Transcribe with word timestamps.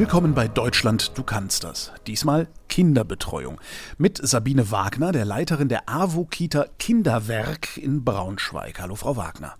Willkommen 0.00 0.32
bei 0.32 0.48
Deutschland, 0.48 1.18
du 1.18 1.22
kannst 1.22 1.62
das. 1.62 1.92
Diesmal 2.06 2.48
Kinderbetreuung. 2.70 3.60
Mit 3.98 4.16
Sabine 4.16 4.70
Wagner, 4.70 5.12
der 5.12 5.26
Leiterin 5.26 5.68
der 5.68 5.90
AWO-Kita 5.90 6.68
Kinderwerk 6.78 7.76
in 7.76 8.02
Braunschweig. 8.02 8.80
Hallo, 8.80 8.94
Frau 8.94 9.18
Wagner. 9.18 9.58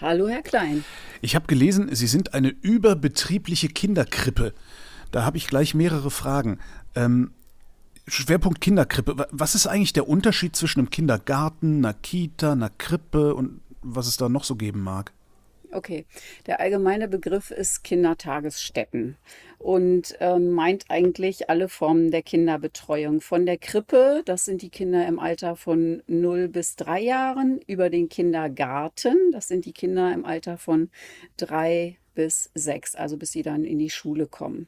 Hallo, 0.00 0.28
Herr 0.28 0.40
Klein. 0.40 0.82
Ich 1.20 1.34
habe 1.34 1.46
gelesen, 1.46 1.94
Sie 1.94 2.06
sind 2.06 2.32
eine 2.32 2.48
überbetriebliche 2.48 3.68
Kinderkrippe. 3.68 4.54
Da 5.10 5.26
habe 5.26 5.36
ich 5.36 5.46
gleich 5.46 5.74
mehrere 5.74 6.10
Fragen. 6.10 6.58
Ähm, 6.94 7.32
Schwerpunkt 8.06 8.62
Kinderkrippe. 8.62 9.28
Was 9.30 9.54
ist 9.54 9.66
eigentlich 9.66 9.92
der 9.92 10.08
Unterschied 10.08 10.56
zwischen 10.56 10.78
einem 10.78 10.90
Kindergarten, 10.90 11.84
einer 11.84 11.92
Kita, 11.92 12.52
einer 12.52 12.70
Krippe 12.70 13.34
und 13.34 13.60
was 13.82 14.06
es 14.06 14.16
da 14.16 14.30
noch 14.30 14.44
so 14.44 14.56
geben 14.56 14.80
mag? 14.80 15.12
Okay, 15.72 16.04
der 16.46 16.58
allgemeine 16.58 17.06
Begriff 17.06 17.52
ist 17.52 17.84
Kindertagesstätten 17.84 19.16
und 19.60 20.16
ähm, 20.20 20.52
meint 20.52 20.86
eigentlich 20.88 21.50
alle 21.50 21.68
Formen 21.68 22.10
der 22.10 22.22
Kinderbetreuung. 22.22 23.20
Von 23.20 23.44
der 23.44 23.58
Krippe, 23.58 24.22
das 24.24 24.46
sind 24.46 24.62
die 24.62 24.70
Kinder 24.70 25.06
im 25.06 25.18
Alter 25.18 25.54
von 25.54 26.02
0 26.06 26.48
bis 26.48 26.76
3 26.76 27.00
Jahren, 27.02 27.60
über 27.66 27.90
den 27.90 28.08
Kindergarten, 28.08 29.30
das 29.32 29.48
sind 29.48 29.66
die 29.66 29.74
Kinder 29.74 30.14
im 30.14 30.24
Alter 30.24 30.56
von 30.56 30.88
3 31.36 31.98
bis 32.14 32.50
6, 32.54 32.94
also 32.94 33.18
bis 33.18 33.32
sie 33.32 33.42
dann 33.42 33.64
in 33.64 33.78
die 33.78 33.90
Schule 33.90 34.26
kommen. 34.26 34.66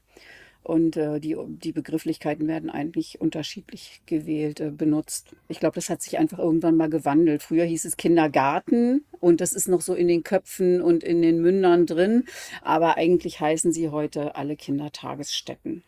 Und 0.62 0.96
äh, 0.96 1.18
die, 1.18 1.36
die 1.38 1.72
Begrifflichkeiten 1.72 2.46
werden 2.46 2.70
eigentlich 2.70 3.20
unterschiedlich 3.20 4.00
gewählt, 4.06 4.60
äh, 4.60 4.70
benutzt. 4.70 5.34
Ich 5.48 5.58
glaube, 5.58 5.74
das 5.74 5.90
hat 5.90 6.02
sich 6.02 6.18
einfach 6.18 6.38
irgendwann 6.38 6.76
mal 6.76 6.88
gewandelt. 6.88 7.42
Früher 7.42 7.64
hieß 7.64 7.84
es 7.84 7.96
Kindergarten 7.96 9.04
und 9.18 9.40
das 9.40 9.52
ist 9.52 9.68
noch 9.68 9.80
so 9.80 9.94
in 9.94 10.06
den 10.06 10.22
Köpfen 10.22 10.80
und 10.80 11.02
in 11.02 11.20
den 11.20 11.40
Mündern 11.40 11.86
drin. 11.86 12.24
Aber 12.62 12.96
eigentlich 12.96 13.40
heißen 13.40 13.72
sie 13.72 13.88
heute 13.88 14.36
alle 14.36 14.56
Kindertagesstätten. 14.56 15.82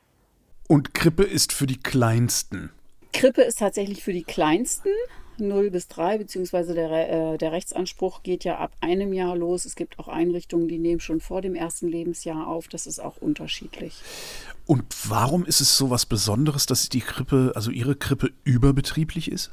Und 0.66 0.94
Krippe 0.94 1.22
ist 1.22 1.52
für 1.52 1.66
die 1.66 1.78
Kleinsten. 1.78 2.70
Krippe 3.12 3.42
ist 3.42 3.60
tatsächlich 3.60 4.02
für 4.02 4.12
die 4.12 4.24
Kleinsten. 4.24 4.90
0 5.40 5.70
bis 5.70 5.88
3, 5.88 6.18
beziehungsweise 6.18 6.74
der, 6.74 7.32
äh, 7.34 7.38
der 7.38 7.52
Rechtsanspruch 7.52 8.22
geht 8.22 8.44
ja 8.44 8.58
ab 8.58 8.72
einem 8.80 9.12
Jahr 9.12 9.36
los. 9.36 9.64
Es 9.64 9.76
gibt 9.76 9.98
auch 9.98 10.08
Einrichtungen, 10.08 10.68
die 10.68 10.78
nehmen 10.78 11.00
schon 11.00 11.20
vor 11.20 11.42
dem 11.42 11.54
ersten 11.54 11.88
Lebensjahr 11.88 12.46
auf. 12.46 12.68
Das 12.68 12.86
ist 12.86 13.00
auch 13.00 13.16
unterschiedlich. 13.18 13.94
Und 14.66 14.84
warum 15.08 15.44
ist 15.44 15.60
es 15.60 15.76
so 15.76 15.90
was 15.90 16.06
Besonderes, 16.06 16.66
dass 16.66 16.88
die 16.88 17.00
Krippe, 17.00 17.52
also 17.54 17.70
Ihre 17.70 17.96
Krippe, 17.96 18.30
überbetrieblich 18.44 19.30
ist? 19.30 19.50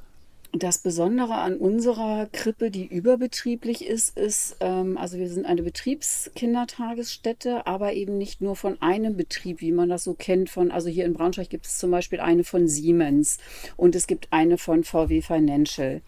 Das 0.53 0.79
Besondere 0.79 1.35
an 1.35 1.55
unserer 1.55 2.25
Krippe, 2.25 2.71
die 2.71 2.85
überbetrieblich 2.85 3.87
ist, 3.87 4.17
ist, 4.17 4.57
ähm, 4.59 4.97
also 4.97 5.17
wir 5.17 5.29
sind 5.29 5.45
eine 5.45 5.63
Betriebskindertagesstätte, 5.63 7.65
aber 7.67 7.93
eben 7.93 8.17
nicht 8.17 8.41
nur 8.41 8.57
von 8.57 8.81
einem 8.81 9.15
Betrieb, 9.15 9.61
wie 9.61 9.71
man 9.71 9.87
das 9.87 10.03
so 10.03 10.13
kennt. 10.13 10.49
Von, 10.49 10.69
also 10.69 10.89
hier 10.89 11.05
in 11.05 11.13
Braunschweig 11.13 11.49
gibt 11.49 11.67
es 11.67 11.77
zum 11.77 11.89
Beispiel 11.89 12.19
eine 12.19 12.43
von 12.43 12.67
Siemens 12.67 13.37
und 13.77 13.95
es 13.95 14.07
gibt 14.07 14.27
eine 14.31 14.57
von 14.57 14.83
VW 14.83 15.21
Financial. 15.21 16.01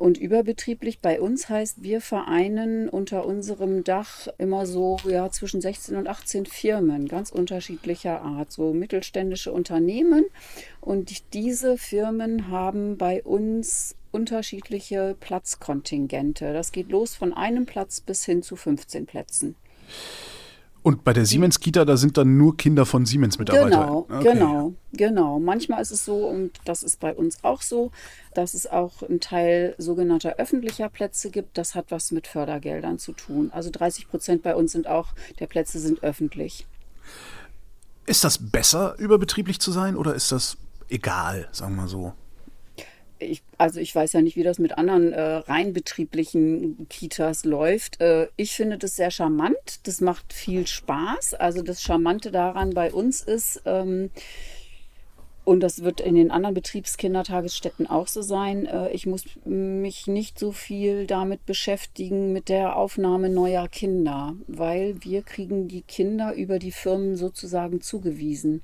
Und 0.00 0.16
überbetrieblich 0.16 1.00
bei 1.00 1.20
uns 1.20 1.50
heißt, 1.50 1.82
wir 1.82 2.00
vereinen 2.00 2.88
unter 2.88 3.26
unserem 3.26 3.84
Dach 3.84 4.28
immer 4.38 4.64
so 4.64 4.96
ja, 5.06 5.30
zwischen 5.30 5.60
16 5.60 5.94
und 5.94 6.08
18 6.08 6.46
Firmen, 6.46 7.06
ganz 7.06 7.28
unterschiedlicher 7.30 8.22
Art, 8.22 8.50
so 8.50 8.72
mittelständische 8.72 9.52
Unternehmen. 9.52 10.24
Und 10.80 11.34
diese 11.34 11.76
Firmen 11.76 12.48
haben 12.48 12.96
bei 12.96 13.22
uns 13.22 13.94
unterschiedliche 14.10 15.18
Platzkontingente. 15.20 16.54
Das 16.54 16.72
geht 16.72 16.88
los 16.88 17.14
von 17.14 17.34
einem 17.34 17.66
Platz 17.66 18.00
bis 18.00 18.24
hin 18.24 18.42
zu 18.42 18.56
15 18.56 19.04
Plätzen. 19.04 19.54
Und 20.82 21.04
bei 21.04 21.12
der 21.12 21.26
Siemens-Kita, 21.26 21.84
da 21.84 21.96
sind 21.98 22.16
dann 22.16 22.38
nur 22.38 22.56
Kinder 22.56 22.86
von 22.86 23.04
Siemens-Mitarbeitern. 23.04 23.70
Genau, 23.70 24.06
okay. 24.08 24.32
genau, 24.32 24.74
genau. 24.92 25.38
Manchmal 25.38 25.82
ist 25.82 25.90
es 25.90 26.04
so, 26.04 26.26
und 26.26 26.52
das 26.64 26.82
ist 26.82 27.00
bei 27.00 27.14
uns 27.14 27.44
auch 27.44 27.60
so, 27.60 27.90
dass 28.34 28.54
es 28.54 28.66
auch 28.66 29.02
einen 29.02 29.20
Teil 29.20 29.74
sogenannter 29.76 30.36
öffentlicher 30.38 30.88
Plätze 30.88 31.30
gibt. 31.30 31.58
Das 31.58 31.74
hat 31.74 31.86
was 31.90 32.12
mit 32.12 32.26
Fördergeldern 32.26 32.98
zu 32.98 33.12
tun. 33.12 33.50
Also 33.52 33.70
30 33.70 34.08
Prozent 34.08 34.42
bei 34.42 34.54
uns 34.54 34.72
sind 34.72 34.86
auch, 34.86 35.08
der 35.38 35.46
Plätze 35.46 35.78
sind 35.78 36.02
öffentlich. 36.02 36.66
Ist 38.06 38.24
das 38.24 38.38
besser, 38.38 38.94
überbetrieblich 38.98 39.60
zu 39.60 39.72
sein 39.72 39.96
oder 39.96 40.14
ist 40.14 40.32
das 40.32 40.56
egal, 40.88 41.48
sagen 41.52 41.76
wir 41.76 41.88
so? 41.88 42.14
Ich, 43.20 43.42
also 43.58 43.80
ich 43.80 43.94
weiß 43.94 44.12
ja 44.14 44.20
nicht, 44.20 44.36
wie 44.36 44.42
das 44.42 44.58
mit 44.58 44.76
anderen 44.76 45.12
äh, 45.12 45.20
rein 45.20 45.72
betrieblichen 45.72 46.88
Kitas 46.88 47.44
läuft. 47.44 48.00
Äh, 48.00 48.28
ich 48.36 48.52
finde 48.52 48.78
das 48.78 48.96
sehr 48.96 49.10
charmant. 49.10 49.80
Das 49.84 50.00
macht 50.00 50.32
viel 50.32 50.66
Spaß. 50.66 51.34
Also 51.34 51.62
das 51.62 51.82
Charmante 51.82 52.30
daran 52.30 52.70
bei 52.70 52.92
uns 52.92 53.22
ist, 53.22 53.62
ähm, 53.66 54.10
und 55.50 55.60
das 55.60 55.82
wird 55.82 56.00
in 56.00 56.14
den 56.14 56.30
anderen 56.30 56.54
Betriebskindertagesstätten 56.54 57.88
auch 57.88 58.06
so 58.06 58.22
sein. 58.22 58.66
Äh, 58.66 58.92
ich 58.92 59.06
muss 59.06 59.24
mich 59.44 60.06
nicht 60.06 60.38
so 60.38 60.52
viel 60.52 61.06
damit 61.06 61.44
beschäftigen 61.46 62.32
mit 62.32 62.48
der 62.48 62.76
Aufnahme 62.76 63.30
neuer 63.30 63.66
Kinder, 63.68 64.34
weil 64.46 65.02
wir 65.02 65.22
kriegen 65.22 65.66
die 65.66 65.82
Kinder 65.82 66.34
über 66.34 66.58
die 66.58 66.72
Firmen 66.72 67.16
sozusagen 67.16 67.80
zugewiesen. 67.80 68.62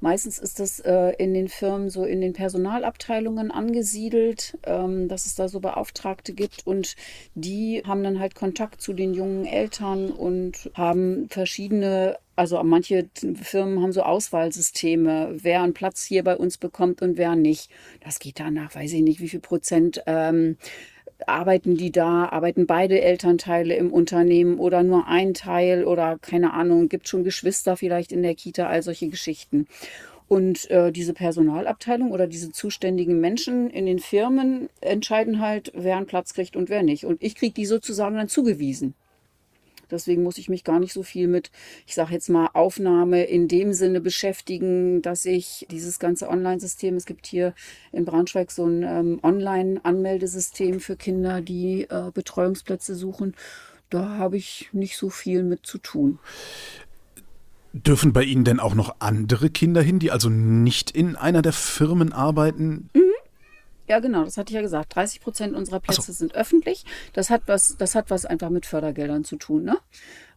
Meistens 0.00 0.38
ist 0.38 0.60
das 0.60 0.80
äh, 0.80 1.12
in 1.18 1.34
den 1.34 1.48
Firmen 1.48 1.90
so 1.90 2.04
in 2.04 2.20
den 2.20 2.32
Personalabteilungen 2.32 3.50
angesiedelt, 3.50 4.58
ähm, 4.64 5.08
dass 5.08 5.26
es 5.26 5.34
da 5.34 5.48
so 5.48 5.60
Beauftragte 5.60 6.32
gibt 6.32 6.66
und 6.66 6.96
die 7.34 7.82
haben 7.86 8.02
dann 8.02 8.18
halt 8.18 8.34
Kontakt 8.34 8.80
zu 8.80 8.94
den 8.94 9.12
jungen 9.12 9.44
Eltern 9.44 10.10
und 10.10 10.70
haben 10.74 11.28
verschiedene 11.28 12.16
also 12.40 12.62
manche 12.62 13.10
Firmen 13.42 13.82
haben 13.82 13.92
so 13.92 14.02
Auswahlsysteme, 14.02 15.36
wer 15.42 15.62
einen 15.62 15.74
Platz 15.74 16.04
hier 16.04 16.24
bei 16.24 16.34
uns 16.34 16.56
bekommt 16.56 17.02
und 17.02 17.18
wer 17.18 17.36
nicht. 17.36 17.70
Das 18.02 18.18
geht 18.18 18.40
danach, 18.40 18.74
weiß 18.74 18.94
ich 18.94 19.02
nicht, 19.02 19.20
wie 19.20 19.28
viel 19.28 19.40
Prozent 19.40 20.02
ähm, 20.06 20.56
arbeiten 21.26 21.76
die 21.76 21.92
da, 21.92 22.26
arbeiten 22.26 22.66
beide 22.66 23.00
Elternteile 23.00 23.74
im 23.74 23.92
Unternehmen 23.92 24.58
oder 24.58 24.82
nur 24.82 25.06
ein 25.06 25.34
Teil 25.34 25.84
oder 25.84 26.18
keine 26.18 26.52
Ahnung, 26.52 26.88
gibt 26.88 27.08
schon 27.08 27.24
Geschwister 27.24 27.76
vielleicht 27.76 28.12
in 28.12 28.22
der 28.22 28.34
Kita, 28.34 28.66
all 28.66 28.82
solche 28.82 29.08
Geschichten. 29.08 29.66
Und 30.28 30.70
äh, 30.70 30.92
diese 30.92 31.12
Personalabteilung 31.12 32.12
oder 32.12 32.28
diese 32.28 32.52
zuständigen 32.52 33.20
Menschen 33.20 33.68
in 33.68 33.86
den 33.86 33.98
Firmen 33.98 34.68
entscheiden 34.80 35.40
halt, 35.40 35.72
wer 35.74 35.96
einen 35.96 36.06
Platz 36.06 36.34
kriegt 36.34 36.54
und 36.54 36.70
wer 36.70 36.84
nicht. 36.84 37.04
Und 37.04 37.20
ich 37.20 37.34
kriege 37.34 37.52
die 37.52 37.66
sozusagen 37.66 38.16
dann 38.16 38.28
zugewiesen. 38.28 38.94
Deswegen 39.90 40.22
muss 40.22 40.38
ich 40.38 40.48
mich 40.48 40.64
gar 40.64 40.80
nicht 40.80 40.92
so 40.92 41.02
viel 41.02 41.28
mit, 41.28 41.50
ich 41.86 41.94
sage 41.94 42.12
jetzt 42.12 42.28
mal, 42.28 42.48
Aufnahme 42.54 43.24
in 43.24 43.48
dem 43.48 43.72
Sinne 43.72 44.00
beschäftigen, 44.00 45.02
dass 45.02 45.24
ich 45.24 45.66
dieses 45.70 45.98
ganze 45.98 46.28
Online-System, 46.28 46.96
es 46.96 47.06
gibt 47.06 47.26
hier 47.26 47.54
in 47.92 48.04
Braunschweig 48.04 48.50
so 48.50 48.66
ein 48.66 48.82
ähm, 48.82 49.20
Online-Anmeldesystem 49.22 50.80
für 50.80 50.96
Kinder, 50.96 51.40
die 51.40 51.82
äh, 51.90 52.10
Betreuungsplätze 52.12 52.94
suchen. 52.94 53.34
Da 53.90 54.16
habe 54.18 54.36
ich 54.36 54.68
nicht 54.72 54.96
so 54.96 55.10
viel 55.10 55.42
mit 55.42 55.66
zu 55.66 55.78
tun. 55.78 56.18
Dürfen 57.72 58.12
bei 58.12 58.24
Ihnen 58.24 58.44
denn 58.44 58.58
auch 58.58 58.74
noch 58.74 58.96
andere 58.98 59.50
Kinder 59.50 59.80
hin, 59.82 60.00
die 60.00 60.10
also 60.10 60.28
nicht 60.28 60.90
in 60.90 61.14
einer 61.14 61.42
der 61.42 61.52
Firmen 61.52 62.12
arbeiten? 62.12 62.90
Mhm. 62.94 63.09
Ja, 63.90 63.98
genau, 63.98 64.22
das 64.22 64.36
hatte 64.36 64.52
ich 64.52 64.54
ja 64.54 64.62
gesagt. 64.62 64.94
30 64.94 65.20
Prozent 65.20 65.56
unserer 65.56 65.80
Plätze 65.80 66.02
so. 66.02 66.12
sind 66.12 66.36
öffentlich. 66.36 66.84
Das 67.12 67.28
hat 67.28 67.42
was, 67.46 67.76
das 67.76 67.96
hat 67.96 68.08
was 68.08 68.24
einfach 68.24 68.48
mit 68.48 68.64
Fördergeldern 68.64 69.24
zu 69.24 69.34
tun. 69.34 69.64
Ne? 69.64 69.78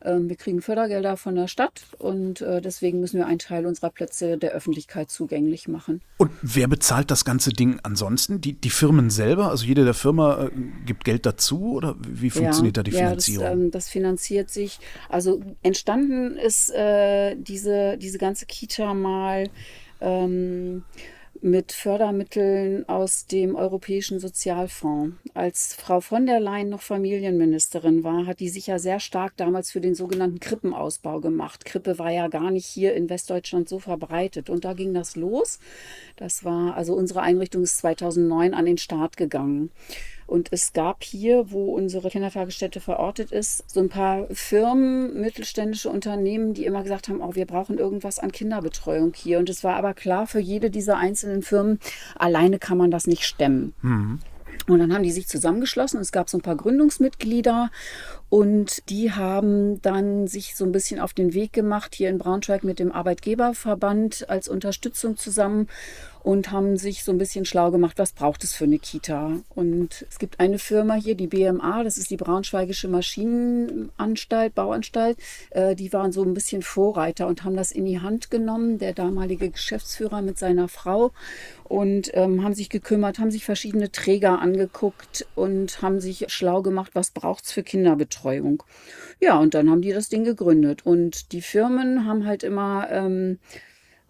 Ähm, 0.02 0.28
wir 0.28 0.38
kriegen 0.38 0.60
Fördergelder 0.60 1.18
von 1.18 1.36
der 1.36 1.48
Stadt 1.48 1.84
und 2.00 2.42
äh, 2.42 2.62
deswegen 2.62 3.00
müssen 3.00 3.20
wir 3.20 3.28
einen 3.28 3.38
Teil 3.38 3.68
unserer 3.68 3.92
Plätze 3.92 4.40
der 4.40 4.54
Öffentlichkeit 4.54 5.12
zugänglich 5.12 5.68
machen. 5.68 6.02
Und 6.18 6.32
wer 6.42 6.68
bezahlt 6.68 7.12
das 7.12 7.26
ganze 7.26 7.52
Ding 7.52 7.80
ansonsten? 7.84 8.42
Die, 8.42 8.54
die 8.54 8.72
Firmen 8.72 9.12
selber? 9.12 9.52
Also 9.52 9.68
jede 9.68 9.86
der 9.86 9.94
Firma 9.94 10.46
äh, 10.46 10.50
gibt 10.88 11.04
Geld 11.04 11.28
dazu 11.28 11.74
oder 11.74 11.96
wie 12.00 12.32
funktioniert 12.32 12.76
ja, 12.78 12.82
da 12.82 12.90
die 12.90 12.92
Finanzierung? 12.98 13.44
Ja, 13.44 13.50
das, 13.52 13.60
ähm, 13.60 13.70
das, 13.70 13.90
finanziert 13.90 14.50
sich. 14.50 14.80
Also 15.10 15.44
entstanden 15.62 16.38
ist 16.38 16.72
äh, 16.72 17.36
diese, 17.36 18.00
diese 18.00 18.18
ganze 18.18 18.48
Kita 18.48 18.96
mal. 18.96 19.48
Ähm, 20.02 20.86
mit 21.44 21.74
Fördermitteln 21.74 22.88
aus 22.88 23.28
dem 23.28 23.56
Europäischen 23.56 24.22
Sozialfonds. 24.22 25.18
Als 25.34 25.74
Frau 25.74 26.00
von 26.00 26.26
der 26.26 26.40
Leyen 26.40 26.70
noch 26.70 26.82
Familienministerin 26.82 28.06
war, 28.06 28.26
hat 28.26 28.40
die 28.40 28.48
sich 28.48 28.68
ja 28.68 28.80
sehr 28.80 29.02
stark 29.02 29.36
damals 29.36 29.70
für 29.70 29.82
den 29.82 29.94
sogenannten 29.94 30.40
Krippenausbau 30.40 31.20
gemacht. 31.20 31.66
Krippe 31.66 32.00
war 32.00 32.12
ja 32.12 32.30
gar 32.30 32.50
nicht 32.50 32.66
hier 32.66 32.94
in 32.94 33.10
Westdeutschland 33.10 33.68
so 33.68 33.80
verbreitet. 33.80 34.50
Und 34.50 34.64
da 34.64 34.72
ging 34.72 34.94
das 34.94 35.18
los. 35.18 35.60
Das 36.16 36.46
war, 36.46 36.78
also 36.78 36.94
unsere 36.94 37.22
Einrichtung 37.22 37.64
ist 37.64 37.78
2009 37.80 38.54
an 38.54 38.66
den 38.66 38.78
Start 38.78 39.18
gegangen. 39.18 39.70
Und 40.28 40.50
es 40.52 40.74
gab 40.74 41.04
hier, 41.04 41.52
wo 41.52 41.74
unsere 41.74 42.10
Kindertagesstätte 42.10 42.80
verortet 42.80 43.32
ist, 43.32 43.70
so 43.70 43.80
ein 43.80 43.90
paar 43.90 44.28
Firmen, 44.32 45.20
mittelständische 45.20 45.90
Unternehmen, 45.90 46.54
die 46.54 46.66
immer 46.66 46.84
gesagt 46.84 47.10
haben, 47.10 47.22
oh, 47.22 47.36
wir 47.36 47.46
brauchen 47.46 47.78
irgendwas 47.78 48.20
an 48.20 48.32
Kinderbetreuung 48.32 49.14
hier. 49.16 49.40
Und 49.40 49.50
es 49.50 49.64
war 49.64 49.76
aber 49.76 49.94
klar 49.94 50.28
für 50.28 50.40
jede 50.40 50.70
dieser 50.70 50.98
einzelnen 50.98 51.42
Firmen, 51.42 51.80
alleine 52.16 52.60
kann 52.60 52.78
man 52.78 52.92
das 52.92 53.08
nicht 53.08 53.24
stemmen. 53.24 53.74
Mhm. 53.82 54.20
Und 54.68 54.80
dann 54.80 54.94
haben 54.94 55.04
die 55.04 55.12
sich 55.12 55.28
zusammengeschlossen. 55.28 56.00
Es 56.00 56.12
gab 56.12 56.30
so 56.30 56.38
ein 56.38 56.42
paar 56.42 56.56
Gründungsmitglieder 56.56 57.70
Und 58.34 58.90
die 58.90 59.12
haben 59.12 59.80
dann 59.84 60.26
sich 60.26 60.56
so 60.56 60.66
ein 60.66 60.72
bisschen 60.72 61.00
auf 61.00 61.14
den 61.14 61.36
Weg 61.36 61.54
gemacht, 61.54 61.94
hier 61.94 62.10
in 62.10 62.18
Braunschweig 62.18 62.64
mit 62.64 62.80
dem 62.80 62.92
Arbeitgeberverband 62.92 64.28
als 64.28 64.48
Unterstützung 64.48 65.18
zusammen 65.18 65.68
und 66.24 66.52
haben 66.52 66.78
sich 66.78 67.04
so 67.04 67.12
ein 67.12 67.18
bisschen 67.18 67.46
schlau 67.46 67.70
gemacht, 67.70 68.00
was 68.00 68.14
braucht 68.14 68.44
es 68.44 68.54
für 68.54 68.64
eine 68.64 68.80
Kita. 68.80 69.34
Und 69.54 70.06
es 70.10 70.18
gibt 70.18 70.40
eine 70.40 70.58
Firma 70.58 70.96
hier, 70.96 71.16
die 71.16 71.28
BMA, 71.28 71.84
das 71.84 71.98
ist 71.98 72.10
die 72.10 72.18
Braunschweigische 72.18 72.88
Maschinenanstalt, 72.88 74.56
Bauanstalt. 74.56 75.18
Äh, 75.52 75.76
die 75.76 75.92
waren 75.94 76.12
so 76.12 76.24
ein 76.24 76.34
bisschen 76.34 76.62
Vorreiter 76.62 77.28
und 77.28 77.44
haben 77.44 77.58
das 77.58 77.72
in 77.72 77.86
die 77.86 78.00
Hand 78.00 78.32
genommen, 78.32 78.80
der 78.80 78.94
damalige 78.94 79.50
Geschäftsführer 79.50 80.22
mit 80.22 80.40
seiner 80.40 80.70
Frau 80.70 81.12
und 81.66 82.10
ähm, 82.14 82.44
haben 82.44 82.54
sich 82.54 82.70
gekümmert, 82.70 83.20
haben 83.20 83.32
sich 83.32 83.44
verschiedene 83.44 83.92
Träger 83.92 84.40
angeguckt 84.40 85.28
und 85.36 85.82
haben 85.82 86.00
sich 86.00 86.26
schlau 86.30 86.62
gemacht, 86.62 86.92
was 86.94 87.12
braucht 87.12 87.46
es 87.46 87.52
für 87.52 87.64
Kinderbetreuung. 87.64 88.23
Ja, 89.20 89.38
und 89.40 89.54
dann 89.54 89.70
haben 89.70 89.82
die 89.82 89.94
das 89.94 90.10
Ding 90.10 90.24
gegründet. 90.24 90.86
Und 90.86 91.32
die 91.32 91.42
Firmen 91.42 92.06
haben 92.06 92.26
halt 92.26 92.44
immer 92.44 92.88
ähm, 92.90 93.40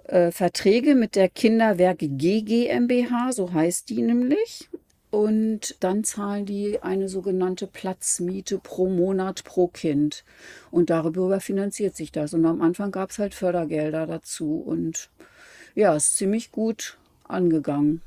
äh, 0.05 0.31
Verträge 0.31 0.95
mit 0.95 1.15
der 1.15 1.29
Kinderwerke 1.29 2.07
G 2.09 2.41
GmbH, 2.41 3.31
so 3.31 3.53
heißt 3.53 3.89
die 3.89 4.01
nämlich. 4.01 4.69
Und 5.11 5.75
dann 5.81 6.03
zahlen 6.03 6.47
die 6.47 6.81
eine 6.81 7.07
sogenannte 7.07 7.67
Platzmiete 7.67 8.57
pro 8.57 8.89
Monat 8.89 9.43
pro 9.43 9.67
Kind. 9.67 10.23
Und 10.71 10.89
darüber 10.89 11.39
finanziert 11.39 11.95
sich 11.95 12.11
das. 12.11 12.33
Und 12.33 12.45
am 12.45 12.61
Anfang 12.61 12.91
gab 12.91 13.11
es 13.11 13.19
halt 13.19 13.35
Fördergelder 13.35 14.07
dazu. 14.07 14.55
Und 14.55 15.11
ja, 15.75 15.95
ist 15.95 16.17
ziemlich 16.17 16.51
gut 16.51 16.97
angegangen. 17.27 18.01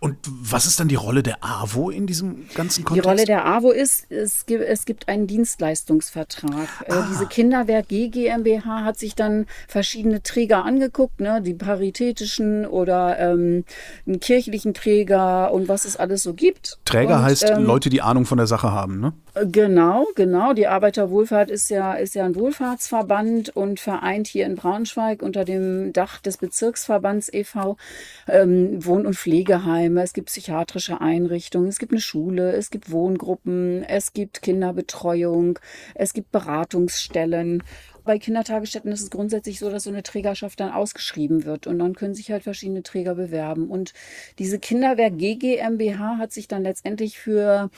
Und 0.00 0.16
was 0.26 0.66
ist 0.66 0.80
dann 0.80 0.88
die 0.88 0.94
Rolle 0.94 1.22
der 1.22 1.38
AWO 1.40 1.90
in 1.90 2.06
diesem 2.06 2.48
ganzen 2.54 2.84
Kontext? 2.84 3.04
Die 3.04 3.08
Rolle 3.08 3.24
der 3.24 3.46
AWO 3.46 3.70
ist, 3.70 4.10
es 4.10 4.46
gibt, 4.46 4.64
es 4.64 4.84
gibt 4.84 5.08
einen 5.08 5.26
Dienstleistungsvertrag. 5.26 6.68
Äh, 6.86 6.92
ah. 6.92 7.06
diese 7.10 7.26
Kinderwerk 7.26 7.88
G 7.88 8.08
GmbH 8.08 8.84
hat 8.84 8.98
sich 8.98 9.14
dann 9.14 9.46
verschiedene 9.68 10.22
Träger 10.22 10.64
angeguckt, 10.64 11.20
ne? 11.20 11.42
die 11.42 11.54
paritätischen 11.54 12.66
oder 12.66 13.18
ähm, 13.18 13.64
einen 14.06 14.20
kirchlichen 14.20 14.74
Träger 14.74 15.52
und 15.52 15.68
was 15.68 15.84
es 15.84 15.96
alles 15.96 16.22
so 16.22 16.34
gibt. 16.34 16.78
Träger 16.84 17.16
und, 17.16 17.22
heißt 17.22 17.50
ähm, 17.50 17.64
Leute, 17.64 17.90
die 17.90 18.02
Ahnung 18.02 18.26
von 18.26 18.38
der 18.38 18.46
Sache 18.46 18.72
haben, 18.72 19.00
ne? 19.00 19.12
Genau, 19.50 20.06
genau. 20.14 20.52
Die 20.52 20.68
Arbeiterwohlfahrt 20.68 21.50
ist 21.50 21.68
ja, 21.68 21.94
ist 21.94 22.14
ja 22.14 22.24
ein 22.24 22.36
Wohlfahrtsverband 22.36 23.56
und 23.56 23.80
vereint 23.80 24.28
hier 24.28 24.46
in 24.46 24.54
Braunschweig 24.54 25.22
unter 25.22 25.44
dem 25.44 25.92
Dach 25.92 26.20
des 26.20 26.36
Bezirksverbands 26.36 27.32
e.V. 27.32 27.76
Ähm, 28.28 28.84
Wohn- 28.84 29.06
und 29.06 29.14
Pflegeheime, 29.54 30.02
es 30.02 30.12
gibt 30.12 30.28
psychiatrische 30.28 31.00
Einrichtungen, 31.00 31.68
es 31.68 31.78
gibt 31.78 31.92
eine 31.92 32.00
Schule, 32.00 32.52
es 32.52 32.70
gibt 32.70 32.90
Wohngruppen, 32.90 33.84
es 33.84 34.12
gibt 34.12 34.42
Kinderbetreuung, 34.42 35.58
es 35.94 36.12
gibt 36.12 36.32
Beratungsstellen 36.32 37.62
bei 38.04 38.18
Kindertagesstätten 38.18 38.92
ist 38.92 39.00
es 39.00 39.10
grundsätzlich 39.10 39.58
so, 39.58 39.70
dass 39.70 39.84
so 39.84 39.90
eine 39.90 40.02
Trägerschaft 40.02 40.60
dann 40.60 40.72
ausgeschrieben 40.72 41.46
wird 41.46 41.66
und 41.66 41.78
dann 41.78 41.94
können 41.94 42.12
sich 42.14 42.30
halt 42.30 42.42
verschiedene 42.42 42.82
Träger 42.82 43.14
bewerben. 43.14 43.70
Und 43.70 43.94
diese 44.38 44.58
Kinderwerk 44.58 45.16
GGMBH 45.16 46.18
hat 46.18 46.30
sich 46.30 46.46
dann 46.46 46.64
letztendlich 46.64 47.18
für 47.18 47.70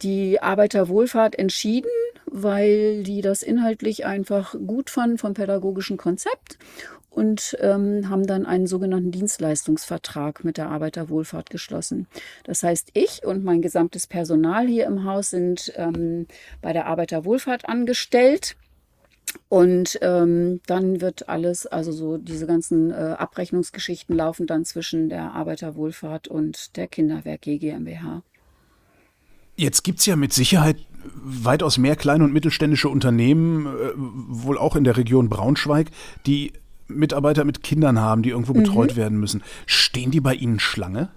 die 0.00 0.40
Arbeiterwohlfahrt 0.40 1.38
entschieden, 1.38 1.90
weil 2.24 3.02
die 3.02 3.20
das 3.20 3.42
inhaltlich 3.42 4.06
einfach 4.06 4.54
gut 4.54 4.88
fanden 4.88 5.18
vom 5.18 5.34
pädagogischen 5.34 5.98
Konzept 5.98 6.56
und 7.10 7.56
ähm, 7.60 8.08
haben 8.08 8.26
dann 8.26 8.46
einen 8.46 8.66
sogenannten 8.66 9.10
Dienstleistungsvertrag 9.10 10.44
mit 10.44 10.56
der 10.56 10.70
Arbeiterwohlfahrt 10.70 11.50
geschlossen. 11.50 12.06
Das 12.44 12.62
heißt, 12.62 12.90
ich 12.94 13.24
und 13.24 13.44
mein 13.44 13.62
gesamtes 13.62 14.06
Personal 14.06 14.66
hier 14.66 14.86
im 14.86 15.04
Haus 15.04 15.30
sind 15.30 15.72
ähm, 15.76 16.26
bei 16.60 16.72
der 16.72 16.86
Arbeiterwohlfahrt 16.86 17.68
angestellt. 17.68 18.56
Und 19.50 19.98
ähm, 20.00 20.60
dann 20.66 21.02
wird 21.02 21.28
alles, 21.28 21.66
also 21.66 21.92
so 21.92 22.16
diese 22.16 22.46
ganzen 22.46 22.90
äh, 22.90 22.94
Abrechnungsgeschichten 22.94 24.16
laufen 24.16 24.46
dann 24.46 24.64
zwischen 24.64 25.08
der 25.10 25.32
Arbeiterwohlfahrt 25.32 26.28
und 26.28 26.76
der 26.76 26.86
Kinderwerk 26.86 27.42
GmbH. 27.42 28.22
Jetzt 29.56 29.84
gibt 29.84 29.98
es 29.98 30.06
ja 30.06 30.16
mit 30.16 30.32
Sicherheit 30.32 30.76
weitaus 31.14 31.78
mehr 31.78 31.96
kleine 31.96 32.24
und 32.24 32.32
mittelständische 32.32 32.88
Unternehmen, 32.88 33.66
äh, 33.66 33.92
wohl 33.96 34.56
auch 34.58 34.76
in 34.76 34.84
der 34.84 34.96
Region 34.96 35.28
Braunschweig, 35.28 35.90
die 36.26 36.52
Mitarbeiter 36.88 37.44
mit 37.44 37.62
Kindern 37.62 38.00
haben, 38.00 38.22
die 38.22 38.30
irgendwo 38.30 38.52
betreut 38.52 38.92
mhm. 38.92 38.96
werden 38.96 39.20
müssen. 39.20 39.42
Stehen 39.66 40.10
die 40.10 40.20
bei 40.20 40.34
Ihnen 40.34 40.58
Schlange? 40.58 41.10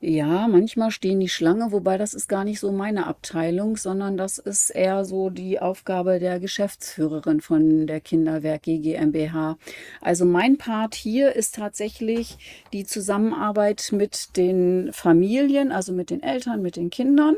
Ja, 0.00 0.46
manchmal 0.46 0.92
stehen 0.92 1.18
die 1.18 1.28
Schlange, 1.28 1.72
wobei 1.72 1.98
das 1.98 2.14
ist 2.14 2.28
gar 2.28 2.44
nicht 2.44 2.60
so 2.60 2.70
meine 2.70 3.08
Abteilung, 3.08 3.76
sondern 3.76 4.16
das 4.16 4.38
ist 4.38 4.70
eher 4.70 5.04
so 5.04 5.28
die 5.28 5.58
Aufgabe 5.58 6.20
der 6.20 6.38
Geschäftsführerin 6.38 7.40
von 7.40 7.88
der 7.88 8.00
Kinderwerk 8.00 8.62
GmbH. 8.62 9.58
Also 10.00 10.24
mein 10.24 10.56
Part 10.56 10.94
hier 10.94 11.34
ist 11.34 11.56
tatsächlich 11.56 12.38
die 12.72 12.84
Zusammenarbeit 12.84 13.88
mit 13.90 14.36
den 14.36 14.90
Familien, 14.92 15.72
also 15.72 15.92
mit 15.92 16.10
den 16.10 16.22
Eltern, 16.22 16.62
mit 16.62 16.76
den 16.76 16.90
Kindern 16.90 17.34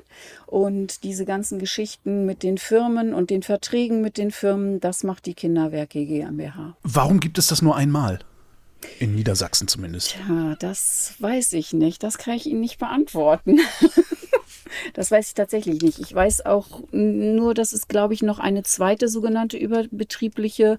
und 0.47 1.03
diese 1.03 1.25
ganzen 1.25 1.59
Geschichten 1.59 2.27
mit 2.27 2.43
den 2.43 2.59
Firmen 2.59 3.15
und 3.15 3.31
den 3.31 3.43
Verträgen 3.43 4.03
mit 4.03 4.19
den 4.19 4.31
Firmen, 4.31 4.81
das 4.81 5.03
macht 5.03 5.25
die 5.25 5.35
Kinderwerk 5.35 5.91
GmbH. 5.91 6.77
Warum 6.83 7.21
gibt 7.21 7.39
es 7.39 7.47
das 7.47 7.63
nur 7.63 7.75
einmal? 7.75 8.19
In 8.99 9.15
Niedersachsen 9.15 9.69
zumindest. 9.69 10.17
Ja, 10.29 10.57
das 10.59 11.15
weiß 11.19 11.53
ich 11.55 11.73
nicht. 11.73 12.03
Das 12.03 12.19
kann 12.19 12.35
ich 12.35 12.47
Ihnen 12.47 12.61
nicht 12.61 12.79
beantworten. 12.79 13.59
das 14.95 15.11
weiß 15.11 15.29
ich 15.29 15.35
tatsächlich 15.35 15.83
nicht. 15.83 15.99
Ich 15.99 16.15
weiß 16.15 16.47
auch 16.47 16.83
nur, 16.93 17.55
dass 17.55 17.73
es, 17.73 17.89
glaube 17.89 18.15
ich, 18.15 18.23
noch 18.23 18.39
eine 18.39 18.63
zweite 18.63 19.09
sogenannte 19.09 19.57
überbetriebliche 19.57 20.79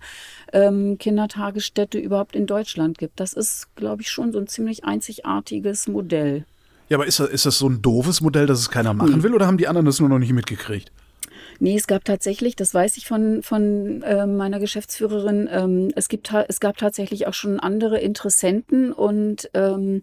ähm, 0.53 0.97
Kindertagesstätte 0.97 1.97
überhaupt 1.97 2.35
in 2.35 2.47
Deutschland 2.47 2.97
gibt. 2.97 3.19
Das 3.19 3.33
ist, 3.33 3.75
glaube 3.75 4.01
ich, 4.01 4.09
schon 4.09 4.31
so 4.31 4.39
ein 4.39 4.47
ziemlich 4.47 4.85
einzigartiges 4.85 5.87
Modell. 5.87 6.45
Ja, 6.89 6.97
aber 6.97 7.07
ist 7.07 7.19
das, 7.19 7.29
ist 7.29 7.45
das 7.45 7.57
so 7.57 7.69
ein 7.69 7.81
doofes 7.81 8.21
Modell, 8.21 8.47
dass 8.47 8.59
es 8.59 8.69
keiner 8.69 8.93
machen 8.93 9.15
hm. 9.15 9.23
will, 9.23 9.33
oder 9.33 9.47
haben 9.47 9.57
die 9.57 9.67
anderen 9.67 9.85
das 9.85 9.99
nur 9.99 10.09
noch 10.09 10.19
nicht 10.19 10.33
mitgekriegt? 10.33 10.91
Nee, 11.61 11.77
es 11.77 11.85
gab 11.85 12.03
tatsächlich, 12.05 12.55
das 12.55 12.73
weiß 12.73 12.97
ich 12.97 13.05
von, 13.05 13.43
von 13.43 14.01
äh, 14.01 14.25
meiner 14.25 14.59
Geschäftsführerin, 14.59 15.47
ähm, 15.51 15.91
es, 15.95 16.09
gibt, 16.09 16.33
es 16.47 16.59
gab 16.59 16.75
tatsächlich 16.77 17.27
auch 17.27 17.35
schon 17.35 17.59
andere 17.59 17.99
Interessenten 17.99 18.91
und 18.91 19.47
ähm, 19.53 20.01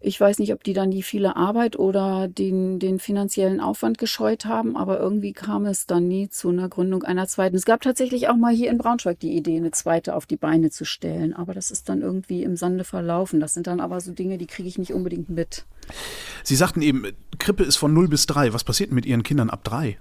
ich 0.00 0.18
weiß 0.18 0.38
nicht, 0.38 0.50
ob 0.54 0.64
die 0.64 0.72
dann 0.72 0.90
die 0.90 1.02
viele 1.02 1.36
Arbeit 1.36 1.78
oder 1.78 2.26
den, 2.26 2.78
den 2.78 3.00
finanziellen 3.00 3.60
Aufwand 3.60 3.98
gescheut 3.98 4.46
haben, 4.46 4.78
aber 4.78 4.98
irgendwie 4.98 5.34
kam 5.34 5.66
es 5.66 5.84
dann 5.84 6.08
nie 6.08 6.30
zu 6.30 6.48
einer 6.48 6.70
Gründung 6.70 7.02
einer 7.02 7.28
zweiten. 7.28 7.54
Es 7.54 7.66
gab 7.66 7.82
tatsächlich 7.82 8.30
auch 8.30 8.36
mal 8.36 8.54
hier 8.54 8.70
in 8.70 8.78
Braunschweig 8.78 9.20
die 9.20 9.36
Idee, 9.36 9.58
eine 9.58 9.72
zweite 9.72 10.16
auf 10.16 10.24
die 10.24 10.38
Beine 10.38 10.70
zu 10.70 10.86
stellen, 10.86 11.34
aber 11.34 11.52
das 11.52 11.70
ist 11.70 11.90
dann 11.90 12.00
irgendwie 12.00 12.44
im 12.44 12.56
Sande 12.56 12.84
verlaufen. 12.84 13.40
Das 13.40 13.52
sind 13.52 13.66
dann 13.66 13.80
aber 13.80 14.00
so 14.00 14.12
Dinge, 14.12 14.38
die 14.38 14.46
kriege 14.46 14.70
ich 14.70 14.78
nicht 14.78 14.94
unbedingt 14.94 15.28
mit. 15.28 15.66
Sie 16.44 16.56
sagten 16.56 16.80
eben, 16.80 17.04
Krippe 17.38 17.62
ist 17.62 17.76
von 17.76 17.92
0 17.92 18.08
bis 18.08 18.24
3. 18.24 18.54
Was 18.54 18.64
passiert 18.64 18.90
mit 18.90 19.04
Ihren 19.04 19.22
Kindern 19.22 19.50
ab 19.50 19.64
3? 19.64 19.98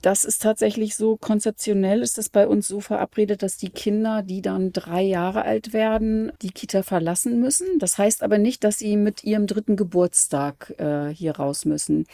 Das 0.00 0.24
ist 0.24 0.42
tatsächlich 0.42 0.94
so, 0.94 1.16
konzeptionell 1.16 2.02
ist 2.02 2.18
es 2.18 2.28
bei 2.28 2.46
uns 2.46 2.68
so 2.68 2.80
verabredet, 2.80 3.42
dass 3.42 3.56
die 3.56 3.70
Kinder, 3.70 4.22
die 4.22 4.42
dann 4.42 4.72
drei 4.72 5.02
Jahre 5.02 5.42
alt 5.42 5.72
werden, 5.72 6.30
die 6.40 6.50
Kita 6.50 6.84
verlassen 6.84 7.40
müssen. 7.40 7.78
Das 7.80 7.98
heißt 7.98 8.22
aber 8.22 8.38
nicht, 8.38 8.62
dass 8.62 8.78
sie 8.78 8.96
mit 8.96 9.24
ihrem 9.24 9.48
dritten 9.48 9.74
Geburtstag 9.74 10.74
äh, 10.78 11.08
hier 11.08 11.36
raus 11.36 11.64
müssen. 11.64 12.06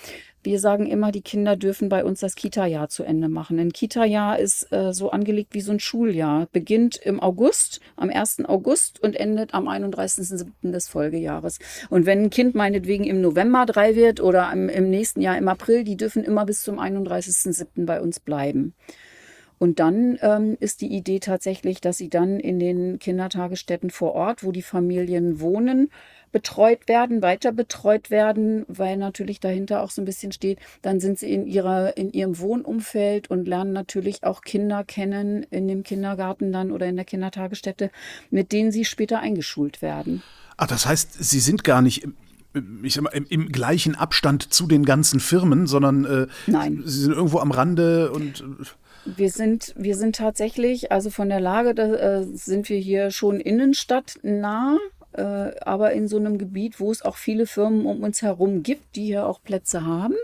Wir 0.44 0.60
sagen 0.60 0.86
immer, 0.86 1.10
die 1.10 1.22
Kinder 1.22 1.56
dürfen 1.56 1.88
bei 1.88 2.04
uns 2.04 2.20
das 2.20 2.34
Kita-Jahr 2.34 2.90
zu 2.90 3.02
Ende 3.02 3.30
machen. 3.30 3.58
Ein 3.58 3.72
Kita-Jahr 3.72 4.38
ist 4.38 4.70
äh, 4.72 4.92
so 4.92 5.10
angelegt 5.10 5.54
wie 5.54 5.62
so 5.62 5.72
ein 5.72 5.80
Schuljahr. 5.80 6.48
Beginnt 6.52 6.96
im 6.96 7.18
August, 7.18 7.80
am 7.96 8.10
1. 8.10 8.44
August 8.44 9.02
und 9.02 9.16
endet 9.16 9.54
am 9.54 9.68
31.07. 9.68 10.70
des 10.70 10.86
Folgejahres. 10.88 11.60
Und 11.88 12.04
wenn 12.04 12.24
ein 12.24 12.30
Kind 12.30 12.54
meinetwegen 12.54 13.04
im 13.04 13.22
November 13.22 13.64
drei 13.64 13.96
wird 13.96 14.20
oder 14.20 14.52
im, 14.52 14.68
im 14.68 14.90
nächsten 14.90 15.22
Jahr 15.22 15.38
im 15.38 15.48
April, 15.48 15.82
die 15.82 15.96
dürfen 15.96 16.22
immer 16.22 16.44
bis 16.44 16.60
zum 16.60 16.78
31.07. 16.78 17.86
bei 17.86 18.02
uns 18.02 18.20
bleiben. 18.20 18.74
Und 19.58 19.80
dann 19.80 20.18
ähm, 20.20 20.58
ist 20.60 20.82
die 20.82 20.94
Idee 20.94 21.20
tatsächlich, 21.20 21.80
dass 21.80 21.96
sie 21.96 22.10
dann 22.10 22.38
in 22.38 22.58
den 22.58 22.98
Kindertagesstätten 22.98 23.88
vor 23.88 24.12
Ort, 24.12 24.44
wo 24.44 24.52
die 24.52 24.60
Familien 24.60 25.40
wohnen, 25.40 25.90
betreut 26.34 26.88
werden, 26.88 27.22
weiter 27.22 27.52
betreut 27.52 28.10
werden, 28.10 28.64
weil 28.66 28.96
natürlich 28.96 29.38
dahinter 29.38 29.82
auch 29.82 29.90
so 29.90 30.02
ein 30.02 30.04
bisschen 30.04 30.32
steht, 30.32 30.58
dann 30.82 30.98
sind 30.98 31.16
sie 31.16 31.32
in 31.32 31.46
ihrer, 31.46 31.96
in 31.96 32.12
ihrem 32.12 32.40
Wohnumfeld 32.40 33.30
und 33.30 33.46
lernen 33.46 33.72
natürlich 33.72 34.24
auch 34.24 34.42
Kinder 34.42 34.82
kennen 34.82 35.44
in 35.44 35.68
dem 35.68 35.84
Kindergarten 35.84 36.50
dann 36.52 36.72
oder 36.72 36.86
in 36.86 36.96
der 36.96 37.04
Kindertagesstätte, 37.04 37.88
mit 38.30 38.50
denen 38.50 38.72
sie 38.72 38.84
später 38.84 39.20
eingeschult 39.20 39.80
werden. 39.80 40.24
Ach, 40.56 40.66
das 40.66 40.86
heißt, 40.86 41.22
sie 41.22 41.38
sind 41.38 41.62
gar 41.62 41.80
nicht 41.80 42.04
ich 42.82 42.94
sag 42.94 43.02
mal, 43.02 43.10
im, 43.10 43.26
im, 43.28 43.50
gleichen 43.50 43.96
Abstand 43.96 44.52
zu 44.52 44.68
den 44.68 44.84
ganzen 44.84 45.18
Firmen, 45.18 45.66
sondern 45.66 46.04
äh, 46.04 46.26
Nein. 46.46 46.82
sie 46.84 47.00
sind 47.00 47.12
irgendwo 47.12 47.38
am 47.38 47.50
Rande 47.50 48.12
und. 48.12 48.40
Äh, 48.40 48.64
wir 49.16 49.30
sind, 49.30 49.74
wir 49.76 49.96
sind 49.96 50.16
tatsächlich, 50.16 50.92
also 50.92 51.10
von 51.10 51.28
der 51.28 51.40
Lage, 51.40 51.74
da 51.74 51.94
äh, 51.94 52.24
sind 52.24 52.68
wir 52.68 52.78
hier 52.78 53.10
schon 53.10 53.40
innenstadtnah 53.40 54.78
aber 55.23 55.92
in 55.92 56.09
so 56.09 56.16
einem 56.16 56.38
Gebiet, 56.38 56.80
wo 56.80 56.90
es 56.90 57.02
auch 57.02 57.16
viele 57.16 57.47
Firmen 57.47 57.87
um 57.87 58.02
uns 58.02 58.23
herum 58.23 58.62
gibt, 58.62 58.97
die 58.97 59.06
hier 59.06 59.26
auch 59.26 59.42
Plätze 59.42 59.85
haben. 59.85 60.14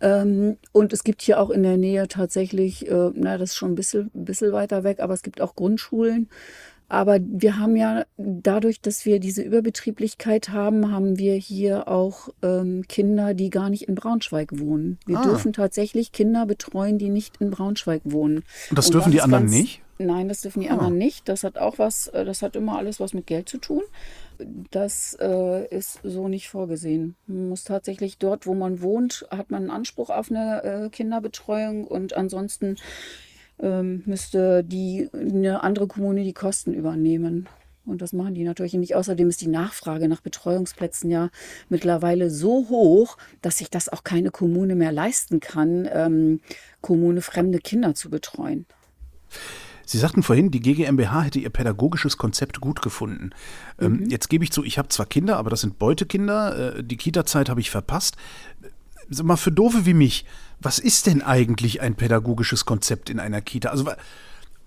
Ähm, 0.00 0.56
und 0.72 0.92
es 0.92 1.04
gibt 1.04 1.22
hier 1.22 1.40
auch 1.40 1.50
in 1.50 1.62
der 1.62 1.76
Nähe 1.76 2.08
tatsächlich, 2.08 2.88
äh, 2.90 3.10
na, 3.14 3.38
das 3.38 3.50
ist 3.50 3.56
schon 3.56 3.72
ein 3.72 3.76
bisschen, 3.76 4.10
ein 4.14 4.24
bisschen 4.24 4.52
weiter 4.52 4.84
weg, 4.84 5.00
aber 5.00 5.14
es 5.14 5.22
gibt 5.22 5.40
auch 5.40 5.54
Grundschulen. 5.54 6.28
Aber 6.88 7.20
wir 7.22 7.58
haben 7.58 7.74
ja 7.74 8.04
dadurch, 8.18 8.82
dass 8.82 9.06
wir 9.06 9.18
diese 9.18 9.40
Überbetrieblichkeit 9.40 10.50
haben, 10.50 10.92
haben 10.92 11.18
wir 11.18 11.34
hier 11.34 11.88
auch 11.88 12.28
ähm, 12.42 12.84
Kinder, 12.86 13.32
die 13.32 13.48
gar 13.48 13.70
nicht 13.70 13.88
in 13.88 13.94
Braunschweig 13.94 14.58
wohnen. 14.58 14.98
Wir 15.06 15.18
ah. 15.18 15.22
dürfen 15.22 15.54
tatsächlich 15.54 16.12
Kinder 16.12 16.44
betreuen, 16.44 16.98
die 16.98 17.08
nicht 17.08 17.38
in 17.40 17.50
Braunschweig 17.50 18.02
wohnen. 18.04 18.44
Und 18.68 18.78
das 18.78 18.86
Und 18.86 18.94
dürfen 18.94 19.12
die 19.12 19.22
anderen 19.22 19.46
nicht? 19.46 19.81
Nein, 19.98 20.28
das 20.28 20.40
dürfen 20.40 20.62
die 20.62 20.70
ah. 20.70 20.74
anderen 20.74 20.98
nicht. 20.98 21.28
Das 21.28 21.44
hat 21.44 21.58
auch 21.58 21.78
was, 21.78 22.08
äh, 22.08 22.24
das 22.24 22.42
hat 22.42 22.56
immer 22.56 22.78
alles 22.78 23.00
was 23.00 23.14
mit 23.14 23.26
Geld 23.26 23.48
zu 23.48 23.58
tun. 23.58 23.82
Das 24.70 25.16
äh, 25.20 25.66
ist 25.68 26.00
so 26.02 26.28
nicht 26.28 26.48
vorgesehen. 26.48 27.16
Man 27.26 27.50
muss 27.50 27.64
tatsächlich 27.64 28.18
dort, 28.18 28.46
wo 28.46 28.54
man 28.54 28.82
wohnt, 28.82 29.26
hat 29.30 29.50
man 29.50 29.62
einen 29.62 29.70
Anspruch 29.70 30.10
auf 30.10 30.30
eine 30.30 30.62
äh, 30.64 30.88
Kinderbetreuung 30.88 31.86
und 31.86 32.14
ansonsten 32.14 32.76
ähm, 33.60 34.02
müsste 34.06 34.64
die 34.64 35.08
eine 35.12 35.62
andere 35.62 35.86
Kommune 35.86 36.24
die 36.24 36.32
Kosten 36.32 36.74
übernehmen. 36.74 37.48
Und 37.84 38.00
das 38.00 38.12
machen 38.12 38.34
die 38.34 38.44
natürlich 38.44 38.74
nicht. 38.74 38.94
Außerdem 38.94 39.28
ist 39.28 39.40
die 39.40 39.48
Nachfrage 39.48 40.08
nach 40.08 40.20
Betreuungsplätzen 40.20 41.10
ja 41.10 41.30
mittlerweile 41.68 42.30
so 42.30 42.68
hoch, 42.68 43.16
dass 43.40 43.58
sich 43.58 43.70
das 43.70 43.88
auch 43.88 44.04
keine 44.04 44.30
Kommune 44.30 44.76
mehr 44.76 44.92
leisten 44.92 45.40
kann, 45.40 45.88
ähm, 45.92 46.40
Kommune 46.80 47.22
fremde 47.22 47.58
Kinder 47.58 47.94
zu 47.94 48.08
betreuen. 48.08 48.66
Sie 49.86 49.98
sagten 49.98 50.22
vorhin, 50.22 50.50
die 50.50 50.60
GGMBH 50.60 51.22
hätte 51.22 51.38
ihr 51.38 51.50
pädagogisches 51.50 52.16
Konzept 52.16 52.60
gut 52.60 52.82
gefunden. 52.82 53.30
Ähm, 53.80 53.98
mhm. 53.98 54.10
Jetzt 54.10 54.28
gebe 54.28 54.44
ich 54.44 54.52
zu, 54.52 54.64
ich 54.64 54.78
habe 54.78 54.88
zwar 54.88 55.06
Kinder, 55.06 55.36
aber 55.36 55.50
das 55.50 55.60
sind 55.60 55.78
Beutekinder. 55.78 56.76
Äh, 56.76 56.84
die 56.84 56.96
Kita-Zeit 56.96 57.48
habe 57.48 57.60
ich 57.60 57.70
verpasst. 57.70 58.16
Sag 59.10 59.26
mal, 59.26 59.36
für 59.36 59.52
Doofe 59.52 59.84
wie 59.84 59.94
mich, 59.94 60.24
was 60.60 60.78
ist 60.78 61.06
denn 61.06 61.22
eigentlich 61.22 61.80
ein 61.80 61.94
pädagogisches 61.94 62.64
Konzept 62.64 63.10
in 63.10 63.20
einer 63.20 63.40
Kita? 63.40 63.70
Also 63.70 63.90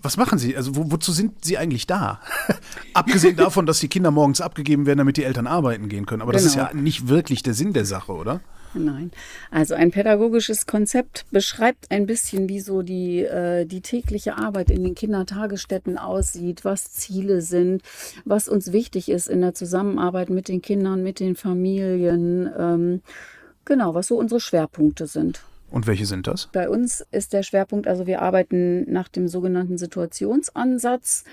was 0.01 0.17
machen 0.17 0.37
Sie? 0.37 0.55
Also 0.55 0.75
wo, 0.75 0.91
wozu 0.91 1.11
sind 1.11 1.43
Sie 1.43 1.57
eigentlich 1.57 1.87
da? 1.87 2.21
Abgesehen 2.93 3.35
davon, 3.35 3.65
dass 3.65 3.79
die 3.79 3.87
Kinder 3.87 4.11
morgens 4.11 4.39
abgegeben 4.39 4.85
werden, 4.85 4.99
damit 4.99 5.17
die 5.17 5.23
Eltern 5.23 5.47
arbeiten 5.47 5.89
gehen 5.89 6.05
können. 6.05 6.21
Aber 6.21 6.31
genau. 6.31 6.43
das 6.43 6.45
ist 6.45 6.55
ja 6.55 6.67
genau. 6.67 6.83
nicht 6.83 7.07
wirklich 7.07 7.43
der 7.43 7.55
Sinn 7.55 7.73
der 7.73 7.85
Sache, 7.85 8.13
oder? 8.13 8.41
Nein. 8.75 9.11
Also 9.51 9.73
ein 9.73 9.91
pädagogisches 9.91 10.65
Konzept 10.65 11.25
beschreibt 11.31 11.91
ein 11.91 12.05
bisschen, 12.05 12.49
wie 12.49 12.59
so 12.59 12.81
die, 12.81 13.19
äh, 13.21 13.65
die 13.65 13.81
tägliche 13.81 14.37
Arbeit 14.37 14.69
in 14.69 14.83
den 14.83 14.95
Kindertagesstätten 14.95 15.97
aussieht, 15.97 16.65
was 16.65 16.91
Ziele 16.91 17.41
sind, 17.41 17.81
was 18.25 18.47
uns 18.49 18.71
wichtig 18.71 19.09
ist 19.09 19.27
in 19.27 19.41
der 19.41 19.53
Zusammenarbeit 19.53 20.29
mit 20.29 20.47
den 20.47 20.61
Kindern, 20.61 21.03
mit 21.03 21.19
den 21.19 21.35
Familien. 21.35 22.49
Ähm, 22.57 23.01
genau, 23.63 23.93
was 23.93 24.07
so 24.07 24.17
unsere 24.17 24.39
Schwerpunkte 24.39 25.07
sind. 25.07 25.41
Und 25.71 25.87
welche 25.87 26.05
sind 26.05 26.27
das? 26.27 26.49
Bei 26.53 26.69
uns 26.69 27.05
ist 27.11 27.33
der 27.33 27.43
Schwerpunkt, 27.43 27.87
also 27.87 28.07
wir 28.07 28.21
arbeiten 28.21 28.91
nach 28.91 29.07
dem 29.07 29.27
sogenannten 29.27 29.77
Situationsansatz. 29.77 31.23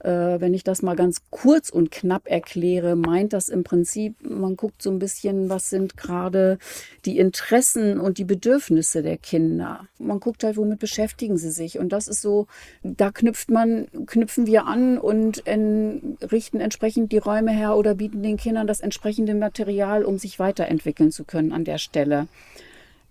Äh, 0.00 0.40
wenn 0.40 0.54
ich 0.54 0.64
das 0.64 0.82
mal 0.82 0.96
ganz 0.96 1.22
kurz 1.30 1.70
und 1.70 1.90
knapp 1.90 2.28
erkläre, 2.28 2.96
meint 2.96 3.32
das 3.32 3.48
im 3.48 3.64
Prinzip, 3.64 4.14
man 4.22 4.56
guckt 4.56 4.82
so 4.82 4.90
ein 4.90 4.98
bisschen, 4.98 5.50
was 5.50 5.70
sind 5.70 5.96
gerade 5.96 6.58
die 7.04 7.18
Interessen 7.18 8.00
und 8.00 8.18
die 8.18 8.24
Bedürfnisse 8.24 9.02
der 9.02 9.18
Kinder. 9.18 9.86
Man 9.98 10.20
guckt 10.20 10.42
halt, 10.44 10.56
womit 10.56 10.78
beschäftigen 10.78 11.36
sie 11.36 11.50
sich. 11.50 11.78
Und 11.78 11.90
das 11.90 12.08
ist 12.08 12.22
so, 12.22 12.46
da 12.82 13.10
knüpft 13.10 13.50
man, 13.50 13.88
knüpfen 14.06 14.46
wir 14.46 14.66
an 14.66 14.98
und 14.98 15.38
in, 15.38 16.16
richten 16.32 16.60
entsprechend 16.60 17.12
die 17.12 17.18
Räume 17.18 17.52
her 17.52 17.76
oder 17.76 17.94
bieten 17.94 18.22
den 18.22 18.36
Kindern 18.36 18.66
das 18.66 18.80
entsprechende 18.80 19.34
Material, 19.34 20.04
um 20.04 20.18
sich 20.18 20.38
weiterentwickeln 20.38 21.12
zu 21.12 21.24
können 21.24 21.52
an 21.52 21.64
der 21.64 21.78
Stelle 21.78 22.26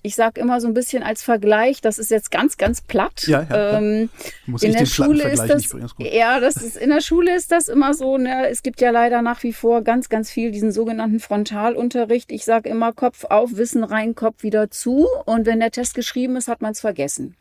ich 0.01 0.15
sage 0.15 0.39
immer 0.39 0.61
so 0.61 0.67
ein 0.67 0.73
bisschen 0.73 1.03
als 1.03 1.23
Vergleich, 1.23 1.81
das 1.81 1.99
ist 1.99 2.09
jetzt 2.09 2.31
ganz, 2.31 2.57
ganz 2.57 2.81
platt. 2.81 3.27
Ja, 3.27 3.45
ja, 3.49 3.77
ähm, 3.77 4.09
Muss 4.45 4.63
in 4.63 4.69
ich 4.69 4.75
der 4.75 4.85
den 4.85 4.87
Schule 4.87 5.29
ist 5.29 5.45
das, 5.45 5.75
ja, 5.97 6.39
das 6.39 6.57
ist 6.57 6.77
in 6.77 6.89
der 6.89 7.01
Schule 7.01 7.35
ist 7.35 7.51
das 7.51 7.67
immer 7.67 7.93
so. 7.93 8.17
Ne? 8.17 8.47
Es 8.49 8.63
gibt 8.63 8.79
ja 8.81 8.91
leider 8.91 9.21
nach 9.21 9.43
wie 9.43 9.53
vor 9.53 9.81
ganz, 9.81 10.07
ganz 10.09 10.31
viel 10.31 10.51
diesen 10.51 10.71
sogenannten 10.71 11.19
Frontalunterricht. 11.19 12.31
Ich 12.31 12.45
sage 12.45 12.69
immer 12.69 12.93
Kopf 12.93 13.25
auf, 13.25 13.57
Wissen 13.57 13.83
rein, 13.83 14.15
Kopf 14.15 14.43
wieder 14.43 14.71
zu. 14.71 15.07
Und 15.25 15.45
wenn 15.45 15.59
der 15.59 15.71
Test 15.71 15.95
geschrieben 15.95 16.37
ist, 16.37 16.47
hat 16.47 16.61
man 16.61 16.71
es 16.71 16.79
vergessen. 16.79 17.35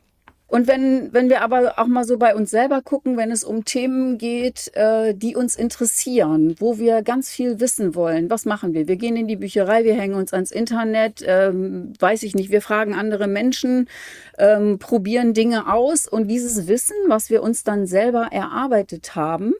Und 0.48 0.66
wenn, 0.66 1.12
wenn 1.12 1.28
wir 1.28 1.42
aber 1.42 1.78
auch 1.78 1.86
mal 1.86 2.04
so 2.04 2.16
bei 2.16 2.34
uns 2.34 2.50
selber 2.50 2.80
gucken, 2.80 3.18
wenn 3.18 3.30
es 3.30 3.44
um 3.44 3.66
Themen 3.66 4.16
geht, 4.16 4.74
äh, 4.74 5.14
die 5.14 5.36
uns 5.36 5.54
interessieren, 5.56 6.56
wo 6.58 6.78
wir 6.78 7.02
ganz 7.02 7.28
viel 7.28 7.60
wissen 7.60 7.94
wollen, 7.94 8.30
was 8.30 8.46
machen 8.46 8.72
wir? 8.72 8.88
Wir 8.88 8.96
gehen 8.96 9.16
in 9.16 9.28
die 9.28 9.36
Bücherei, 9.36 9.84
wir 9.84 9.94
hängen 9.94 10.14
uns 10.14 10.32
ans 10.32 10.50
Internet, 10.50 11.22
ähm, 11.26 11.92
weiß 11.98 12.22
ich 12.22 12.34
nicht, 12.34 12.50
wir 12.50 12.62
fragen 12.62 12.94
andere 12.94 13.26
Menschen, 13.26 13.90
ähm, 14.38 14.78
probieren 14.78 15.34
Dinge 15.34 15.70
aus 15.70 16.08
und 16.08 16.28
dieses 16.28 16.66
Wissen, 16.66 16.96
was 17.08 17.28
wir 17.28 17.42
uns 17.42 17.62
dann 17.62 17.86
selber 17.86 18.28
erarbeitet 18.32 19.14
haben, 19.14 19.52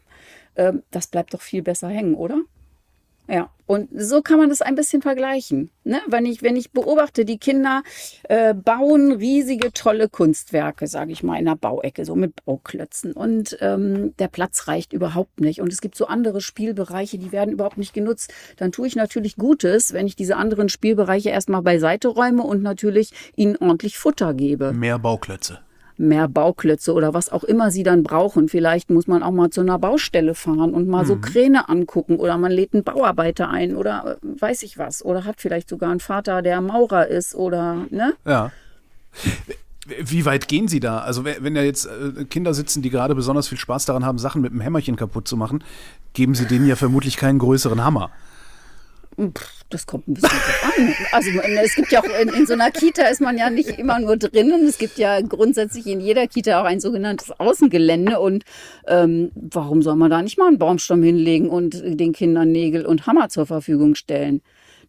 äh, 0.55 0.73
das 0.91 1.07
bleibt 1.09 1.35
doch 1.35 1.43
viel 1.43 1.61
besser 1.63 1.89
hängen, 1.89 2.15
oder? 2.15 2.41
Ja, 3.29 3.51
und 3.69 3.91
so 3.95 4.23
kann 4.23 4.39
man 4.39 4.49
das 4.49 4.63
ein 4.63 4.75
bisschen 4.75 5.03
vergleichen. 5.03 5.71
Ne? 5.85 6.01
Wenn, 6.07 6.25
ich, 6.25 6.43
wenn 6.43 6.57
ich 6.57 6.73
beobachte, 6.73 7.27
die 7.27 7.37
Kinder 7.37 7.83
äh, 8.25 8.55
bauen 8.55 9.13
riesige, 9.13 9.75
tolle 9.75 10.09
Kunstwerke, 10.09 10.87
sage 10.87 11.13
ich 11.13 11.23
mal, 11.23 11.39
in 11.39 11.45
der 11.45 11.55
Bauecke, 11.55 12.07
so 12.07 12.17
mit 12.17 12.47
Bauklötzen. 12.47 13.13
Und 13.13 13.59
ähm, 13.61 14.17
der 14.17 14.29
Platz 14.29 14.69
reicht 14.69 14.95
überhaupt 14.95 15.41
nicht. 15.41 15.61
Und 15.61 15.71
es 15.71 15.83
gibt 15.83 15.97
so 15.97 16.07
andere 16.07 16.41
Spielbereiche, 16.41 17.19
die 17.19 17.31
werden 17.31 17.53
überhaupt 17.53 17.77
nicht 17.77 17.93
genutzt. 17.93 18.33
Dann 18.57 18.73
tue 18.73 18.87
ich 18.87 18.97
natürlich 18.97 19.37
Gutes, 19.37 19.93
wenn 19.93 20.07
ich 20.07 20.17
diese 20.17 20.37
anderen 20.37 20.71
Spielbereiche 20.71 21.29
erstmal 21.29 21.61
beiseite 21.61 22.09
räume 22.09 22.45
und 22.45 22.63
natürlich 22.63 23.13
ihnen 23.37 23.59
ordentlich 23.59 23.99
Futter 23.99 24.33
gebe. 24.33 24.73
Mehr 24.73 24.99
Bauklötze 24.99 25.59
mehr 25.99 26.29
Bauklötze 26.29 26.93
oder 26.93 27.15
was 27.15 27.31
auch 27.31 27.45
immer 27.45 27.71
sie 27.71 27.83
dann 27.83 28.03
brauchen. 28.03 28.49
Vielleicht 28.49 28.91
muss 28.91 29.07
man 29.07 29.23
auch 29.23 29.33
mal 29.33 29.51
zu 29.51 29.61
einer 29.61 29.79
Baustelle 29.79 30.35
fahren 30.35 30.73
und 30.73 30.89
mal 30.89 31.03
mhm. 31.03 31.09
so 31.09 31.17
Kräne 31.17 31.69
angucken 31.69 32.17
oder 32.17 32.39
man 32.39 32.53
lädt 32.53 32.75
einen 32.75 32.85
Bauarbeiter 32.85 33.49
ein 33.49 33.77
oder 33.77 34.19
äh, 34.23 34.41
weiß 34.41 34.63
ich 34.63 34.79
was. 34.79 35.05
Oder 35.05 35.25
hat 35.25 35.41
vielleicht 35.41 35.69
sogar 35.69 35.91
einen 35.91 36.01
Vater, 36.01 36.43
der 36.43 36.61
Maurer 36.61 37.09
ist 37.09 37.35
oder, 37.35 37.87
ne? 37.91 38.15
Ja. 38.25 38.53
Wie 39.87 40.25
weit 40.27 40.49
gehen 40.49 40.69
Sie 40.69 40.81
da? 40.81 40.99
Also 40.99 41.25
wenn 41.25 41.57
ja 41.57 41.63
jetzt 41.63 41.87
äh, 41.87 42.25
Kinder 42.25 42.55
sitzen, 42.55 42.83
die 42.83 42.91
gerade 42.91 43.15
besonders 43.15 43.49
viel 43.49 43.59
Spaß 43.59 43.87
daran 43.87 44.05
haben, 44.05 44.19
Sachen 44.19 44.43
mit 44.43 44.53
einem 44.53 44.61
Hämmerchen 44.61 44.97
kaputt 44.97 45.27
zu 45.27 45.37
machen, 45.37 45.65
geben 46.13 46.35
Sie 46.35 46.47
denen 46.47 46.67
ja 46.67 46.77
vermutlich 46.77 47.17
keinen 47.17 47.39
größeren 47.39 47.83
Hammer. 47.83 48.11
Das 49.69 49.87
kommt 49.87 50.07
ein 50.09 50.15
bisschen 50.15 50.31
an. 50.31 50.95
Also 51.13 51.31
es 51.63 51.75
gibt 51.75 51.91
ja 51.91 52.01
auch 52.01 52.21
in, 52.21 52.29
in, 52.29 52.47
so 52.47 52.53
einer 52.53 52.71
Kita 52.71 53.03
ist 53.09 53.21
man 53.21 53.37
ja 53.37 53.51
nicht 53.51 53.71
immer 53.71 53.99
nur 53.99 54.17
drinnen. 54.17 54.67
Es 54.67 54.79
gibt 54.79 54.97
ja 54.97 55.21
grundsätzlich 55.21 55.87
in 55.87 56.01
jeder 56.01 56.27
Kita 56.29 56.61
auch 56.61 56.65
ein 56.65 56.81
sogenanntes 56.81 57.33
Außengelände. 57.33 58.21
Und 58.21 58.45
ähm, 58.87 59.33
warum 59.35 59.83
soll 59.83 59.97
man 59.97 60.11
da 60.11 60.23
nicht 60.23 60.39
mal 60.39 60.47
einen 60.47 60.59
Baumstamm 60.59 61.03
hinlegen 61.03 61.51
und 61.51 61.83
den 61.83 62.13
Kindern 62.13 62.53
Nägel 62.53 62.87
und 62.87 63.07
Hammer 63.07 63.29
zur 63.29 63.47
Verfügung 63.47 63.97
stellen? 63.97 64.41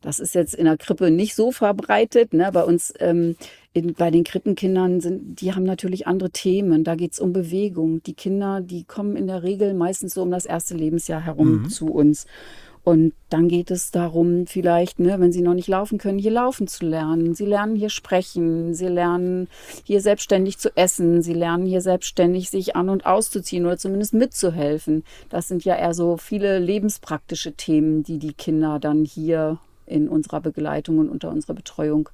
Das 0.01 0.19
ist 0.19 0.33
jetzt 0.33 0.53
in 0.53 0.65
der 0.65 0.77
Krippe 0.77 1.11
nicht 1.11 1.35
so 1.35 1.51
verbreitet. 1.51 2.33
Ne? 2.33 2.49
Bei 2.53 2.63
uns 2.63 2.93
ähm, 2.99 3.35
in, 3.73 3.93
bei 3.93 4.11
den 4.11 4.23
Krippenkindern 4.23 5.01
sind, 5.01 5.41
die 5.41 5.53
haben 5.53 5.63
natürlich 5.63 6.07
andere 6.07 6.29
Themen. 6.29 6.83
Da 6.83 6.95
geht 6.95 7.13
es 7.13 7.19
um 7.19 7.33
Bewegung. 7.33 8.01
Die 8.03 8.13
Kinder, 8.13 8.61
die 8.61 8.85
kommen 8.85 9.15
in 9.15 9.27
der 9.27 9.43
Regel 9.43 9.73
meistens 9.73 10.13
so 10.13 10.21
um 10.21 10.31
das 10.31 10.45
erste 10.45 10.75
Lebensjahr 10.75 11.21
herum 11.21 11.63
mhm. 11.63 11.69
zu 11.69 11.87
uns. 11.87 12.27
Und 12.83 13.13
dann 13.29 13.49
geht 13.49 13.71
es 13.71 13.91
darum, 13.91 14.47
vielleicht, 14.47 14.99
ne, 14.99 15.19
wenn 15.19 15.31
sie 15.31 15.41
noch 15.41 15.53
nicht 15.53 15.67
laufen 15.67 15.97
können, 15.97 16.17
hier 16.17 16.31
laufen 16.31 16.67
zu 16.67 16.85
lernen. 16.85 17.35
Sie 17.35 17.45
lernen 17.45 17.75
hier 17.75 17.89
sprechen, 17.89 18.73
sie 18.73 18.87
lernen 18.87 19.47
hier 19.83 20.01
selbstständig 20.01 20.57
zu 20.57 20.75
essen, 20.75 21.21
sie 21.21 21.33
lernen 21.33 21.65
hier 21.65 21.81
selbstständig 21.81 22.49
sich 22.49 22.75
an 22.75 22.89
und 22.89 23.05
auszuziehen 23.05 23.65
oder 23.65 23.77
zumindest 23.77 24.13
mitzuhelfen. 24.13 25.03
Das 25.29 25.47
sind 25.47 25.65
ja 25.65 25.75
eher 25.75 25.93
so 25.93 26.17
viele 26.17 26.59
lebenspraktische 26.59 27.53
Themen, 27.53 28.03
die 28.03 28.17
die 28.17 28.33
Kinder 28.33 28.79
dann 28.79 29.05
hier 29.05 29.59
in 29.85 30.07
unserer 30.07 30.39
Begleitung 30.39 30.99
und 30.99 31.09
unter 31.09 31.29
unserer 31.29 31.55
Betreuung 31.55 32.09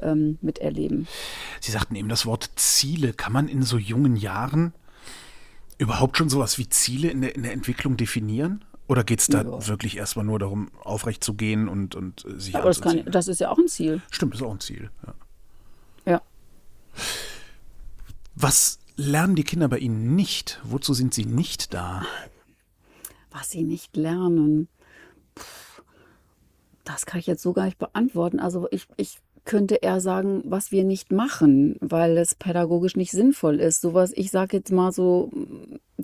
ähm, 0.00 0.38
miterleben. 0.42 1.06
Sie 1.60 1.72
sagten 1.72 1.96
eben 1.96 2.08
das 2.08 2.26
Wort 2.26 2.50
Ziele. 2.56 3.12
Kann 3.12 3.32
man 3.32 3.48
in 3.48 3.62
so 3.62 3.78
jungen 3.78 4.16
Jahren 4.16 4.74
überhaupt 5.78 6.18
schon 6.18 6.28
sowas 6.28 6.58
wie 6.58 6.68
Ziele 6.68 7.10
in 7.10 7.22
der, 7.22 7.34
in 7.34 7.42
der 7.42 7.52
Entwicklung 7.52 7.96
definieren? 7.96 8.64
Oder 8.94 9.02
geht 9.02 9.18
es 9.18 9.26
da 9.26 9.42
ja. 9.42 9.66
wirklich 9.66 9.96
erstmal 9.96 10.24
nur 10.24 10.38
darum, 10.38 10.70
aufrecht 10.84 11.24
zu 11.24 11.34
gehen 11.34 11.66
und, 11.66 11.96
und 11.96 12.24
äh, 12.26 12.38
sich 12.38 12.54
Aber 12.54 12.66
das, 12.66 12.80
kann, 12.80 13.04
das 13.06 13.26
ist 13.26 13.40
ja 13.40 13.50
auch 13.50 13.58
ein 13.58 13.66
Ziel. 13.66 14.00
Stimmt, 14.08 14.36
ist 14.36 14.42
auch 14.42 14.52
ein 14.52 14.60
Ziel. 14.60 14.88
Ja. 15.04 16.12
ja. 16.12 16.22
Was 18.36 18.78
lernen 18.94 19.34
die 19.34 19.42
Kinder 19.42 19.66
bei 19.66 19.78
Ihnen 19.78 20.14
nicht? 20.14 20.60
Wozu 20.62 20.94
sind 20.94 21.12
sie 21.12 21.24
nicht 21.24 21.74
da? 21.74 22.06
Was 23.32 23.50
sie 23.50 23.64
nicht 23.64 23.96
lernen, 23.96 24.68
das 26.84 27.04
kann 27.04 27.18
ich 27.18 27.26
jetzt 27.26 27.42
so 27.42 27.52
gar 27.52 27.64
nicht 27.64 27.78
beantworten. 27.78 28.38
Also 28.38 28.68
ich, 28.70 28.86
ich 28.96 29.18
könnte 29.44 29.74
eher 29.74 30.00
sagen, 30.00 30.44
was 30.44 30.70
wir 30.70 30.84
nicht 30.84 31.10
machen, 31.10 31.78
weil 31.80 32.16
es 32.16 32.36
pädagogisch 32.36 32.94
nicht 32.94 33.10
sinnvoll 33.10 33.58
ist. 33.58 33.80
Sowas, 33.80 34.12
ich 34.14 34.30
sage 34.30 34.58
jetzt 34.58 34.70
mal 34.70 34.92
so 34.92 35.32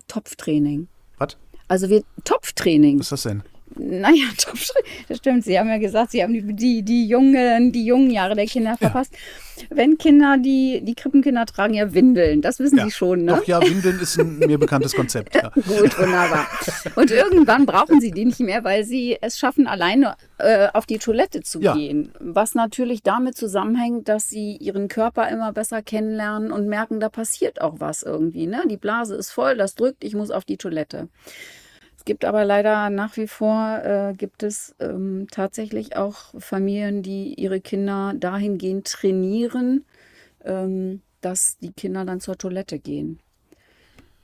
Topftraining. 0.08 0.88
Was? 1.18 1.36
Also 1.70 1.88
wir 1.88 2.02
Topftraining. 2.24 2.98
Was 2.98 3.06
ist 3.06 3.12
das 3.12 3.22
denn? 3.22 3.42
naja, 3.76 4.24
Top-Schritt, 4.38 4.84
das 5.08 5.18
stimmt. 5.18 5.44
Sie 5.44 5.58
haben 5.58 5.68
ja 5.68 5.78
gesagt, 5.78 6.12
Sie 6.12 6.22
haben 6.22 6.32
die, 6.32 6.42
die, 6.54 6.82
die, 6.82 7.06
jungen, 7.06 7.72
die 7.72 7.84
jungen 7.84 8.10
Jahre 8.10 8.34
der 8.34 8.46
Kinder 8.46 8.76
verpasst. 8.76 9.12
Ja. 9.12 9.66
Wenn 9.70 9.98
Kinder, 9.98 10.38
die, 10.38 10.80
die 10.82 10.94
Krippenkinder 10.94 11.44
tragen 11.44 11.74
ja 11.74 11.92
Windeln, 11.92 12.40
das 12.40 12.60
wissen 12.60 12.78
ja. 12.78 12.84
Sie 12.84 12.90
schon, 12.90 13.24
ne? 13.24 13.36
Doch, 13.36 13.44
ja, 13.44 13.60
Windeln 13.60 14.00
ist 14.00 14.18
ein 14.18 14.38
mir 14.38 14.58
bekanntes 14.58 14.94
Konzept. 14.94 15.34
Ja. 15.34 15.50
Gut, 15.54 15.98
wunderbar. 15.98 16.46
Und 16.96 17.10
irgendwann 17.10 17.66
brauchen 17.66 18.00
Sie 18.00 18.10
die 18.10 18.24
nicht 18.24 18.40
mehr, 18.40 18.64
weil 18.64 18.84
Sie 18.84 19.18
es 19.20 19.38
schaffen, 19.38 19.66
alleine 19.66 20.16
äh, 20.38 20.68
auf 20.72 20.86
die 20.86 20.98
Toilette 20.98 21.42
zu 21.42 21.60
gehen. 21.60 22.12
Was 22.20 22.54
natürlich 22.54 23.02
damit 23.02 23.36
zusammenhängt, 23.36 24.08
dass 24.08 24.30
Sie 24.30 24.56
Ihren 24.56 24.88
Körper 24.88 25.28
immer 25.28 25.52
besser 25.52 25.82
kennenlernen 25.82 26.52
und 26.52 26.66
merken, 26.66 26.98
da 26.98 27.10
passiert 27.10 27.60
auch 27.60 27.74
was 27.78 28.02
irgendwie. 28.02 28.46
Ne? 28.46 28.62
Die 28.68 28.78
Blase 28.78 29.14
ist 29.14 29.30
voll, 29.30 29.56
das 29.56 29.74
drückt, 29.74 30.04
ich 30.04 30.14
muss 30.14 30.30
auf 30.30 30.46
die 30.46 30.56
Toilette. 30.56 31.08
Es 32.00 32.06
gibt 32.06 32.24
aber 32.24 32.46
leider 32.46 32.88
nach 32.88 33.18
wie 33.18 33.26
vor, 33.26 33.78
äh, 33.84 34.14
gibt 34.16 34.42
es 34.42 34.74
ähm, 34.80 35.26
tatsächlich 35.30 35.98
auch 35.98 36.32
Familien, 36.38 37.02
die 37.02 37.34
ihre 37.34 37.60
Kinder 37.60 38.14
dahingehend 38.16 38.86
trainieren, 38.86 39.84
ähm, 40.42 41.02
dass 41.20 41.58
die 41.58 41.72
Kinder 41.72 42.06
dann 42.06 42.20
zur 42.20 42.38
Toilette 42.38 42.78
gehen. 42.78 43.18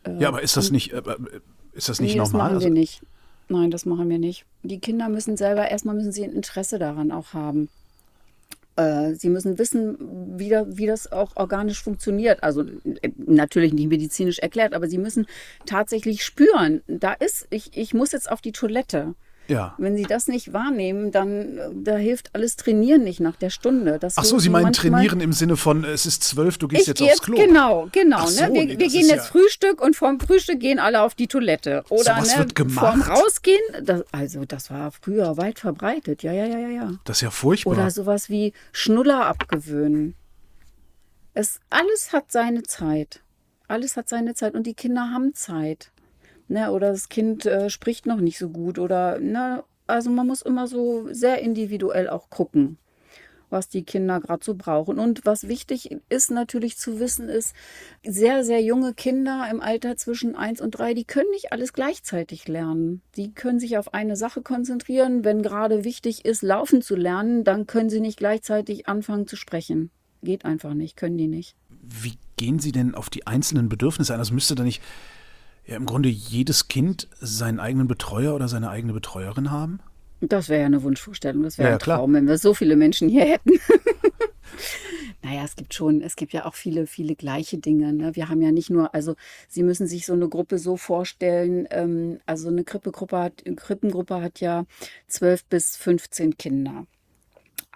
Äh, 0.04 0.16
ja, 0.18 0.28
aber 0.28 0.40
ist 0.40 0.56
das 0.56 0.71
nicht, 0.71 0.95
äh, 0.95 1.02
ist 1.75 1.90
das 1.90 2.00
nicht 2.00 2.14
nee, 2.14 2.18
normal? 2.18 2.25
Das 2.25 2.33
machen 2.33 2.50
wir 2.50 2.54
also 2.54 2.68
nicht. 2.71 3.02
Nein, 3.50 3.71
das 3.71 3.85
machen 3.85 4.09
wir 4.09 4.18
nicht. 4.18 4.47
Die 4.62 4.80
Kinder 4.80 5.11
müssen 5.11 5.37
selber, 5.37 5.68
erstmal 5.68 5.97
müssen 5.97 6.12
sie 6.12 6.25
ein 6.25 6.33
Interesse 6.33 6.78
daran 6.78 7.12
auch 7.12 7.35
haben. 7.35 7.68
Äh, 8.76 9.14
sie 9.14 9.30
müssen 9.30 9.59
wissen, 9.59 9.97
wie, 10.38 10.50
da, 10.50 10.66
wie 10.68 10.87
das 10.87 11.11
auch 11.11 11.35
organisch 11.37 11.83
funktioniert. 11.83 12.42
Also 12.42 12.62
äh, 12.62 13.11
natürlich 13.16 13.73
nicht 13.73 13.88
medizinisch 13.88 14.38
erklärt, 14.38 14.75
aber 14.75 14.87
sie 14.87 14.99
müssen 14.99 15.26
tatsächlich 15.64 16.25
spüren, 16.25 16.83
da 16.87 17.12
ist, 17.14 17.47
ich, 17.50 17.76
ich 17.76 17.95
muss 17.95 18.12
jetzt 18.12 18.30
auf 18.30 18.40
die 18.40 18.52
Toilette. 18.52 19.14
Ja. 19.48 19.74
Wenn 19.78 19.96
Sie 19.96 20.02
das 20.02 20.26
nicht 20.26 20.52
wahrnehmen, 20.52 21.10
dann 21.12 21.58
da 21.84 21.96
hilft 21.96 22.34
alles 22.34 22.56
Trainieren 22.56 23.04
nicht 23.04 23.20
nach 23.20 23.36
der 23.36 23.50
Stunde. 23.50 23.98
Das 23.98 24.18
Ach 24.18 24.24
so, 24.24 24.38
Sie 24.38 24.48
meinen 24.48 24.72
trainieren 24.72 25.20
im 25.20 25.32
Sinne 25.32 25.56
von, 25.56 25.84
es 25.84 26.06
ist 26.06 26.24
zwölf, 26.24 26.58
du 26.58 26.68
gehst 26.68 26.86
jetzt 26.88 27.02
aufs 27.02 27.22
Klo. 27.22 27.36
Genau, 27.36 27.88
genau. 27.92 28.24
Ne? 28.24 28.30
So, 28.30 28.42
ne? 28.42 28.54
Wir, 28.54 28.64
nee, 28.64 28.78
wir 28.78 28.88
gehen 28.88 29.06
jetzt 29.06 29.10
ja 29.10 29.22
Frühstück 29.22 29.80
und 29.80 29.96
vorm 29.96 30.20
Frühstück 30.20 30.60
gehen 30.60 30.78
alle 30.78 31.02
auf 31.02 31.14
die 31.14 31.28
Toilette. 31.28 31.84
Oder 31.88 32.24
so 32.24 32.32
ne, 32.32 32.38
wird 32.38 32.54
gemacht. 32.54 32.86
vorm 32.86 33.02
Rausgehen, 33.02 33.60
das, 33.82 34.02
also 34.12 34.44
das 34.44 34.70
war 34.70 34.90
früher 34.90 35.36
weit 35.36 35.58
verbreitet. 35.58 36.22
Ja, 36.22 36.32
ja, 36.32 36.46
ja, 36.46 36.58
ja, 36.58 36.68
ja. 36.68 36.92
Das 37.04 37.18
ist 37.18 37.22
ja 37.22 37.30
furchtbar. 37.30 37.72
Oder 37.72 37.90
sowas 37.90 38.28
wie 38.28 38.52
Schnuller 38.72 39.26
abgewöhnen. 39.26 40.14
Es, 41.34 41.60
alles 41.70 42.12
hat 42.12 42.32
seine 42.32 42.62
Zeit. 42.62 43.20
Alles 43.68 43.96
hat 43.96 44.08
seine 44.08 44.34
Zeit 44.34 44.54
und 44.54 44.66
die 44.66 44.74
Kinder 44.74 45.10
haben 45.12 45.34
Zeit. 45.34 45.90
Ne, 46.48 46.70
oder 46.70 46.92
das 46.92 47.08
Kind 47.08 47.44
äh, 47.44 47.70
spricht 47.70 48.06
noch 48.06 48.20
nicht 48.20 48.38
so 48.38 48.50
gut 48.50 48.78
oder 48.78 49.18
ne, 49.18 49.64
also 49.86 50.10
man 50.10 50.26
muss 50.26 50.42
immer 50.42 50.66
so 50.66 51.08
sehr 51.12 51.40
individuell 51.40 52.08
auch 52.08 52.30
gucken, 52.30 52.78
was 53.50 53.68
die 53.68 53.84
Kinder 53.84 54.20
gerade 54.20 54.44
so 54.44 54.54
brauchen. 54.54 54.98
Und 54.98 55.24
was 55.24 55.48
wichtig 55.48 55.96
ist 56.08 56.30
natürlich 56.30 56.76
zu 56.76 56.98
wissen, 56.98 57.28
ist, 57.28 57.54
sehr, 58.04 58.44
sehr 58.44 58.62
junge 58.62 58.94
Kinder 58.94 59.46
im 59.50 59.60
Alter 59.60 59.96
zwischen 59.96 60.34
1 60.34 60.60
und 60.60 60.72
3, 60.72 60.94
die 60.94 61.04
können 61.04 61.30
nicht 61.30 61.52
alles 61.52 61.72
gleichzeitig 61.72 62.48
lernen. 62.48 63.02
Die 63.16 63.32
können 63.32 63.60
sich 63.60 63.78
auf 63.78 63.94
eine 63.94 64.16
Sache 64.16 64.42
konzentrieren. 64.42 65.24
Wenn 65.24 65.42
gerade 65.42 65.84
wichtig 65.84 66.24
ist, 66.24 66.42
laufen 66.42 66.82
zu 66.82 66.96
lernen, 66.96 67.44
dann 67.44 67.66
können 67.66 67.90
sie 67.90 68.00
nicht 68.00 68.18
gleichzeitig 68.18 68.88
anfangen 68.88 69.26
zu 69.26 69.36
sprechen. 69.36 69.90
Geht 70.22 70.44
einfach 70.44 70.74
nicht, 70.74 70.96
können 70.96 71.18
die 71.18 71.28
nicht. 71.28 71.54
Wie 71.68 72.14
gehen 72.36 72.58
Sie 72.58 72.72
denn 72.72 72.94
auf 72.94 73.10
die 73.10 73.26
einzelnen 73.26 73.68
Bedürfnisse 73.68 74.12
ein? 74.12 74.18
Das 74.18 74.32
müsste 74.32 74.56
da 74.56 74.64
nicht 74.64 74.82
ja 75.66 75.76
im 75.76 75.87
Grunde 75.87 76.08
jedes 76.08 76.68
Kind 76.68 77.08
seinen 77.20 77.61
eigenen 77.61 77.88
Betreuer 77.88 78.35
oder 78.35 78.49
seine 78.49 78.70
eigene 78.70 78.92
Betreuerin 78.92 79.50
haben? 79.50 79.80
Das 80.20 80.49
wäre 80.49 80.61
ja 80.61 80.66
eine 80.66 80.82
Wunschvorstellung, 80.82 81.42
das 81.42 81.58
wäre 81.58 81.68
ja, 81.70 81.75
ein 81.75 81.80
Traum, 81.80 82.14
wenn 82.14 82.26
wir 82.26 82.38
so 82.38 82.54
viele 82.54 82.76
Menschen 82.76 83.08
hier 83.08 83.25
hätten. 83.25 83.50
naja, 85.23 85.42
es 85.44 85.56
gibt 85.56 85.75
schon, 85.75 86.00
es 86.00 86.16
gibt 86.16 86.32
ja 86.32 86.46
auch 86.46 86.54
viele, 86.54 86.87
viele 86.87 87.16
gleiche 87.16 87.58
Dinge. 87.58 87.92
Ne? 87.92 88.16
Wir 88.16 88.28
haben 88.28 88.40
ja 88.40 88.50
nicht 88.50 88.70
nur, 88.70 88.94
also 88.94 89.14
Sie 89.49 89.62
müssen 89.62 89.87
sich 89.87 90.06
so 90.06 90.14
eine 90.14 90.28
Gruppe 90.28 90.58
so 90.58 90.76
vorstellen, 90.76 91.66
ähm, 91.70 92.20
also 92.24 92.48
eine 92.48 92.64
Krippengruppe 92.64 93.18
hat, 93.18 93.44
Krippengruppe 93.57 94.22
hat 94.22 94.40
ja 94.40 94.64
zwölf 95.07 95.44
bis 95.44 95.76
15 95.76 96.38
Kinder. 96.38 96.87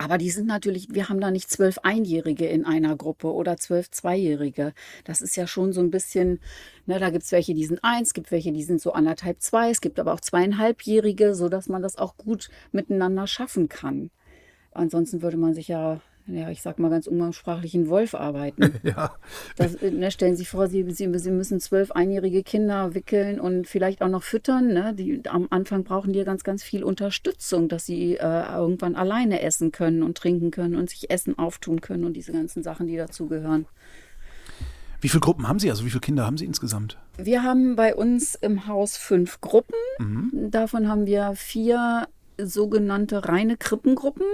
Aber 0.00 0.16
die 0.16 0.30
sind 0.30 0.46
natürlich, 0.46 0.94
wir 0.94 1.10
haben 1.10 1.20
da 1.20 1.30
nicht 1.30 1.50
zwölf 1.50 1.76
Einjährige 1.82 2.46
in 2.46 2.64
einer 2.64 2.96
Gruppe 2.96 3.34
oder 3.34 3.58
zwölf 3.58 3.90
Zweijährige. 3.90 4.72
Das 5.04 5.20
ist 5.20 5.36
ja 5.36 5.46
schon 5.46 5.74
so 5.74 5.82
ein 5.82 5.90
bisschen, 5.90 6.40
ne, 6.86 6.98
da 6.98 7.10
gibt 7.10 7.24
es 7.24 7.32
welche, 7.32 7.52
die 7.52 7.66
sind 7.66 7.80
eins, 7.84 8.14
gibt 8.14 8.30
welche, 8.30 8.50
die 8.50 8.62
sind 8.62 8.80
so 8.80 8.94
anderthalb, 8.94 9.42
zwei. 9.42 9.68
Es 9.68 9.82
gibt 9.82 10.00
aber 10.00 10.14
auch 10.14 10.20
zweieinhalbjährige, 10.20 11.34
sodass 11.34 11.68
man 11.68 11.82
das 11.82 11.98
auch 11.98 12.16
gut 12.16 12.48
miteinander 12.72 13.26
schaffen 13.26 13.68
kann. 13.68 14.10
Ansonsten 14.72 15.20
würde 15.20 15.36
man 15.36 15.52
sich 15.52 15.68
ja 15.68 16.00
ja, 16.33 16.51
ich 16.51 16.62
sag 16.62 16.79
mal 16.79 16.90
ganz 16.90 17.07
umgangssprachlich, 17.07 17.75
einen 17.75 17.88
Wolf 17.88 18.14
arbeiten. 18.14 18.75
ja. 18.83 19.12
Das, 19.57 19.81
ne, 19.81 20.11
stellen 20.11 20.35
Sie 20.37 20.40
sich 20.40 20.49
vor, 20.49 20.69
Sie, 20.69 20.90
Sie, 20.90 21.11
Sie 21.19 21.31
müssen 21.31 21.61
zwölf 21.61 21.93
einjährige 21.93 22.43
Kinder 22.43 22.95
wickeln 22.95 23.40
und 23.40 23.66
vielleicht 23.66 24.03
auch 24.03 24.09
noch 24.09 24.23
füttern. 24.23 24.69
Ne? 24.69 24.95
Die, 24.95 25.23
am 25.29 25.47
Anfang 25.51 25.85
brauchen 25.85 26.12
die 26.12 26.25
ganz, 26.25 26.45
ganz 26.45 26.62
viel 26.62 26.85
Unterstützung, 26.85 27.69
dass 27.69 27.87
sie 27.87 28.16
äh, 28.16 28.57
irgendwann 28.57 28.97
alleine 28.97 29.43
essen 29.43 29.73
können 29.73 30.03
und 30.03 30.16
trinken 30.16 30.51
können 30.51 30.77
und 30.77 30.90
sich 30.90 31.11
Essen 31.11 31.38
auftun 31.38 31.81
können 31.81 32.05
und 32.05 32.14
diese 32.14 32.33
ganzen 32.33 32.62
Sachen, 32.62 32.87
die 32.87 32.97
dazugehören. 32.97 33.66
Wie 35.01 35.09
viele 35.09 35.21
Gruppen 35.21 35.49
haben 35.49 35.59
Sie? 35.59 35.71
Also 35.71 35.85
wie 35.85 35.90
viele 35.90 36.01
Kinder 36.01 36.27
haben 36.27 36.37
Sie 36.37 36.45
insgesamt? 36.45 36.99
Wir 37.16 37.43
haben 37.43 37.75
bei 37.75 37.95
uns 37.95 38.35
im 38.35 38.66
Haus 38.66 38.97
fünf 38.97 39.40
Gruppen. 39.40 39.75
Mhm. 39.99 40.51
Davon 40.51 40.88
haben 40.88 41.07
wir 41.07 41.33
vier 41.35 42.07
sogenannte 42.38 43.27
reine 43.27 43.57
Krippengruppen. 43.57 44.27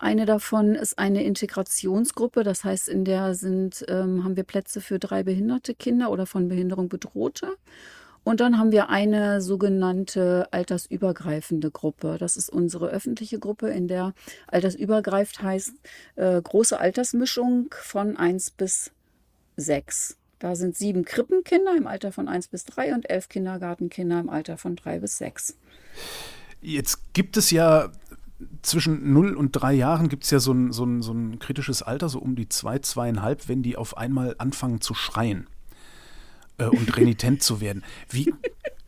Eine 0.00 0.24
davon 0.24 0.74
ist 0.74 0.98
eine 0.98 1.24
Integrationsgruppe, 1.24 2.42
das 2.42 2.64
heißt, 2.64 2.88
in 2.88 3.04
der 3.04 3.34
sind, 3.34 3.84
ähm, 3.86 4.24
haben 4.24 4.34
wir 4.34 4.44
Plätze 4.44 4.80
für 4.80 4.98
drei 4.98 5.22
behinderte 5.22 5.74
Kinder 5.74 6.10
oder 6.10 6.24
von 6.24 6.48
Behinderung 6.48 6.88
bedrohte. 6.88 7.58
Und 8.24 8.40
dann 8.40 8.58
haben 8.58 8.72
wir 8.72 8.88
eine 8.88 9.42
sogenannte 9.42 10.48
altersübergreifende 10.52 11.70
Gruppe. 11.70 12.16
Das 12.18 12.38
ist 12.38 12.48
unsere 12.48 12.88
öffentliche 12.88 13.38
Gruppe, 13.38 13.68
in 13.68 13.88
der 13.88 14.14
altersübergreifend 14.46 15.42
heißt 15.42 15.74
äh, 16.16 16.40
große 16.40 16.80
Altersmischung 16.80 17.74
von 17.82 18.16
1 18.16 18.52
bis 18.52 18.92
6. 19.58 20.16
Da 20.38 20.56
sind 20.56 20.78
sieben 20.78 21.04
Krippenkinder 21.04 21.76
im 21.76 21.86
Alter 21.86 22.10
von 22.10 22.26
1 22.26 22.48
bis 22.48 22.64
3 22.64 22.94
und 22.94 23.10
elf 23.10 23.28
Kindergartenkinder 23.28 24.18
im 24.18 24.30
Alter 24.30 24.56
von 24.56 24.76
3 24.76 25.00
bis 25.00 25.18
6. 25.18 25.58
Jetzt 26.62 27.12
gibt 27.12 27.36
es 27.36 27.50
ja 27.50 27.90
zwischen 28.62 29.12
0 29.12 29.34
und 29.34 29.52
3 29.52 29.72
Jahren 29.74 30.08
gibt 30.08 30.24
es 30.24 30.30
ja 30.30 30.40
so 30.40 30.52
ein, 30.52 30.72
so, 30.72 30.84
ein, 30.84 31.02
so 31.02 31.12
ein 31.12 31.38
kritisches 31.38 31.82
Alter, 31.82 32.08
so 32.08 32.18
um 32.18 32.36
die 32.36 32.48
2, 32.48 32.78
zwei, 32.80 33.10
2,5, 33.10 33.38
wenn 33.46 33.62
die 33.62 33.76
auf 33.76 33.96
einmal 33.96 34.34
anfangen 34.38 34.80
zu 34.80 34.94
schreien 34.94 35.46
äh, 36.58 36.64
und 36.64 36.96
renitent 36.96 37.42
zu 37.42 37.60
werden. 37.60 37.82
Wie, 38.08 38.32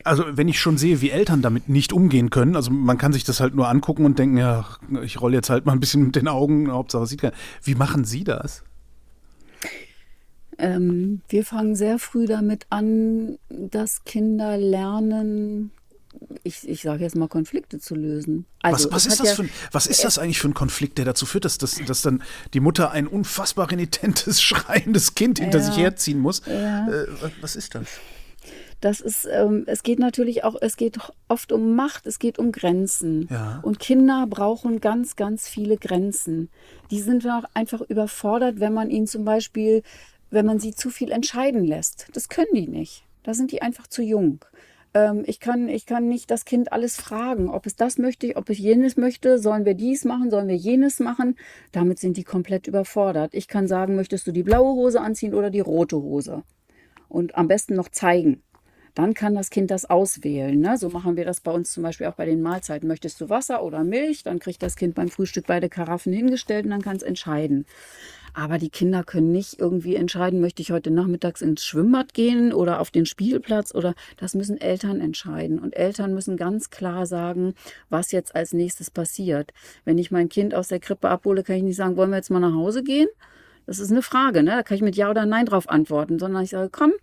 also 0.03 0.25
wenn 0.29 0.47
ich 0.47 0.59
schon 0.59 0.77
sehe, 0.77 1.01
wie 1.01 1.09
Eltern 1.09 1.41
damit 1.41 1.69
nicht 1.69 1.93
umgehen 1.93 2.29
können, 2.29 2.55
also 2.55 2.71
man 2.71 2.97
kann 2.97 3.13
sich 3.13 3.23
das 3.23 3.39
halt 3.39 3.55
nur 3.55 3.67
angucken 3.67 4.05
und 4.05 4.19
denken, 4.19 4.37
ja, 4.37 4.65
ich 5.03 5.21
rolle 5.21 5.35
jetzt 5.35 5.49
halt 5.49 5.65
mal 5.65 5.73
ein 5.73 5.79
bisschen 5.79 6.03
mit 6.03 6.15
den 6.15 6.27
Augen, 6.27 6.71
Hauptsache 6.71 7.07
sieht 7.07 7.21
keiner. 7.21 7.35
Wie 7.63 7.75
machen 7.75 8.05
Sie 8.05 8.23
das? 8.23 8.63
Ähm, 10.57 11.21
wir 11.29 11.45
fangen 11.45 11.75
sehr 11.75 11.99
früh 11.99 12.25
damit 12.25 12.67
an, 12.69 13.37
dass 13.49 14.03
Kinder 14.03 14.57
lernen, 14.57 15.71
ich, 16.43 16.67
ich 16.67 16.81
sage 16.81 17.03
jetzt 17.03 17.15
mal, 17.15 17.27
Konflikte 17.27 17.79
zu 17.79 17.95
lösen. 17.95 18.45
Also, 18.61 18.91
was, 18.91 19.05
was 19.05 19.05
ist, 19.05 19.19
das 19.19 19.29
ja, 19.29 19.35
für 19.35 19.43
ein, 19.43 19.49
was 19.71 19.87
ist 19.87 20.03
das 20.03 20.17
eigentlich 20.17 20.39
für 20.39 20.49
ein 20.49 20.53
Konflikt, 20.53 20.97
der 20.97 21.05
dazu 21.05 21.25
führt, 21.25 21.45
dass, 21.45 21.57
dass, 21.57 21.79
dass 21.85 22.01
dann 22.01 22.23
die 22.53 22.59
Mutter 22.59 22.91
ein 22.91 23.07
unfassbar 23.07 23.71
renitentes, 23.71 24.41
schreiendes 24.41 25.15
Kind 25.15 25.39
hinter 25.39 25.59
ja, 25.59 25.63
sich 25.63 25.77
herziehen 25.77 26.19
muss? 26.19 26.41
Ja. 26.45 26.87
Äh, 26.89 27.07
was 27.41 27.55
ist 27.55 27.75
das? 27.75 27.87
Das 28.81 28.99
ist, 28.99 29.25
ähm, 29.31 29.63
es 29.67 29.83
geht 29.83 29.99
natürlich 29.99 30.43
auch, 30.43 30.55
es 30.59 30.75
geht 30.75 30.99
oft 31.29 31.53
um 31.53 31.73
Macht, 31.73 32.05
es 32.05 32.19
geht 32.19 32.37
um 32.37 32.51
Grenzen. 32.51 33.29
Ja. 33.31 33.61
Und 33.63 33.79
Kinder 33.79 34.27
brauchen 34.29 34.81
ganz, 34.81 35.15
ganz 35.15 35.47
viele 35.47 35.77
Grenzen. 35.77 36.49
Die 36.91 36.99
sind 36.99 37.25
auch 37.25 37.45
einfach 37.53 37.79
überfordert, 37.79 38.59
wenn 38.59 38.73
man 38.73 38.89
ihnen 38.89 39.07
zum 39.07 39.23
Beispiel, 39.23 39.83
wenn 40.31 40.45
man 40.45 40.59
sie 40.59 40.75
zu 40.75 40.89
viel 40.89 41.11
entscheiden 41.11 41.63
lässt. 41.63 42.07
Das 42.11 42.27
können 42.27 42.53
die 42.53 42.67
nicht. 42.67 43.05
Da 43.23 43.33
sind 43.33 43.53
die 43.53 43.61
einfach 43.61 43.87
zu 43.87 44.01
jung. 44.01 44.43
Ähm, 44.93 45.23
ich, 45.25 45.39
kann, 45.39 45.69
ich 45.69 45.85
kann 45.85 46.07
nicht 46.07 46.29
das 46.29 46.45
Kind 46.45 46.71
alles 46.71 46.97
fragen, 46.97 47.49
ob 47.49 47.65
es 47.65 47.75
das 47.75 47.97
möchte, 47.97 48.35
ob 48.35 48.49
es 48.49 48.57
jenes 48.57 48.97
möchte, 48.97 49.39
sollen 49.39 49.65
wir 49.65 49.73
dies 49.73 50.05
machen, 50.05 50.29
sollen 50.29 50.47
wir 50.47 50.55
jenes 50.55 50.99
machen. 50.99 51.35
Damit 51.71 51.99
sind 51.99 52.17
die 52.17 52.23
komplett 52.23 52.67
überfordert. 52.67 53.33
Ich 53.33 53.47
kann 53.47 53.67
sagen, 53.67 53.95
möchtest 53.95 54.27
du 54.27 54.31
die 54.31 54.43
blaue 54.43 54.73
Hose 54.73 55.01
anziehen 55.01 55.33
oder 55.33 55.49
die 55.49 55.59
rote 55.59 55.97
Hose? 55.97 56.43
Und 57.09 57.35
am 57.35 57.47
besten 57.47 57.75
noch 57.75 57.89
zeigen. 57.89 58.43
Dann 58.95 59.13
kann 59.13 59.33
das 59.33 59.49
Kind 59.49 59.71
das 59.71 59.89
auswählen. 59.89 60.59
Ne? 60.59 60.77
So 60.77 60.89
machen 60.89 61.15
wir 61.15 61.25
das 61.25 61.41
bei 61.41 61.51
uns 61.51 61.71
zum 61.71 61.83
Beispiel 61.83 62.07
auch 62.07 62.15
bei 62.15 62.25
den 62.25 62.41
Mahlzeiten. 62.41 62.87
Möchtest 62.87 63.19
du 63.21 63.29
Wasser 63.29 63.63
oder 63.63 63.83
Milch? 63.83 64.23
Dann 64.23 64.39
kriegt 64.39 64.61
das 64.61 64.75
Kind 64.75 64.93
beim 64.93 65.09
Frühstück 65.09 65.45
beide 65.47 65.69
Karaffen 65.69 66.13
hingestellt 66.13 66.65
und 66.65 66.71
dann 66.71 66.81
kann 66.81 66.97
es 66.97 67.03
entscheiden. 67.03 67.65
Aber 68.35 68.57
die 68.57 68.69
Kinder 68.69 69.03
können 69.03 69.31
nicht 69.31 69.59
irgendwie 69.59 69.95
entscheiden, 69.95 70.41
möchte 70.41 70.63
ich 70.63 70.71
heute 70.71 70.89
nachmittags 70.89 71.41
ins 71.41 71.63
Schwimmbad 71.63 72.15
gehen 72.15 72.51
oder 72.51 72.79
auf 72.79 72.89
den 72.89 73.05
Spielplatz 73.05 73.75
oder 73.75 73.93
das 74.17 74.33
müssen 74.33 74.59
Eltern 74.59 75.01
entscheiden. 75.01 75.59
Und 75.59 75.75
Eltern 75.75 76.15
müssen 76.15 76.35
ganz 76.35 76.71
klar 76.71 77.05
sagen, 77.05 77.53
was 77.89 78.11
jetzt 78.11 78.35
als 78.35 78.53
nächstes 78.53 78.89
passiert. 78.89 79.53
Wenn 79.85 79.99
ich 79.99 80.09
mein 80.09 80.29
Kind 80.29 80.55
aus 80.55 80.67
der 80.67 80.79
Krippe 80.79 81.09
abhole, 81.09 81.43
kann 81.43 81.57
ich 81.57 81.63
nicht 81.63 81.75
sagen, 81.75 81.95
wollen 81.95 82.09
wir 82.09 82.17
jetzt 82.17 82.31
mal 82.31 82.39
nach 82.39 82.55
Hause 82.55 82.83
gehen? 82.83 83.07
Das 83.65 83.79
ist 83.79 83.91
eine 83.91 84.01
Frage, 84.01 84.43
ne? 84.43 84.51
Da 84.51 84.63
kann 84.63 84.75
ich 84.75 84.81
mit 84.83 84.95
Ja 84.95 85.09
oder 85.09 85.25
Nein 85.25 85.45
drauf 85.45 85.69
antworten, 85.69 86.19
sondern 86.19 86.43
ich 86.43 86.49
sage, 86.51 86.69
komm, 86.71 86.93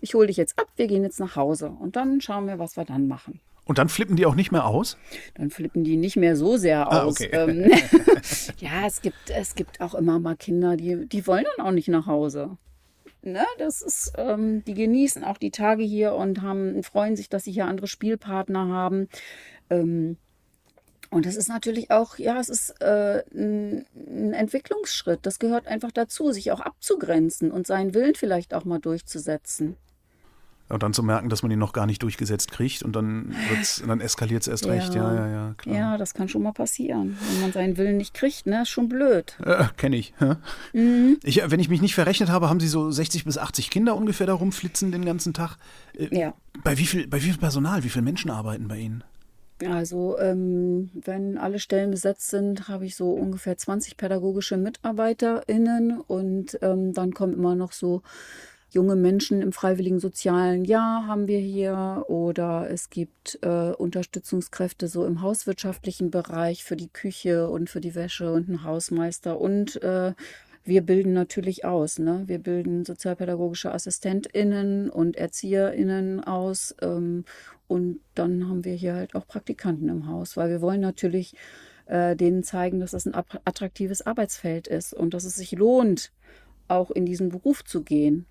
ich 0.00 0.14
hole 0.14 0.26
dich 0.28 0.36
jetzt 0.36 0.58
ab, 0.58 0.66
wir 0.76 0.86
gehen 0.86 1.02
jetzt 1.02 1.20
nach 1.20 1.36
Hause 1.36 1.70
und 1.70 1.96
dann 1.96 2.20
schauen 2.20 2.46
wir, 2.46 2.58
was 2.58 2.76
wir 2.76 2.84
dann 2.84 3.06
machen. 3.08 3.40
Und 3.64 3.78
dann 3.78 3.88
flippen 3.88 4.14
die 4.14 4.26
auch 4.26 4.36
nicht 4.36 4.52
mehr 4.52 4.66
aus? 4.66 4.96
Dann 5.34 5.50
flippen 5.50 5.82
die 5.82 5.96
nicht 5.96 6.16
mehr 6.16 6.36
so 6.36 6.56
sehr 6.56 6.90
Ah, 6.92 7.02
aus. 7.02 7.20
okay. 7.20 7.30
Ähm, 7.32 7.70
ja, 8.58 8.86
es 8.86 9.02
gibt, 9.02 9.30
es 9.30 9.54
gibt 9.56 9.80
auch 9.80 9.94
immer 9.94 10.18
mal 10.20 10.36
Kinder, 10.36 10.76
die, 10.76 11.06
die 11.06 11.26
wollen 11.26 11.44
dann 11.56 11.66
auch 11.66 11.72
nicht 11.72 11.88
nach 11.88 12.06
Hause. 12.06 12.56
Ne, 13.22 13.44
das 13.58 13.82
ist, 13.82 14.12
ähm, 14.18 14.62
die 14.66 14.74
genießen 14.74 15.24
auch 15.24 15.36
die 15.36 15.50
Tage 15.50 15.82
hier 15.82 16.14
und 16.14 16.42
haben, 16.42 16.80
freuen 16.84 17.16
sich, 17.16 17.28
dass 17.28 17.42
sie 17.42 17.50
hier 17.50 17.66
andere 17.66 17.88
Spielpartner 17.88 18.68
haben. 18.68 19.08
Ähm, 19.68 20.16
und 21.10 21.26
das 21.26 21.36
ist 21.36 21.48
natürlich 21.48 21.90
auch, 21.90 22.18
ja, 22.18 22.38
es 22.40 22.48
ist 22.48 22.80
äh, 22.80 23.22
ein, 23.34 23.86
ein 23.94 24.32
Entwicklungsschritt. 24.32 25.20
Das 25.22 25.38
gehört 25.38 25.66
einfach 25.66 25.92
dazu, 25.92 26.32
sich 26.32 26.52
auch 26.52 26.60
abzugrenzen 26.60 27.50
und 27.50 27.66
seinen 27.66 27.94
Willen 27.94 28.14
vielleicht 28.14 28.54
auch 28.54 28.64
mal 28.64 28.78
durchzusetzen. 28.78 29.76
Und 30.68 30.82
dann 30.82 30.92
zu 30.92 31.04
merken, 31.04 31.28
dass 31.28 31.42
man 31.44 31.52
ihn 31.52 31.60
noch 31.60 31.72
gar 31.72 31.86
nicht 31.86 32.02
durchgesetzt 32.02 32.50
kriegt 32.50 32.82
und 32.82 32.96
dann, 32.96 33.36
dann 33.86 34.00
eskaliert 34.00 34.42
es 34.42 34.48
erst 34.48 34.66
recht. 34.66 34.96
Ja, 34.96 35.14
ja, 35.14 35.28
ja, 35.28 35.54
klar. 35.56 35.76
Ja, 35.76 35.96
das 35.96 36.12
kann 36.12 36.28
schon 36.28 36.42
mal 36.42 36.52
passieren. 36.52 37.16
Wenn 37.30 37.40
man 37.40 37.52
seinen 37.52 37.76
Willen 37.76 37.96
nicht 37.98 38.14
kriegt, 38.14 38.46
ne, 38.46 38.62
ist 38.62 38.70
schon 38.70 38.88
blöd. 38.88 39.38
Äh, 39.44 39.66
Kenne 39.76 39.94
ich. 39.96 40.12
hä? 40.18 40.34
Mhm. 40.72 41.18
ich. 41.22 41.40
Wenn 41.48 41.60
ich 41.60 41.68
mich 41.68 41.82
nicht 41.82 41.94
verrechnet 41.94 42.30
habe, 42.30 42.48
haben 42.48 42.58
Sie 42.58 42.66
so 42.66 42.90
60 42.90 43.24
bis 43.24 43.38
80 43.38 43.70
Kinder 43.70 43.94
ungefähr 43.94 44.26
da 44.26 44.34
rumflitzen 44.34 44.90
den 44.90 45.04
ganzen 45.04 45.32
Tag. 45.34 45.56
Äh, 45.96 46.08
Ja. 46.10 46.34
Bei 46.64 46.76
wie 46.78 46.86
viel, 46.86 47.06
bei 47.06 47.18
wie 47.18 47.26
viel 47.30 47.38
Personal, 47.38 47.84
wie 47.84 47.88
viele 47.88 48.02
Menschen 48.02 48.32
arbeiten 48.32 48.66
bei 48.66 48.78
Ihnen? 48.78 49.04
Also, 49.64 50.18
ähm, 50.18 50.90
wenn 50.92 51.38
alle 51.38 51.58
Stellen 51.58 51.90
besetzt 51.90 52.28
sind, 52.28 52.68
habe 52.68 52.84
ich 52.84 52.94
so 52.94 53.12
ungefähr 53.12 53.56
20 53.56 53.96
pädagogische 53.96 54.58
MitarbeiterInnen 54.58 55.98
und 56.00 56.58
ähm, 56.60 56.92
dann 56.92 57.14
kommen 57.14 57.32
immer 57.32 57.54
noch 57.54 57.72
so 57.72 58.02
junge 58.70 58.96
Menschen 58.96 59.40
im 59.40 59.52
freiwilligen 59.52 60.00
sozialen 60.00 60.64
Jahr 60.64 61.06
haben 61.06 61.28
wir 61.28 61.38
hier 61.38 62.04
oder 62.08 62.68
es 62.70 62.90
gibt 62.90 63.38
äh, 63.42 63.70
Unterstützungskräfte 63.72 64.88
so 64.88 65.06
im 65.06 65.22
hauswirtschaftlichen 65.22 66.10
Bereich 66.10 66.62
für 66.62 66.76
die 66.76 66.88
Küche 66.88 67.48
und 67.48 67.70
für 67.70 67.80
die 67.80 67.94
Wäsche 67.94 68.32
und 68.32 68.48
einen 68.48 68.64
Hausmeister 68.64 69.40
und 69.40 69.82
äh, 69.82 70.12
wir 70.66 70.82
bilden 70.82 71.12
natürlich 71.12 71.64
aus. 71.64 72.00
Ne? 72.00 72.24
Wir 72.26 72.40
bilden 72.40 72.84
sozialpädagogische 72.84 73.72
AssistentInnen 73.72 74.90
und 74.90 75.16
ErzieherInnen 75.16 76.24
aus. 76.24 76.74
Ähm, 76.82 77.24
und 77.68 78.00
dann 78.14 78.48
haben 78.48 78.64
wir 78.64 78.74
hier 78.74 78.94
halt 78.94 79.14
auch 79.14 79.26
Praktikanten 79.26 79.88
im 79.88 80.06
Haus, 80.06 80.36
weil 80.36 80.50
wir 80.50 80.60
wollen 80.60 80.80
natürlich 80.80 81.34
äh, 81.86 82.16
denen 82.16 82.42
zeigen, 82.42 82.80
dass 82.80 82.92
das 82.92 83.06
ein 83.06 83.14
attraktives 83.14 84.02
Arbeitsfeld 84.02 84.68
ist 84.68 84.92
und 84.94 85.14
dass 85.14 85.24
es 85.24 85.36
sich 85.36 85.52
lohnt, 85.52 86.12
auch 86.68 86.90
in 86.90 87.06
diesen 87.06 87.28
Beruf 87.28 87.64
zu 87.64 87.82
gehen. 87.82 88.26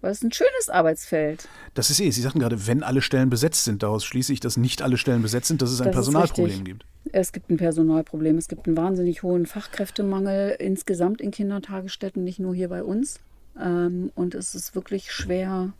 Weil 0.00 0.12
es 0.12 0.22
ein 0.22 0.32
schönes 0.32 0.68
Arbeitsfeld. 0.68 1.48
Das 1.74 1.90
ist 1.90 1.98
eh, 1.98 2.10
Sie 2.10 2.22
sagten 2.22 2.38
gerade, 2.38 2.68
wenn 2.68 2.84
alle 2.84 3.02
Stellen 3.02 3.30
besetzt 3.30 3.64
sind, 3.64 3.82
daraus 3.82 4.04
schließe 4.04 4.32
ich, 4.32 4.38
dass 4.38 4.56
nicht 4.56 4.80
alle 4.80 4.96
Stellen 4.96 5.22
besetzt 5.22 5.48
sind, 5.48 5.60
dass 5.60 5.70
es 5.70 5.80
ein 5.80 5.86
Das 5.86 5.94
Personalproblem 5.94 6.64
gibt. 6.64 6.86
Es 7.10 7.32
gibt 7.32 7.50
ein 7.50 7.56
Personalproblem. 7.56 8.38
Es 8.38 8.46
gibt 8.46 8.68
einen 8.68 8.76
wahnsinnig 8.76 9.24
hohen 9.24 9.46
Fachkräftemangel 9.46 10.50
insgesamt 10.60 11.20
in 11.20 11.32
Kindertagesstätten, 11.32 12.22
nicht 12.22 12.38
nur 12.38 12.54
hier 12.54 12.68
bei 12.68 12.84
uns. 12.84 13.18
Ähm, 13.60 14.12
und 14.14 14.36
es 14.36 14.54
ist 14.54 14.76
wirklich 14.76 15.10
schwer, 15.10 15.72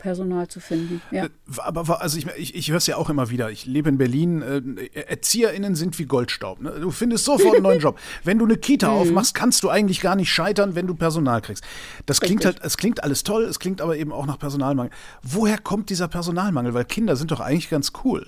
Personal 0.00 0.48
zu 0.48 0.58
finden. 0.60 1.00
Ja. 1.10 1.26
Äh, 1.26 1.28
Aber 1.58 2.00
also 2.00 2.18
ich, 2.18 2.26
ich, 2.36 2.54
ich 2.56 2.70
höre 2.70 2.78
es 2.78 2.86
ja 2.86 2.96
auch 2.96 3.08
immer 3.10 3.30
wieder. 3.30 3.50
Ich 3.50 3.66
lebe 3.66 3.88
in 3.88 3.98
Berlin. 3.98 4.42
Äh, 4.42 5.00
ErzieherInnen 5.00 5.74
sind 5.76 5.98
wie 5.98 6.06
Goldstaub. 6.06 6.60
Ne? 6.60 6.70
Du 6.80 6.90
findest 6.90 7.24
sofort 7.24 7.54
einen 7.54 7.62
neuen 7.62 7.80
Job. 7.86 7.98
Wenn 8.24 8.38
du 8.38 8.44
eine 8.44 8.56
Kita 8.56 8.88
Mhm. 8.88 8.94
aufmachst, 8.96 9.34
kannst 9.34 9.62
du 9.62 9.68
eigentlich 9.68 10.00
gar 10.00 10.16
nicht 10.16 10.32
scheitern, 10.32 10.74
wenn 10.74 10.86
du 10.86 10.94
Personal 10.94 11.40
kriegst. 11.42 11.62
Das 12.06 12.20
klingt 12.20 12.44
Richtig. 12.44 12.60
halt, 12.62 12.66
es 12.66 12.76
klingt 12.76 13.04
alles 13.04 13.22
toll, 13.22 13.44
es 13.44 13.58
klingt 13.60 13.80
aber 13.80 13.96
eben 13.96 14.12
auch 14.12 14.26
nach 14.26 14.38
Personalmangel. 14.38 14.90
Woher 15.22 15.58
kommt 15.58 15.90
dieser 15.90 16.08
Personalmangel? 16.08 16.74
Weil 16.74 16.84
Kinder 16.86 17.14
sind 17.16 17.30
doch 17.30 17.40
eigentlich 17.40 17.70
ganz 17.70 17.92
cool. 18.04 18.26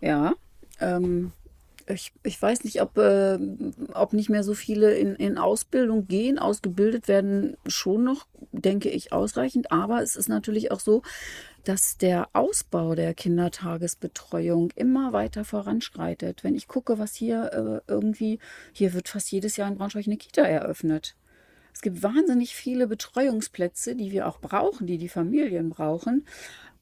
Ja, 0.00 0.34
ähm, 0.80 1.32
ich, 1.88 2.12
ich 2.22 2.40
weiß 2.40 2.64
nicht, 2.64 2.82
ob, 2.82 2.98
äh, 2.98 3.38
ob 3.94 4.12
nicht 4.12 4.28
mehr 4.28 4.42
so 4.42 4.54
viele 4.54 4.94
in, 4.94 5.14
in 5.16 5.38
Ausbildung 5.38 6.08
gehen. 6.08 6.38
Ausgebildet 6.38 7.08
werden 7.08 7.56
schon 7.66 8.04
noch, 8.04 8.26
denke 8.52 8.88
ich, 8.88 9.12
ausreichend. 9.12 9.70
Aber 9.72 10.02
es 10.02 10.16
ist 10.16 10.28
natürlich 10.28 10.72
auch 10.72 10.80
so, 10.80 11.02
dass 11.64 11.96
der 11.96 12.28
Ausbau 12.32 12.94
der 12.94 13.14
Kindertagesbetreuung 13.14 14.70
immer 14.74 15.12
weiter 15.12 15.44
voranschreitet. 15.44 16.44
Wenn 16.44 16.54
ich 16.54 16.68
gucke, 16.68 16.98
was 16.98 17.14
hier 17.14 17.82
äh, 17.86 17.90
irgendwie, 17.90 18.38
hier 18.72 18.92
wird 18.92 19.08
fast 19.08 19.30
jedes 19.30 19.56
Jahr 19.56 19.68
in 19.68 19.76
Braunschweig 19.76 20.06
eine 20.06 20.16
Kita 20.16 20.42
eröffnet. 20.42 21.16
Es 21.72 21.82
gibt 21.82 22.02
wahnsinnig 22.02 22.54
viele 22.54 22.86
Betreuungsplätze, 22.86 23.96
die 23.96 24.10
wir 24.10 24.26
auch 24.26 24.40
brauchen, 24.40 24.86
die 24.86 24.98
die 24.98 25.08
Familien 25.08 25.68
brauchen. 25.70 26.24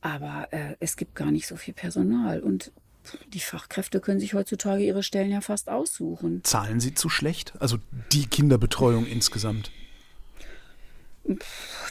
Aber 0.00 0.48
äh, 0.50 0.76
es 0.80 0.96
gibt 0.96 1.14
gar 1.14 1.30
nicht 1.30 1.46
so 1.46 1.56
viel 1.56 1.74
Personal. 1.74 2.40
Und 2.40 2.72
die 3.32 3.40
Fachkräfte 3.40 4.00
können 4.00 4.20
sich 4.20 4.34
heutzutage 4.34 4.82
ihre 4.82 5.02
Stellen 5.02 5.30
ja 5.30 5.40
fast 5.40 5.68
aussuchen. 5.68 6.42
Zahlen 6.44 6.80
sie 6.80 6.94
zu 6.94 7.08
schlecht? 7.08 7.54
Also 7.60 7.78
die 8.12 8.26
Kinderbetreuung 8.26 9.06
insgesamt. 9.06 9.70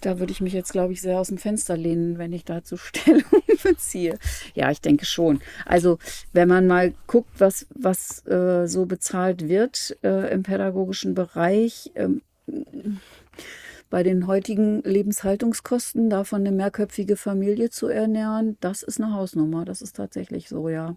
Da 0.02 0.20
würde 0.20 0.32
ich 0.32 0.42
mich 0.42 0.54
jetzt, 0.54 0.72
glaube 0.72 0.94
ich, 0.94 1.02
sehr 1.02 1.20
aus 1.20 1.30
dem 1.30 1.40
Fenster 1.40 1.76
lehnen, 1.76 2.20
wenn 2.20 2.34
ich 2.34 2.46
dazu 2.46 2.78
Stellung 2.78 3.24
beziehe. 3.64 4.20
Ja, 4.54 4.70
ich 4.70 4.80
denke 4.80 5.06
schon. 5.06 5.42
Also, 5.66 5.98
wenn 6.34 6.48
man 6.48 6.68
mal 6.68 6.94
guckt, 7.08 7.32
was, 7.40 7.66
was 7.74 8.26
äh, 8.28 8.68
so 8.68 8.86
bezahlt 8.86 9.48
wird 9.48 9.98
äh, 10.04 10.32
im 10.32 10.44
pädagogischen 10.44 11.16
Bereich, 11.16 11.92
ähm, 11.96 12.22
bei 13.94 14.02
den 14.02 14.26
heutigen 14.26 14.82
Lebenshaltungskosten, 14.82 16.10
davon 16.10 16.42
eine 16.42 16.52
mehrköpfige 16.52 17.16
Familie 17.16 17.70
zu 17.70 17.86
ernähren, 17.86 18.58
das 18.60 18.82
ist 18.82 19.00
eine 19.00 19.14
Hausnummer. 19.14 19.66
Das 19.66 19.84
ist 19.84 19.96
tatsächlich 19.96 20.50
so, 20.50 20.68
ja. 20.68 20.96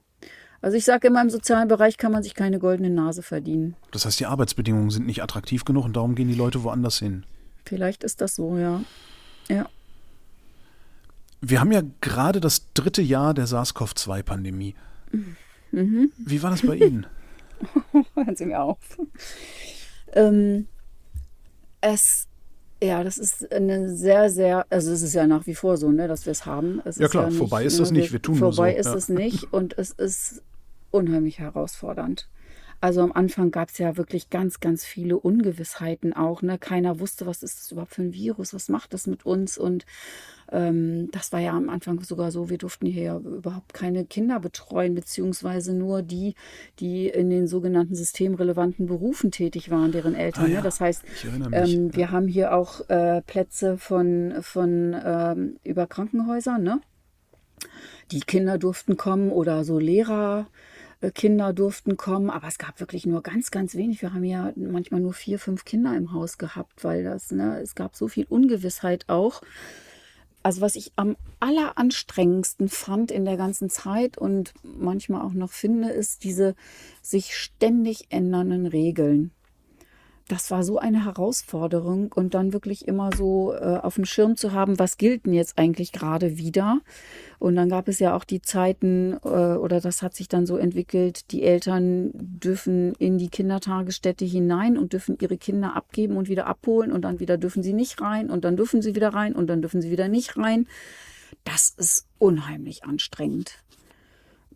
Also 0.63 0.79
ich 0.79 0.87
sage 0.87 1.09
immer, 1.09 1.21
im 1.21 1.29
sozialen 1.29 1.69
Bereich 1.69 1.99
kann 1.99 2.11
man 2.11 2.23
sich 2.23 2.35
keine 2.35 2.59
goldene 2.59 2.89
Nase 2.89 3.23
verdienen. 3.23 3.77
Das 3.91 4.07
heißt, 4.07 4.19
die 4.19 4.25
Arbeitsbedingungen 4.25 4.89
sind 4.89 5.05
nicht 5.05 5.23
attraktiv 5.23 5.67
genug 5.67 5.85
und 5.85 5.95
darum 5.95 6.15
gehen 6.15 6.29
die 6.29 6.35
Leute 6.35 6.65
woanders 6.65 6.99
hin. 6.99 7.27
Vielleicht 7.67 8.03
ist 8.03 8.23
das 8.23 8.35
so, 8.35 8.57
ja. 8.57 8.81
Ja. 9.51 9.69
Wir 11.43 11.61
haben 11.61 11.73
ja 11.73 11.83
gerade 12.01 12.41
das 12.41 12.73
dritte 12.73 13.03
Jahr 13.03 13.35
der 13.35 13.47
SARS-CoV-2-Pandemie. 13.47 14.75
Mhm. 15.71 16.13
Wie 16.17 16.43
war 16.43 16.49
das 16.49 16.63
bei 16.63 16.77
Ihnen? 16.77 17.07
Hören 18.15 18.37
Sie 18.37 18.47
mir 18.47 18.63
auf. 18.63 18.79
Ähm, 20.15 20.67
es, 21.83 22.26
ja, 22.83 23.03
das 23.03 23.19
ist 23.19 23.53
eine 23.53 23.95
sehr, 23.95 24.31
sehr, 24.31 24.67
also 24.71 24.93
es 24.93 25.03
ist 25.03 25.15
ja 25.15 25.27
nach 25.27 25.47
wie 25.47 25.55
vor 25.55 25.77
so, 25.77 25.91
ne, 25.91 26.09
dass 26.09 26.27
wir 26.27 26.33
es 26.33 26.45
haben. 26.45 26.81
Es 26.85 26.99
Ja, 26.99 27.09
klar, 27.09 27.31
vorbei 27.31 27.65
ist 27.65 27.81
das 27.81 27.91
nicht, 27.91 28.13
wir 28.13 28.21
tun 28.21 28.37
Vorbei 28.37 28.73
so, 28.73 28.79
ist 28.79 28.87
ja. 28.87 28.95
es 28.95 29.09
nicht 29.09 29.53
und 29.53 29.77
es 29.79 29.93
ist 29.93 30.43
unheimlich 30.91 31.39
herausfordernd. 31.39 32.29
Also 32.81 33.01
am 33.01 33.13
Anfang 33.13 33.51
gab 33.51 33.71
es 33.71 33.79
ja 33.79 33.97
wirklich 33.97 34.31
ganz, 34.31 34.61
ganz 34.61 34.85
viele 34.85 35.19
Ungewissheiten 35.19 36.13
auch. 36.13 36.43
Ne? 36.43 36.59
Keiner 36.59 37.01
wusste, 37.01 37.27
was 37.27 37.43
ist 37.43 37.59
das 37.61 37.73
überhaupt 37.73 37.95
für 37.95 38.03
ein 38.03 38.13
Virus, 38.13 38.53
was 38.55 38.69
macht 38.69 38.93
das 38.93 39.07
mit 39.07 39.25
uns? 39.25 39.57
Und 39.59 39.87
ähm, 40.53 41.11
das 41.11 41.33
war 41.33 41.41
ja 41.41 41.53
am 41.53 41.69
Anfang 41.69 42.01
sogar 42.03 42.31
so, 42.31 42.51
wir 42.51 42.59
durften 42.59 42.87
hier 42.87 43.03
ja 43.03 43.17
überhaupt 43.19 43.75
keine 43.75 44.05
Kinder 44.05 44.41
betreuen, 44.41 44.95
beziehungsweise 44.95 45.75
nur 45.75 46.03
die, 46.03 46.35
die 46.79 47.09
in 47.09 47.31
den 47.31 47.47
sogenannten 47.47 47.95
systemrelevanten 47.95 48.87
Berufen 48.87 49.31
tätig 49.31 49.71
waren, 49.71 49.93
deren 49.93 50.15
Eltern. 50.15 50.45
Ah 50.45 50.49
ja, 50.49 50.57
ne? 50.59 50.63
Das 50.63 50.81
heißt, 50.81 51.03
ähm, 51.53 51.95
wir 51.95 52.11
haben 52.11 52.29
hier 52.29 52.55
auch 52.55 52.89
äh, 52.89 53.23
Plätze 53.23 53.79
von, 53.79 54.35
von 54.41 54.97
ähm, 55.05 55.57
über 55.65 55.87
Krankenhäusern, 55.87 56.63
ne? 56.63 56.81
Die 58.13 58.21
Kinder 58.21 58.59
durften 58.59 58.97
kommen 58.97 59.31
oder 59.31 59.65
so 59.65 59.79
Lehrer. 59.79 60.47
Äh, 61.01 61.11
Kinder 61.11 61.53
durften 61.53 61.97
kommen, 61.97 62.31
aber 62.31 62.49
es 62.49 62.59
gab 62.59 62.81
wirklich 62.81 63.07
nur 63.07 63.23
ganz, 63.23 63.51
ganz 63.51 63.75
wenig. 63.75 64.03
Wir 64.03 64.15
haben 64.15 64.25
ja 64.25 64.53
manchmal 64.57 65.01
nur 65.01 65.13
vier, 65.13 65.39
fünf 65.39 65.65
Kinder 65.65 65.97
im 65.97 66.13
Haus 66.13 66.39
gehabt, 66.39 66.85
weil 66.85 67.05
das, 67.05 67.31
ne, 67.31 67.61
es 67.61 67.75
gab 67.75 67.97
so 67.97 68.09
viel 68.09 68.27
Ungewissheit 68.29 69.05
auch. 69.09 69.43
Also 70.43 70.61
was 70.61 70.77
ich 70.77 70.93
am 70.95 71.17
alleranstrengendsten 71.41 72.69
fand 72.69 73.11
in 73.11 73.25
der 73.25 73.37
ganzen 73.37 73.69
Zeit 73.69 74.17
und 74.17 74.55
manchmal 74.63 75.23
auch 75.23 75.33
noch 75.33 75.51
finde, 75.51 75.91
ist 75.91 76.23
diese 76.23 76.55
sich 77.03 77.37
ständig 77.37 78.07
ändernden 78.11 78.67
Regeln. 78.67 79.33
Das 80.29 80.51
war 80.51 80.65
so 80.65 80.79
eine 80.79 81.05
Herausforderung 81.05 82.13
und 82.13 82.35
dann 82.35 82.53
wirklich 82.53 82.89
immer 82.89 83.11
so 83.17 83.55
äh, 83.55 83.79
auf 83.81 83.95
dem 83.95 84.05
Schirm 84.05 84.37
zu 84.37 84.53
haben, 84.53 84.79
was 84.79 84.97
gilt 84.97 85.25
denn 85.25 85.33
jetzt 85.33 85.57
eigentlich 85.57 85.93
gerade 85.93 86.37
wieder? 86.37 86.81
Und 87.39 87.55
dann 87.55 87.69
gab 87.69 87.87
es 87.87 88.01
ja 88.01 88.17
auch 88.17 88.25
die 88.25 88.43
Zeiten, 88.43 89.19
äh, 89.25 89.29
oder 89.29 89.81
das 89.81 90.03
hat 90.03 90.15
sich 90.15 90.27
dann 90.27 90.45
so 90.45 90.57
entwickelt, 90.57 91.31
die 91.31 91.45
Eltern 91.45 92.11
dürfen 92.15 92.95
in 92.95 93.19
die 93.19 93.29
Kindertagesstätte 93.29 94.25
hinein 94.25 94.77
und 94.77 94.93
dürfen 94.95 95.17
ihre 95.21 95.39
Kinder 95.39 95.77
abgeben 95.77 96.17
und 96.17 96.29
wieder 96.29 96.47
abholen 96.47 96.91
und 96.91 97.03
dann 97.03 97.21
wieder 97.21 97.39
dürfen 97.39 97.63
sie 97.63 97.73
nicht 97.73 98.01
rein 98.01 98.29
und 98.29 98.45
dann 98.45 98.57
dürfen 98.57 98.83
sie 98.83 98.97
wieder 98.97 99.11
rein 99.11 99.35
und 99.35 99.47
dann 99.47 99.63
dürfen 99.63 99.81
sie 99.81 99.93
wieder 99.93 100.09
nicht 100.09 100.37
rein. 100.37 100.67
Das 101.45 101.69
ist 101.69 102.09
unheimlich 102.19 102.85
anstrengend. 102.85 103.63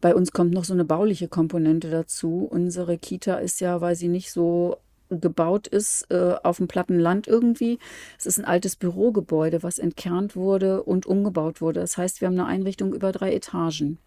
Bei 0.00 0.14
uns 0.16 0.32
kommt 0.32 0.52
noch 0.52 0.64
so 0.64 0.72
eine 0.72 0.84
bauliche 0.84 1.28
Komponente 1.28 1.90
dazu. 1.90 2.48
Unsere 2.50 2.98
Kita 2.98 3.36
ist 3.36 3.60
ja, 3.60 3.80
weil 3.80 3.94
sie 3.94 4.08
nicht 4.08 4.32
so 4.32 4.78
gebaut 5.10 5.66
ist 5.66 6.10
äh, 6.10 6.34
auf 6.42 6.58
dem 6.58 6.68
platten 6.68 6.98
Land 6.98 7.26
irgendwie. 7.26 7.78
Es 8.18 8.26
ist 8.26 8.38
ein 8.38 8.44
altes 8.44 8.76
Bürogebäude, 8.76 9.62
was 9.62 9.78
entkernt 9.78 10.36
wurde 10.36 10.82
und 10.82 11.06
umgebaut 11.06 11.60
wurde. 11.60 11.80
Das 11.80 11.96
heißt, 11.96 12.20
wir 12.20 12.28
haben 12.28 12.38
eine 12.38 12.46
Einrichtung 12.46 12.94
über 12.94 13.12
drei 13.12 13.34
Etagen. 13.34 13.98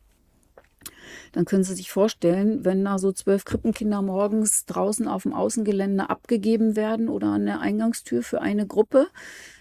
Dann 1.32 1.45
können 1.45 1.63
Sie 1.63 1.76
sich 1.76 1.91
vorstellen, 1.91 2.65
wenn 2.65 2.84
da 2.84 2.97
so 2.97 3.12
zwölf 3.12 3.45
Krippenkinder 3.45 4.02
morgens 4.02 4.65
draußen 4.65 5.08
auf 5.08 5.23
dem 5.23 5.34
Außengelände 5.34 6.10
abgegeben 6.10 6.76
werden 6.76 7.10
oder 7.10 7.28
an 7.28 7.45
der 7.45 7.60
Eingangstür 7.60 8.23
für 8.23 8.41
eine 8.41 8.67
Gruppe, 8.67 9.08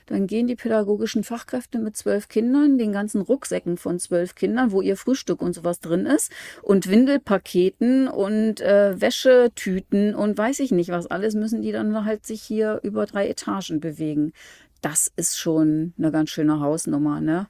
dann 0.07 0.27
gehen 0.27 0.47
die 0.47 0.57
pädagogischen 0.57 1.25
Fachkräfte 1.25 1.79
mit 1.79 1.97
zwölf 1.97 2.29
Kindern, 2.29 2.77
den 2.77 2.93
ganzen 2.93 3.23
Rucksäcken 3.23 3.77
von 3.77 3.99
zwölf 3.99 4.35
Kindern, 4.35 4.73
wo 4.73 4.83
ihr 4.83 4.97
Frühstück 4.97 5.41
und 5.41 5.55
sowas 5.55 5.81
drin 5.81 6.07
ist, 6.07 6.31
und 6.63 6.89
Windelpaketen 6.89 8.09
und 8.09 8.61
äh, 8.61 9.01
Wäschetüten 9.01 10.15
und 10.15 10.37
weiß 10.37 10.61
ich 10.61 10.73
nicht 10.73 10.91
was 10.91 11.07
alles, 11.07 11.35
müssen 11.35 11.63
die 11.63 11.73
dann 11.73 12.05
halt 12.05 12.27
sich 12.27 12.43
hier 12.43 12.81
über 12.83 13.07
drei 13.07 13.29
Etagen 13.29 13.81
bewegen. 13.81 14.33
Das 14.81 15.13
ist 15.17 15.39
schon 15.39 15.95
eine 15.97 16.11
ganz 16.11 16.31
schöne 16.31 16.59
Hausnummer, 16.61 17.21
ne? 17.21 17.47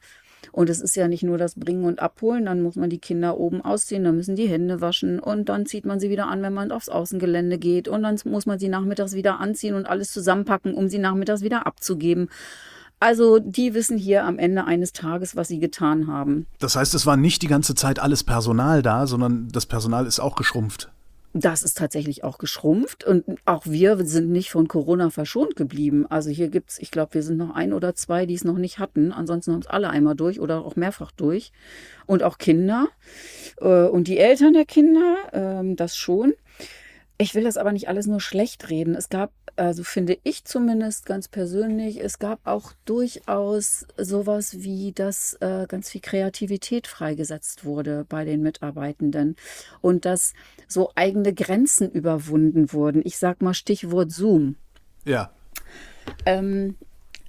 Und 0.50 0.68
es 0.68 0.80
ist 0.80 0.96
ja 0.96 1.08
nicht 1.08 1.22
nur 1.22 1.38
das 1.38 1.54
Bringen 1.54 1.84
und 1.84 2.00
Abholen, 2.00 2.46
dann 2.46 2.62
muss 2.62 2.76
man 2.76 2.90
die 2.90 2.98
Kinder 2.98 3.38
oben 3.38 3.60
ausziehen, 3.60 4.04
dann 4.04 4.16
müssen 4.16 4.36
die 4.36 4.48
Hände 4.48 4.80
waschen 4.80 5.20
und 5.20 5.48
dann 5.48 5.66
zieht 5.66 5.84
man 5.84 6.00
sie 6.00 6.10
wieder 6.10 6.26
an, 6.28 6.42
wenn 6.42 6.52
man 6.52 6.72
aufs 6.72 6.88
Außengelände 6.88 7.58
geht 7.58 7.88
und 7.88 8.02
dann 8.02 8.18
muss 8.24 8.46
man 8.46 8.58
sie 8.58 8.68
nachmittags 8.68 9.14
wieder 9.14 9.40
anziehen 9.40 9.74
und 9.74 9.86
alles 9.86 10.10
zusammenpacken, 10.12 10.74
um 10.74 10.88
sie 10.88 10.98
nachmittags 10.98 11.42
wieder 11.42 11.66
abzugeben. 11.66 12.28
Also 13.02 13.40
die 13.40 13.74
wissen 13.74 13.98
hier 13.98 14.24
am 14.24 14.38
Ende 14.38 14.64
eines 14.64 14.92
Tages, 14.92 15.34
was 15.34 15.48
sie 15.48 15.58
getan 15.58 16.06
haben. 16.06 16.46
Das 16.60 16.76
heißt, 16.76 16.94
es 16.94 17.04
war 17.04 17.16
nicht 17.16 17.42
die 17.42 17.48
ganze 17.48 17.74
Zeit 17.74 17.98
alles 17.98 18.22
Personal 18.22 18.80
da, 18.80 19.08
sondern 19.08 19.48
das 19.48 19.66
Personal 19.66 20.06
ist 20.06 20.20
auch 20.20 20.36
geschrumpft. 20.36 20.92
Das 21.34 21.62
ist 21.62 21.78
tatsächlich 21.78 22.24
auch 22.24 22.36
geschrumpft 22.36 23.04
und 23.04 23.24
auch 23.46 23.64
wir 23.64 24.04
sind 24.04 24.30
nicht 24.30 24.50
von 24.50 24.68
Corona 24.68 25.08
verschont 25.08 25.56
geblieben. 25.56 26.06
Also 26.06 26.28
hier 26.28 26.48
gibt's, 26.48 26.78
ich 26.78 26.90
glaube, 26.90 27.14
wir 27.14 27.22
sind 27.22 27.38
noch 27.38 27.54
ein 27.54 27.72
oder 27.72 27.94
zwei, 27.94 28.26
die 28.26 28.34
es 28.34 28.44
noch 28.44 28.58
nicht 28.58 28.78
hatten. 28.78 29.12
Ansonsten 29.12 29.52
haben 29.52 29.60
es 29.60 29.66
alle 29.66 29.88
einmal 29.88 30.14
durch 30.14 30.40
oder 30.40 30.62
auch 30.62 30.76
mehrfach 30.76 31.10
durch. 31.10 31.52
Und 32.04 32.22
auch 32.22 32.36
Kinder 32.36 32.88
äh, 33.60 33.86
und 33.86 34.08
die 34.08 34.18
Eltern 34.18 34.52
der 34.52 34.66
Kinder, 34.66 35.16
ähm, 35.32 35.76
das 35.76 35.96
schon. 35.96 36.34
Ich 37.22 37.36
will 37.36 37.44
das 37.44 37.56
aber 37.56 37.70
nicht 37.70 37.86
alles 37.86 38.08
nur 38.08 38.20
schlecht 38.20 38.68
reden. 38.68 38.96
Es 38.96 39.08
gab, 39.08 39.30
also 39.54 39.84
finde 39.84 40.18
ich 40.24 40.44
zumindest 40.44 41.06
ganz 41.06 41.28
persönlich, 41.28 42.02
es 42.02 42.18
gab 42.18 42.44
auch 42.44 42.72
durchaus 42.84 43.86
sowas 43.96 44.56
wie, 44.58 44.90
dass 44.90 45.34
äh, 45.34 45.66
ganz 45.68 45.88
viel 45.88 46.00
Kreativität 46.00 46.88
freigesetzt 46.88 47.64
wurde 47.64 48.04
bei 48.08 48.24
den 48.24 48.42
Mitarbeitenden 48.42 49.36
und 49.80 50.04
dass 50.04 50.32
so 50.66 50.90
eigene 50.96 51.32
Grenzen 51.32 51.92
überwunden 51.92 52.72
wurden. 52.72 53.02
Ich 53.04 53.18
sag 53.18 53.40
mal 53.40 53.54
Stichwort 53.54 54.10
Zoom. 54.10 54.56
Ja. 55.04 55.30
Ähm, 56.26 56.76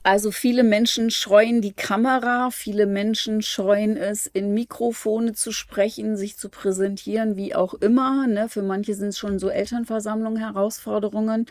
also 0.03 0.31
viele 0.31 0.63
Menschen 0.63 1.11
scheuen 1.11 1.61
die 1.61 1.71
Kamera, 1.71 2.49
viele 2.51 2.85
Menschen 2.85 3.41
scheuen 3.41 3.95
es, 3.95 4.27
in 4.27 4.53
Mikrofone 4.53 5.31
zu 5.31 5.53
sprechen, 5.53 6.17
sich 6.17 6.37
zu 6.37 6.49
präsentieren, 6.49 7.37
wie 7.37 7.55
auch 7.55 7.73
immer. 7.75 8.27
Ne? 8.27 8.49
Für 8.49 8.63
manche 8.63 8.95
sind 8.95 9.09
es 9.09 9.17
schon 9.17 9.39
so 9.39 9.47
Elternversammlungen, 9.47 10.39
Herausforderungen. 10.39 11.45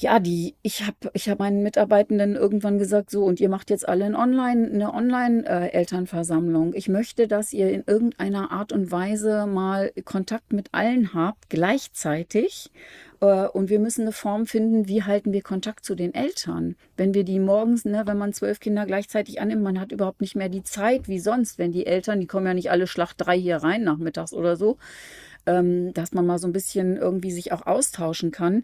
Ja, 0.00 0.20
die, 0.20 0.54
ich 0.62 0.86
habe 0.86 1.10
ich 1.12 1.28
hab 1.28 1.40
meinen 1.40 1.64
Mitarbeitenden 1.64 2.36
irgendwann 2.36 2.78
gesagt, 2.78 3.10
so, 3.10 3.24
und 3.24 3.40
ihr 3.40 3.48
macht 3.48 3.68
jetzt 3.68 3.88
alle 3.88 4.04
ein 4.04 4.14
Online, 4.14 4.70
eine 4.72 4.94
Online-Elternversammlung. 4.94 6.72
ich 6.74 6.88
möchte, 6.88 7.26
dass 7.26 7.52
ihr 7.52 7.72
in 7.72 7.82
irgendeiner 7.84 8.52
Art 8.52 8.72
und 8.72 8.92
Weise 8.92 9.46
mal 9.46 9.90
Kontakt 10.04 10.52
mit 10.52 10.68
allen 10.70 11.14
habt, 11.14 11.50
gleichzeitig 11.50 12.70
äh, 13.20 13.48
und 13.48 13.70
wir 13.70 13.80
müssen 13.80 14.02
eine 14.02 14.12
Form 14.12 14.46
finden, 14.46 14.86
wie 14.86 15.02
halten 15.02 15.32
wir 15.32 15.42
Kontakt 15.42 15.84
zu 15.84 15.96
den 15.96 16.14
Eltern. 16.14 16.76
Wenn 16.96 17.12
wir 17.12 17.24
die 17.24 17.40
morgens, 17.40 17.84
ne, 17.84 18.04
wenn 18.06 18.18
man 18.18 18.32
zwölf 18.32 18.60
Kinder 18.60 18.86
gleichzeitig 18.86 19.40
annimmt, 19.40 19.64
man 19.64 19.80
hat 19.80 19.90
überhaupt 19.90 20.20
nicht 20.20 20.36
mehr 20.36 20.48
die 20.48 20.62
Zeit 20.62 21.08
wie 21.08 21.18
sonst, 21.18 21.58
wenn 21.58 21.72
die 21.72 21.86
Eltern, 21.86 22.20
die 22.20 22.28
kommen 22.28 22.46
ja 22.46 22.54
nicht 22.54 22.70
alle 22.70 22.86
Schlacht 22.86 23.16
drei 23.18 23.36
hier 23.36 23.56
rein 23.56 23.82
nachmittags 23.82 24.32
oder 24.32 24.54
so, 24.54 24.78
ähm, 25.46 25.92
dass 25.92 26.12
man 26.12 26.24
mal 26.24 26.38
so 26.38 26.46
ein 26.46 26.52
bisschen 26.52 26.96
irgendwie 26.96 27.32
sich 27.32 27.50
auch 27.50 27.66
austauschen 27.66 28.30
kann 28.30 28.62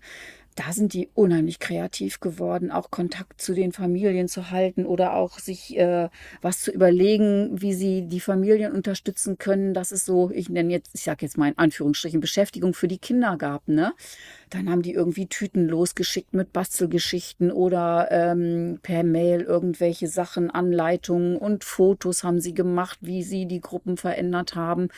da 0.55 0.73
sind 0.73 0.95
die 0.95 1.09
unheimlich 1.15 1.59
kreativ 1.59 2.21
geworden, 2.21 2.71
auch 2.71 2.91
Kontakt 2.91 3.41
zu 3.41 3.55
den 3.55 3.73
Familien 3.73 4.29
zu 4.29 4.51
halten 4.51 4.87
oder 4.87 5.15
auch 5.15 5.39
sich 5.39 5.77
äh, 5.77 6.09
was 6.43 6.63
zu 6.63 6.71
überlegen, 6.71 7.61
wie 7.61 7.75
sie 7.75 8.03
die 8.03 8.21
Familien 8.21 8.73
unterstützen 8.73 9.37
können. 9.37 9.75
Das 9.75 9.91
ist 9.91 10.07
so, 10.07 10.31
ich 10.31 10.49
nenne 10.49 10.73
jetzt, 10.73 10.91
ich 10.95 11.03
sage 11.03 11.27
jetzt 11.27 11.37
mal 11.37 11.49
in 11.49 11.59
Anführungsstrichen, 11.59 12.21
Beschäftigung 12.21 12.73
für 12.73 12.87
die 12.87 12.99
Kinder 12.99 13.37
gab. 13.37 13.67
Ne? 13.67 13.95
Dann 14.51 14.71
haben 14.71 14.83
die 14.83 14.93
irgendwie 14.93 15.27
Tüten 15.27 15.69
losgeschickt 15.69 16.35
mit 16.35 16.53
Bastelgeschichten 16.53 17.51
oder 17.51 18.09
ähm, 18.13 18.79
per 18.83 19.03
Mail 19.03 19.41
irgendwelche 19.41 20.07
Sachen, 20.07 20.51
Anleitungen 20.51 21.37
und 21.37 21.65
Fotos 21.65 22.23
haben 22.23 22.41
sie 22.41 22.55
gemacht, 22.55 22.99
wie 23.01 23.25
sie 23.25 23.47
die 23.47 23.61
Gruppen 23.61 23.97
verändert 23.97 24.55
haben. 24.55 24.89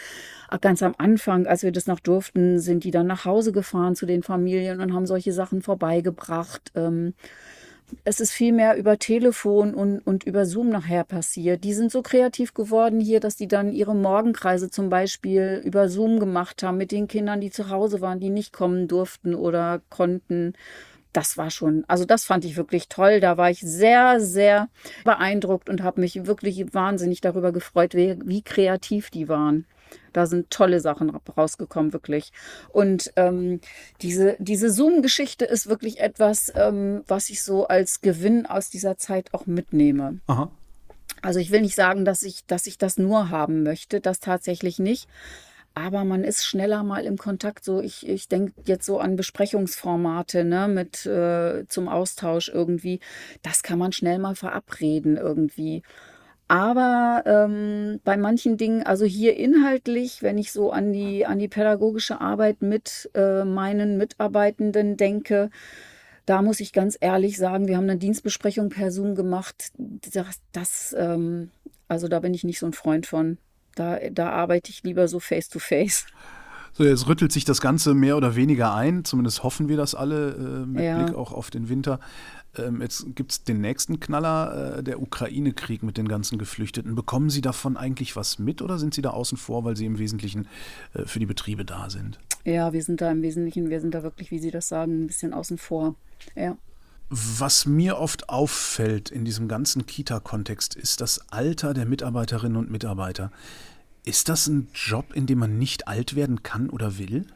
Ganz 0.61 0.83
am 0.83 0.95
Anfang, 0.99 1.47
als 1.47 1.63
wir 1.63 1.73
das 1.73 1.87
noch 1.87 2.01
durften, 2.01 2.59
sind 2.59 2.85
die 2.85 2.91
dann 2.91 3.07
nach 3.07 3.25
Hause 3.25 3.53
gefahren 3.53 3.97
zu 3.97 4.05
den 4.05 4.23
Familien 4.23 4.81
und 4.81 4.93
haben 4.93 5.07
solche 5.07 5.33
Sachen 5.33 5.46
vorbeigebracht. 5.63 6.73
Ähm, 6.75 7.15
es 8.05 8.21
ist 8.21 8.33
viel 8.33 8.53
mehr 8.53 8.77
über 8.77 8.99
Telefon 8.99 9.75
und, 9.75 10.01
und 10.01 10.25
über 10.25 10.45
Zoom 10.45 10.69
nachher 10.71 11.05
passiert. 11.05 11.65
Die 11.65 11.75
sind 11.75 11.93
so 11.93 12.03
kreativ 12.03 12.55
geworden 12.55 13.01
hier, 13.01 13.21
dass 13.21 13.37
die 13.37 13.49
dann 13.49 13.73
ihre 13.73 13.95
Morgenkreise 13.95 14.71
zum 14.71 14.89
Beispiel 14.89 15.61
über 15.65 15.89
Zoom 15.89 16.19
gemacht 16.19 16.63
haben 16.63 16.79
mit 16.79 16.91
den 16.93 17.09
Kindern, 17.09 17.41
die 17.41 17.51
zu 17.51 17.71
Hause 17.71 18.01
waren, 18.01 18.21
die 18.21 18.31
nicht 18.31 18.53
kommen 18.53 18.89
durften 18.89 19.35
oder 19.35 19.81
konnten. 19.89 20.55
Das 21.13 21.39
war 21.39 21.51
schon, 21.51 21.85
also 21.89 22.05
das 22.05 22.25
fand 22.25 22.45
ich 22.45 22.57
wirklich 22.57 22.89
toll. 22.89 23.21
Da 23.21 23.37
war 23.37 23.51
ich 23.51 23.61
sehr, 23.61 24.21
sehr 24.21 24.69
beeindruckt 25.05 25.69
und 25.69 25.83
habe 25.83 26.01
mich 26.01 26.27
wirklich 26.27 26.75
wahnsinnig 26.75 27.21
darüber 27.21 27.53
gefreut, 27.53 27.95
wie, 27.95 28.19
wie 28.25 28.43
kreativ 28.43 29.11
die 29.11 29.29
waren. 29.29 29.65
Da 30.13 30.27
sind 30.27 30.51
tolle 30.51 30.81
Sachen 30.81 31.11
rausgekommen, 31.37 31.93
wirklich. 31.93 32.33
Und 32.73 33.13
ähm, 33.17 33.61
diese, 34.03 34.37
diese 34.39 34.71
Zoom-Geschichte 34.71 35.45
ist 35.45 35.69
wirklich 35.69 36.01
etwas, 36.01 36.53
ähm, 36.55 37.03
was 37.07 37.31
ich 37.31 37.43
so 37.43 37.67
als 37.67 38.01
Gewinn 38.01 38.47
aus 38.47 38.71
dieser 38.71 38.97
Zeit 38.97 39.35
auch 39.35 39.47
mitnehme. 39.47 40.21
Aha. 40.27 40.51
Also 41.23 41.41
ich 41.41 41.51
will 41.51 41.61
nicht 41.61 41.75
sagen, 41.75 42.05
dass 42.05 42.23
ich, 42.23 42.47
dass 42.47 42.67
ich 42.67 42.79
das 42.79 42.99
nur 42.99 43.31
haben 43.31 43.63
möchte, 43.63 44.01
das 44.01 44.21
tatsächlich 44.21 44.79
nicht. 44.79 45.09
Aber 45.75 46.05
man 46.05 46.25
ist 46.25 46.47
schneller 46.47 46.83
mal 46.85 47.05
im 47.05 47.19
Kontakt. 47.19 47.63
So, 47.63 47.83
ich, 47.83 48.09
ich 48.09 48.29
denke 48.29 48.55
jetzt 48.65 48.87
so 48.87 48.99
an 48.99 49.17
Besprechungsformate, 49.17 50.43
ne, 50.43 50.69
mit 50.69 51.05
äh, 51.05 51.67
zum 51.69 51.89
Austausch 51.89 52.49
irgendwie. 52.49 53.01
Das 53.43 53.63
kann 53.63 53.79
man 53.79 53.93
schnell 53.93 54.19
mal 54.19 54.35
verabreden 54.35 55.19
irgendwie. 55.19 55.83
Aber 56.49 57.25
ähm, 57.27 58.01
bei 58.05 58.17
manchen 58.17 58.57
Dingen, 58.57 58.85
also 58.85 59.05
hier 59.05 59.37
inhaltlich, 59.37 60.23
wenn 60.23 60.39
ich 60.39 60.53
so 60.53 60.71
an 60.71 60.93
die, 60.93 61.27
an 61.27 61.39
die 61.41 61.49
pädagogische 61.49 62.21
Arbeit 62.21 62.63
mit 62.63 63.11
äh, 63.15 63.45
meinen 63.45 63.97
Mitarbeitenden 63.97 64.97
denke, 64.97 65.51
da 66.25 66.43
muss 66.43 66.61
ich 66.61 66.73
ganz 66.73 66.97
ehrlich 67.01 67.37
sagen, 67.37 67.67
wir 67.67 67.77
haben 67.77 67.89
eine 67.89 67.99
Dienstbesprechung 67.99 68.69
per 68.69 68.91
Zoom 68.93 69.15
gemacht. 69.15 69.73
Das, 69.77 70.41
das 70.53 70.95
ähm, 70.97 71.51
also 71.89 72.09
da 72.09 72.21
bin 72.21 72.35
ich 72.35 72.45
nicht 72.45 72.59
so 72.59 72.67
ein 72.67 72.73
Freund 72.73 73.07
von. 73.07 73.39
Da, 73.75 73.99
da 74.11 74.31
arbeite 74.31 74.71
ich 74.71 74.83
lieber 74.83 75.09
so 75.09 75.21
face 75.21 75.49
to 75.49 75.59
face. 75.59 76.07
So, 76.77 76.85
jetzt 76.85 77.09
rüttelt 77.09 77.33
sich 77.33 77.47
das 77.47 77.63
Ganze 77.63 77.95
mehr 77.95 78.19
oder 78.19 78.37
weniger 78.37 78.75
ein, 78.75 79.07
zumindest 79.07 79.43
hoffen 79.43 79.69
wir 79.69 79.79
das 79.79 79.95
alle 79.95 80.33
äh, 80.35 80.67
mit 80.67 80.85
ja. 80.85 81.03
Blick 81.03 81.17
auch 81.17 81.33
auf 81.33 81.49
den 81.49 81.71
Winter. 81.71 82.01
Ähm, 82.59 82.83
jetzt 82.83 83.17
gibt 83.17 83.33
es 83.33 83.45
den 83.45 83.63
nächsten 83.63 83.99
Knaller, 83.99 84.77
äh, 84.79 84.83
der 84.83 85.01
Ukraine-Krieg 85.01 85.83
mit 85.83 85.97
den 85.97 86.07
ganzen 86.07 86.37
Geflüchteten. 86.37 86.95
Bekommen 86.95 87.31
Sie 87.31 87.41
davon 87.41 87.79
eigentlich 87.79 88.15
was 88.15 88.39
mit 88.39 88.61
oder 88.61 88.79
sind 88.79 88.93
Sie 88.93 89.01
da 89.01 89.11
außen 89.11 89.39
vor, 89.39 89.65
weil 89.65 89.75
Sie 89.75 89.87
im 89.87 89.99
Wesentlichen 89.99 90.49
äh, 90.93 91.07
für 91.07 91.19
die 91.19 91.25
Betriebe 91.25 91.65
da 91.65 91.89
sind? 91.89 92.19
Ja, 92.45 92.75
wir 92.75 92.83
sind 92.83 93.01
da 93.01 93.11
im 93.11 93.23
Wesentlichen, 93.23 93.71
wir 93.71 93.81
sind 93.81 93.95
da 93.95 94.03
wirklich, 94.03 94.31
wie 94.31 94.39
Sie 94.39 94.51
das 94.51 94.69
sagen, 94.69 95.05
ein 95.05 95.07
bisschen 95.07 95.33
außen 95.33 95.57
vor. 95.57 95.95
Ja. 96.35 96.59
Was 97.09 97.65
mir 97.65 97.97
oft 97.99 98.29
auffällt 98.29 99.11
in 99.11 99.25
diesem 99.25 99.49
ganzen 99.49 99.87
Kita-Kontext, 99.87 100.75
ist 100.75 101.01
das 101.01 101.31
Alter 101.31 101.73
der 101.73 101.87
Mitarbeiterinnen 101.87 102.59
und 102.59 102.71
Mitarbeiter. 102.71 103.31
Ist 104.07 104.29
das 104.29 104.47
ein 104.47 104.69
Job, 104.73 105.13
in 105.15 105.27
dem 105.27 105.41
man 105.41 105.59
nicht 105.59 105.89
alt 105.89 106.15
werden 106.15 106.45
kann 106.45 106.71
oder 106.71 106.97
will? 106.97 107.27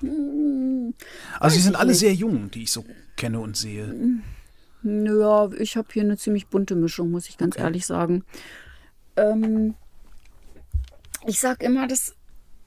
Hm, 0.00 0.92
also 1.38 1.56
sie 1.56 1.62
sind 1.62 1.76
alle 1.76 1.90
nicht. 1.90 2.00
sehr 2.00 2.12
jung, 2.12 2.50
die 2.50 2.64
ich 2.64 2.72
so 2.72 2.84
kenne 3.16 3.38
und 3.38 3.56
sehe. 3.56 4.20
Ja, 4.82 5.50
ich 5.52 5.76
habe 5.76 5.88
hier 5.92 6.02
eine 6.02 6.18
ziemlich 6.18 6.48
bunte 6.48 6.74
Mischung, 6.74 7.12
muss 7.12 7.28
ich 7.28 7.38
ganz 7.38 7.54
okay. 7.54 7.64
ehrlich 7.64 7.86
sagen. 7.86 8.24
Ähm, 9.16 9.74
ich 11.26 11.38
sage 11.38 11.64
immer, 11.64 11.86
das, 11.86 12.16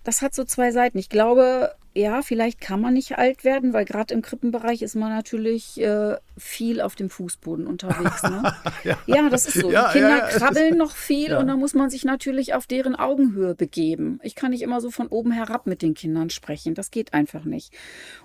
das 0.10 0.24
hat 0.24 0.34
so 0.34 0.44
zwei 0.44 0.72
Seiten. 0.72 0.98
Ich 0.98 1.10
glaube, 1.10 1.76
ja, 1.94 2.24
vielleicht 2.24 2.60
kann 2.60 2.82
man 2.82 2.96
nicht 2.96 3.20
alt 3.20 3.44
werden, 3.44 3.74
weil 3.74 3.86
gerade 3.86 4.12
im 4.12 4.24
Krippenbereich 4.24 4.82
ist 4.82 4.96
man 4.96 5.12
natürlich 5.12 5.80
äh, 5.80 6.16
viel 6.36 6.82
auf 6.82 6.96
dem 6.96 7.12
Fußboden 7.12 7.68
unterwegs. 7.68 8.24
Ne? 8.24 8.52
ja. 8.84 8.98
ja. 9.06 9.30
das 9.30 9.46
ist 9.46 9.60
so. 9.60 9.72
Ja, 9.72 9.92
Kinder 9.92 10.18
ja, 10.18 10.28
krabbeln 10.28 10.78
noch 10.78 10.96
viel 10.96 11.36
und 11.36 11.46
da 11.46 11.56
muss 11.56 11.76
man 11.76 11.92
sich 11.92 12.06
natürlich 12.06 12.56
auf 12.56 12.66
deren 12.66 12.96
Augenhöhe 12.96 13.54
begeben. 13.54 14.20
Ich 14.24 14.34
kann 14.34 14.50
nicht 14.50 14.64
immer 14.64 14.82
so 14.82 14.90
von 14.90 15.10
oben 15.10 15.32
herab 15.32 15.68
mit 15.68 15.84
den 15.84 15.94
Kindern 15.94 16.32
sprechen. 16.32 16.74
Das 16.74 16.90
geht 16.90 17.14
einfach 17.14 17.44
nicht. 17.44 17.72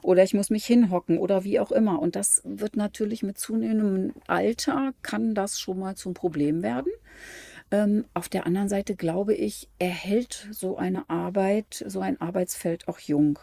Oder 0.00 0.22
ich 0.22 0.32
muss 0.32 0.48
mich 0.48 0.64
hinhocken 0.64 1.18
oder 1.18 1.44
wie 1.44 1.60
auch 1.60 1.70
immer. 1.70 2.00
Und 2.00 2.16
das 2.16 2.40
wird 2.46 2.76
natürlich 2.76 3.22
mit 3.22 3.36
zunehmendem 3.36 4.14
Alter, 4.26 4.94
kann 5.02 5.34
das 5.34 5.60
schon 5.60 5.80
mal 5.80 5.96
zum 5.96 6.14
Problem 6.14 6.62
werden. 6.62 6.90
Ähm, 7.70 8.04
auf 8.14 8.28
der 8.28 8.46
anderen 8.46 8.68
Seite 8.68 8.94
glaube 8.94 9.34
ich, 9.34 9.68
erhält 9.78 10.48
so 10.50 10.76
eine 10.76 11.08
Arbeit, 11.08 11.84
so 11.86 12.00
ein 12.00 12.20
Arbeitsfeld 12.20 12.88
auch 12.88 12.98
jung. 12.98 13.38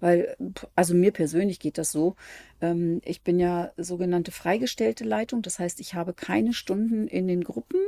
Weil, 0.00 0.36
also 0.74 0.94
mir 0.94 1.10
persönlich 1.10 1.58
geht 1.58 1.78
das 1.78 1.90
so. 1.90 2.16
Ähm, 2.60 3.00
ich 3.04 3.22
bin 3.22 3.38
ja 3.38 3.72
sogenannte 3.76 4.30
freigestellte 4.30 5.04
Leitung. 5.04 5.42
Das 5.42 5.58
heißt, 5.58 5.80
ich 5.80 5.94
habe 5.94 6.12
keine 6.12 6.52
Stunden 6.52 7.08
in 7.08 7.28
den 7.28 7.44
Gruppen, 7.44 7.80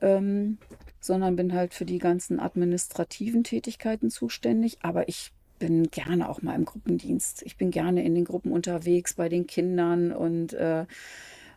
ähm, 0.00 0.58
sondern 1.00 1.36
bin 1.36 1.54
halt 1.54 1.72
für 1.74 1.84
die 1.84 1.98
ganzen 1.98 2.40
administrativen 2.40 3.44
Tätigkeiten 3.44 4.10
zuständig. 4.10 4.78
Aber 4.82 5.08
ich 5.08 5.32
bin 5.60 5.90
gerne 5.90 6.28
auch 6.28 6.42
mal 6.42 6.56
im 6.56 6.64
Gruppendienst. 6.64 7.42
Ich 7.42 7.56
bin 7.56 7.70
gerne 7.70 8.04
in 8.04 8.14
den 8.14 8.24
Gruppen 8.24 8.50
unterwegs 8.50 9.14
bei 9.14 9.28
den 9.28 9.46
Kindern 9.46 10.10
und 10.10 10.52
äh, 10.54 10.86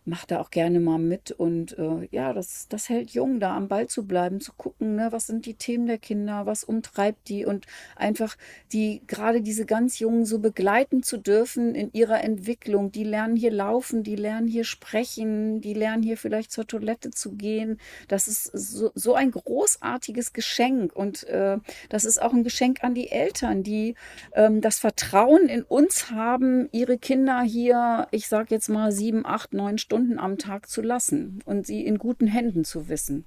mache 0.05 0.27
da 0.27 0.39
auch 0.41 0.49
gerne 0.49 0.79
mal 0.79 0.99
mit. 0.99 1.31
Und 1.31 1.77
äh, 1.77 2.07
ja, 2.11 2.33
das, 2.33 2.67
das 2.67 2.89
hält 2.89 3.11
jung, 3.11 3.39
da 3.39 3.55
am 3.55 3.67
Ball 3.67 3.87
zu 3.87 4.05
bleiben, 4.05 4.41
zu 4.41 4.51
gucken, 4.53 4.95
ne, 4.95 5.07
was 5.11 5.27
sind 5.27 5.45
die 5.45 5.53
Themen 5.53 5.87
der 5.87 5.97
Kinder, 5.97 6.45
was 6.45 6.63
umtreibt 6.63 7.29
die 7.29 7.45
und 7.45 7.65
einfach 7.95 8.35
die, 8.71 9.01
gerade 9.07 9.41
diese 9.41 9.65
ganz 9.65 9.99
Jungen 9.99 10.25
so 10.25 10.39
begleiten 10.39 11.03
zu 11.03 11.17
dürfen 11.17 11.75
in 11.75 11.91
ihrer 11.93 12.23
Entwicklung. 12.23 12.91
Die 12.91 13.03
lernen 13.03 13.35
hier 13.35 13.51
laufen, 13.51 14.03
die 14.03 14.15
lernen 14.15 14.47
hier 14.47 14.65
sprechen, 14.65 15.61
die 15.61 15.73
lernen 15.73 16.03
hier 16.03 16.17
vielleicht 16.17 16.51
zur 16.51 16.67
Toilette 16.67 17.11
zu 17.11 17.33
gehen. 17.33 17.79
Das 18.07 18.27
ist 18.27 18.45
so, 18.45 18.91
so 18.95 19.13
ein 19.15 19.31
großartiges 19.31 20.33
Geschenk 20.33 20.93
und 20.93 21.23
äh, 21.25 21.57
das 21.89 22.05
ist 22.05 22.21
auch 22.21 22.33
ein 22.33 22.43
Geschenk 22.43 22.83
an 22.83 22.93
die 22.93 23.09
Eltern, 23.09 23.63
die 23.63 23.95
ähm, 24.33 24.59
das 24.59 24.79
Vertrauen 24.79 25.47
in 25.47 25.63
uns 25.63 26.11
haben, 26.11 26.67
ihre 26.71 26.97
Kinder 26.97 27.41
hier, 27.41 28.07
ich 28.11 28.27
sage 28.27 28.53
jetzt 28.53 28.67
mal 28.67 28.91
sieben, 28.91 29.25
acht, 29.25 29.53
neun 29.53 29.77
Stunden 29.77 29.92
Stunden 29.93 30.17
am 30.17 30.39
Tag 30.39 30.69
zu 30.69 30.81
lassen 30.81 31.43
und 31.45 31.67
sie 31.67 31.85
in 31.85 31.99
guten 31.99 32.25
Händen 32.25 32.65
zu 32.65 32.89
wissen. 32.89 33.25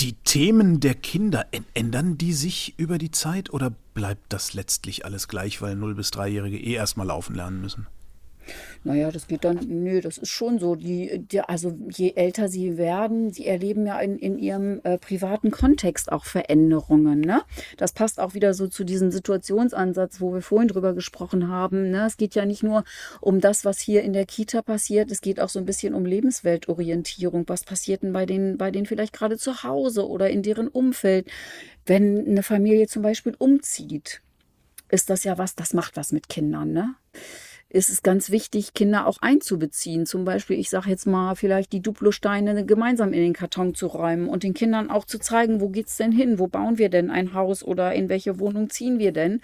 Die 0.00 0.14
Themen 0.14 0.80
der 0.80 0.96
Kinder, 0.96 1.46
ändern 1.74 2.18
die 2.18 2.32
sich 2.32 2.74
über 2.76 2.98
die 2.98 3.12
Zeit 3.12 3.52
oder 3.52 3.70
bleibt 3.94 4.32
das 4.32 4.52
letztlich 4.52 5.04
alles 5.04 5.28
gleich, 5.28 5.62
weil 5.62 5.76
0- 5.76 5.94
bis 5.94 6.10
3-Jährige 6.10 6.58
eh 6.58 6.74
erstmal 6.74 7.06
laufen 7.06 7.36
lernen 7.36 7.60
müssen? 7.60 7.86
Naja, 8.84 9.10
das 9.10 9.26
geht 9.26 9.44
dann, 9.44 9.58
nö, 9.66 10.00
das 10.00 10.18
ist 10.18 10.30
schon 10.30 10.58
so. 10.58 10.76
Die, 10.76 11.18
die, 11.18 11.40
also 11.40 11.76
je 11.90 12.12
älter 12.14 12.48
sie 12.48 12.76
werden, 12.76 13.32
sie 13.32 13.46
erleben 13.46 13.86
ja 13.86 13.98
in, 14.00 14.18
in 14.18 14.38
ihrem 14.38 14.80
äh, 14.84 14.98
privaten 14.98 15.50
Kontext 15.50 16.12
auch 16.12 16.24
Veränderungen. 16.24 17.20
Ne? 17.20 17.42
Das 17.76 17.92
passt 17.92 18.20
auch 18.20 18.34
wieder 18.34 18.54
so 18.54 18.68
zu 18.68 18.84
diesem 18.84 19.10
Situationsansatz, 19.10 20.20
wo 20.20 20.32
wir 20.32 20.42
vorhin 20.42 20.68
drüber 20.68 20.94
gesprochen 20.94 21.48
haben. 21.48 21.90
Ne? 21.90 22.06
Es 22.06 22.16
geht 22.16 22.34
ja 22.34 22.46
nicht 22.46 22.62
nur 22.62 22.84
um 23.20 23.40
das, 23.40 23.64
was 23.64 23.80
hier 23.80 24.02
in 24.02 24.12
der 24.12 24.26
Kita 24.26 24.62
passiert, 24.62 25.10
es 25.10 25.20
geht 25.20 25.40
auch 25.40 25.48
so 25.48 25.58
ein 25.58 25.66
bisschen 25.66 25.94
um 25.94 26.04
Lebensweltorientierung. 26.04 27.48
Was 27.48 27.64
passiert 27.64 28.02
denn 28.02 28.12
bei 28.12 28.26
denen, 28.26 28.58
bei 28.58 28.70
denen 28.70 28.86
vielleicht 28.86 29.12
gerade 29.12 29.36
zu 29.36 29.62
Hause 29.62 30.08
oder 30.08 30.30
in 30.30 30.42
deren 30.42 30.68
Umfeld? 30.68 31.28
Wenn 31.84 32.26
eine 32.26 32.42
Familie 32.42 32.88
zum 32.88 33.02
Beispiel 33.02 33.34
umzieht, 33.38 34.22
ist 34.88 35.10
das 35.10 35.24
ja 35.24 35.38
was, 35.38 35.54
das 35.54 35.74
macht 35.74 35.96
was 35.96 36.12
mit 36.12 36.28
Kindern, 36.28 36.72
ne? 36.72 36.94
Ist 37.68 37.88
es 37.88 38.02
ganz 38.02 38.30
wichtig, 38.30 38.74
Kinder 38.74 39.06
auch 39.06 39.18
einzubeziehen. 39.20 40.06
Zum 40.06 40.24
Beispiel, 40.24 40.58
ich 40.58 40.70
sage 40.70 40.88
jetzt 40.88 41.06
mal, 41.06 41.34
vielleicht 41.34 41.72
die 41.72 41.82
Duplosteine 41.82 42.64
gemeinsam 42.64 43.12
in 43.12 43.20
den 43.20 43.32
Karton 43.32 43.74
zu 43.74 43.88
räumen 43.88 44.28
und 44.28 44.44
den 44.44 44.54
Kindern 44.54 44.88
auch 44.88 45.04
zu 45.04 45.18
zeigen, 45.18 45.60
wo 45.60 45.68
geht's 45.68 45.96
denn 45.96 46.12
hin? 46.12 46.38
Wo 46.38 46.46
bauen 46.46 46.78
wir 46.78 46.88
denn 46.88 47.10
ein 47.10 47.34
Haus 47.34 47.64
oder 47.64 47.92
in 47.92 48.08
welche 48.08 48.38
Wohnung 48.38 48.70
ziehen 48.70 48.98
wir 48.98 49.12
denn? 49.12 49.40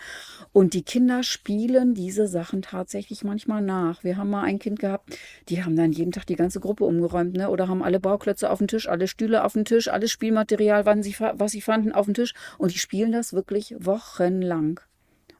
Und 0.52 0.74
die 0.74 0.84
Kinder 0.84 1.24
spielen 1.24 1.94
diese 1.94 2.28
Sachen 2.28 2.62
tatsächlich 2.62 3.24
manchmal 3.24 3.60
nach. 3.60 4.04
Wir 4.04 4.16
haben 4.16 4.30
mal 4.30 4.42
ein 4.42 4.60
Kind 4.60 4.78
gehabt, 4.78 5.18
die 5.48 5.64
haben 5.64 5.74
dann 5.74 5.92
jeden 5.92 6.12
Tag 6.12 6.26
die 6.26 6.36
ganze 6.36 6.60
Gruppe 6.60 6.84
umgeräumt, 6.84 7.36
ne? 7.36 7.50
Oder 7.50 7.68
haben 7.68 7.82
alle 7.82 7.98
Bauklötze 7.98 8.50
auf 8.50 8.58
den 8.58 8.68
Tisch, 8.68 8.88
alle 8.88 9.08
Stühle 9.08 9.44
auf 9.44 9.54
den 9.54 9.64
Tisch, 9.64 9.88
alles 9.88 10.12
Spielmaterial, 10.12 10.86
was 10.86 11.02
sie, 11.02 11.16
was 11.18 11.52
sie 11.52 11.60
fanden, 11.60 11.92
auf 11.92 12.06
den 12.06 12.14
Tisch. 12.14 12.34
Und 12.58 12.72
die 12.72 12.78
spielen 12.78 13.10
das 13.10 13.32
wirklich 13.32 13.74
wochenlang. 13.78 14.80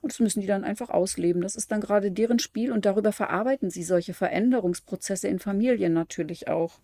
Und 0.02 0.12
das 0.12 0.20
müssen 0.20 0.40
die 0.40 0.46
dann 0.46 0.64
einfach 0.64 0.90
ausleben. 0.90 1.42
Das 1.42 1.56
ist 1.56 1.70
dann 1.70 1.80
gerade 1.80 2.10
deren 2.10 2.40
Spiel 2.40 2.72
und 2.72 2.84
darüber 2.84 3.12
verarbeiten 3.12 3.70
sie 3.70 3.84
solche 3.84 4.14
Veränderungsprozesse 4.14 5.28
in 5.28 5.38
Familien 5.38 5.92
natürlich 5.92 6.48
auch. 6.48 6.80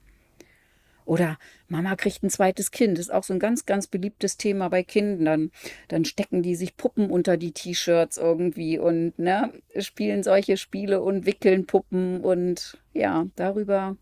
Oder 1.09 1.39
Mama 1.69 1.97
kriegt 1.97 2.23
ein 2.23 2.29
zweites 2.29 2.71
Kind, 2.71 2.99
ist 2.99 3.11
auch 3.11 3.25
so 3.25 3.33
ein 3.33 3.39
ganz, 3.39 3.65
ganz 3.65 3.87
beliebtes 3.87 4.37
Thema 4.37 4.69
bei 4.69 4.83
Kindern. 4.83 5.51
Dann 5.89 6.05
stecken 6.05 6.43
die 6.43 6.55
sich 6.55 6.77
Puppen 6.77 7.11
unter 7.11 7.39
die 7.39 7.53
T-Shirts 7.53 8.19
irgendwie 8.19 8.79
und 8.79 9.19
ne, 9.19 9.51
spielen 9.79 10.23
solche 10.23 10.59
Spiele 10.59 11.01
und 11.01 11.25
wickeln 11.25 11.67
Puppen 11.67 12.21
und 12.21 12.77
ja, 12.93 13.27
darüber 13.37 13.97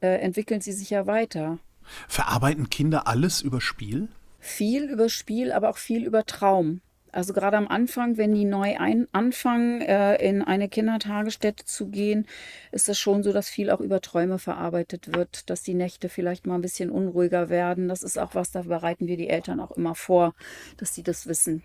äh, 0.00 0.20
entwickeln 0.20 0.60
sie 0.60 0.72
sich 0.72 0.90
ja 0.90 1.08
weiter. 1.08 1.58
Verarbeiten 2.06 2.70
Kinder 2.70 3.08
alles 3.08 3.42
über 3.42 3.60
Spiel? 3.60 4.08
Viel 4.38 4.84
über 4.84 5.08
Spiel, 5.08 5.50
aber 5.50 5.68
auch 5.68 5.78
viel 5.78 6.04
über 6.04 6.24
Traum. 6.24 6.80
Also 7.12 7.32
gerade 7.32 7.56
am 7.56 7.68
Anfang, 7.68 8.16
wenn 8.16 8.34
die 8.34 8.44
neu 8.44 8.76
ein, 8.78 9.08
anfangen, 9.12 9.80
äh, 9.80 10.16
in 10.16 10.42
eine 10.42 10.68
Kindertagesstätte 10.68 11.64
zu 11.64 11.88
gehen, 11.88 12.26
ist 12.72 12.88
es 12.88 12.98
schon 12.98 13.22
so, 13.22 13.32
dass 13.32 13.48
viel 13.48 13.70
auch 13.70 13.80
über 13.80 14.00
Träume 14.00 14.38
verarbeitet 14.38 15.14
wird, 15.14 15.48
dass 15.48 15.62
die 15.62 15.74
Nächte 15.74 16.08
vielleicht 16.08 16.46
mal 16.46 16.56
ein 16.56 16.62
bisschen 16.62 16.90
unruhiger 16.90 17.48
werden. 17.48 17.88
Das 17.88 18.02
ist 18.02 18.18
auch 18.18 18.34
was, 18.34 18.50
da 18.50 18.62
bereiten 18.62 19.06
wir 19.06 19.16
die 19.16 19.28
Eltern 19.28 19.60
auch 19.60 19.70
immer 19.72 19.94
vor, 19.94 20.34
dass 20.76 20.94
sie 20.94 21.02
das 21.02 21.26
wissen. 21.26 21.62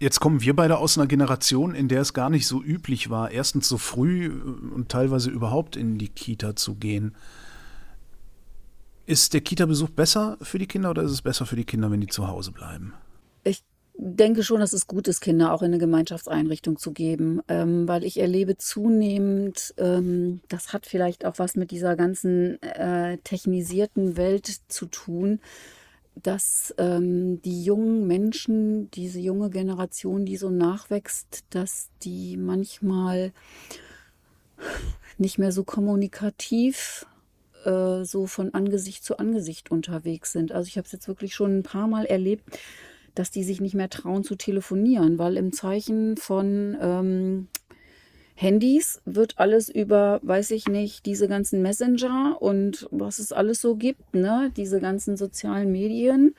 Jetzt 0.00 0.20
kommen 0.20 0.40
wir 0.40 0.54
beide 0.54 0.78
aus 0.78 0.96
einer 0.96 1.08
Generation, 1.08 1.74
in 1.74 1.88
der 1.88 2.02
es 2.02 2.14
gar 2.14 2.30
nicht 2.30 2.46
so 2.46 2.62
üblich 2.62 3.10
war, 3.10 3.32
erstens 3.32 3.68
so 3.68 3.78
früh 3.78 4.30
und 4.30 4.88
teilweise 4.88 5.28
überhaupt 5.28 5.76
in 5.76 5.98
die 5.98 6.08
Kita 6.08 6.54
zu 6.54 6.76
gehen. 6.76 7.16
Ist 9.06 9.34
der 9.34 9.40
Kita-Besuch 9.40 9.90
besser 9.90 10.38
für 10.40 10.58
die 10.58 10.66
Kinder 10.68 10.90
oder 10.90 11.02
ist 11.02 11.10
es 11.10 11.22
besser 11.22 11.46
für 11.46 11.56
die 11.56 11.64
Kinder, 11.64 11.90
wenn 11.90 12.00
die 12.00 12.06
zu 12.06 12.28
Hause 12.28 12.52
bleiben? 12.52 12.94
Denke 14.00 14.44
schon, 14.44 14.60
dass 14.60 14.72
es 14.72 14.86
gut 14.86 15.08
ist, 15.08 15.20
Kinder 15.20 15.52
auch 15.52 15.60
in 15.60 15.66
eine 15.66 15.78
Gemeinschaftseinrichtung 15.78 16.78
zu 16.78 16.92
geben, 16.92 17.40
ähm, 17.48 17.88
weil 17.88 18.04
ich 18.04 18.20
erlebe 18.20 18.56
zunehmend, 18.56 19.74
ähm, 19.76 20.40
das 20.48 20.72
hat 20.72 20.86
vielleicht 20.86 21.24
auch 21.24 21.40
was 21.40 21.56
mit 21.56 21.72
dieser 21.72 21.96
ganzen 21.96 22.62
äh, 22.62 23.18
technisierten 23.18 24.16
Welt 24.16 24.46
zu 24.68 24.86
tun, 24.86 25.40
dass 26.14 26.72
ähm, 26.78 27.42
die 27.42 27.64
jungen 27.64 28.06
Menschen, 28.06 28.88
diese 28.92 29.18
junge 29.18 29.50
Generation, 29.50 30.24
die 30.24 30.36
so 30.36 30.48
nachwächst, 30.48 31.44
dass 31.50 31.90
die 32.04 32.36
manchmal 32.36 33.32
nicht 35.18 35.38
mehr 35.38 35.50
so 35.50 35.64
kommunikativ 35.64 37.04
äh, 37.64 38.04
so 38.04 38.26
von 38.26 38.54
Angesicht 38.54 39.04
zu 39.04 39.18
Angesicht 39.18 39.72
unterwegs 39.72 40.32
sind. 40.32 40.52
Also 40.52 40.68
ich 40.68 40.76
habe 40.76 40.86
es 40.86 40.92
jetzt 40.92 41.08
wirklich 41.08 41.34
schon 41.34 41.58
ein 41.58 41.62
paar 41.64 41.88
Mal 41.88 42.06
erlebt, 42.06 42.44
dass 43.14 43.30
die 43.30 43.44
sich 43.44 43.60
nicht 43.60 43.74
mehr 43.74 43.90
trauen 43.90 44.24
zu 44.24 44.36
telefonieren, 44.36 45.18
weil 45.18 45.36
im 45.36 45.52
Zeichen 45.52 46.16
von 46.16 46.76
ähm, 46.80 47.48
Handys 48.34 49.02
wird 49.04 49.38
alles 49.38 49.68
über, 49.68 50.20
weiß 50.22 50.52
ich 50.52 50.68
nicht, 50.68 51.06
diese 51.06 51.26
ganzen 51.26 51.60
Messenger 51.60 52.36
und 52.40 52.86
was 52.92 53.18
es 53.18 53.32
alles 53.32 53.60
so 53.60 53.74
gibt, 53.74 54.14
ne, 54.14 54.52
diese 54.56 54.78
ganzen 54.80 55.16
sozialen 55.16 55.72
Medien, 55.72 56.34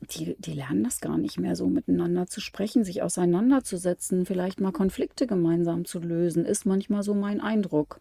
die, 0.00 0.36
die 0.38 0.52
lernen 0.52 0.84
das 0.84 1.00
gar 1.00 1.16
nicht 1.16 1.38
mehr 1.38 1.54
so 1.54 1.68
miteinander 1.68 2.26
zu 2.26 2.40
sprechen, 2.40 2.82
sich 2.82 3.02
auseinanderzusetzen, 3.02 4.26
vielleicht 4.26 4.60
mal 4.60 4.72
Konflikte 4.72 5.28
gemeinsam 5.28 5.84
zu 5.84 6.00
lösen, 6.00 6.44
ist 6.44 6.66
manchmal 6.66 7.04
so 7.04 7.14
mein 7.14 7.40
Eindruck. 7.40 8.00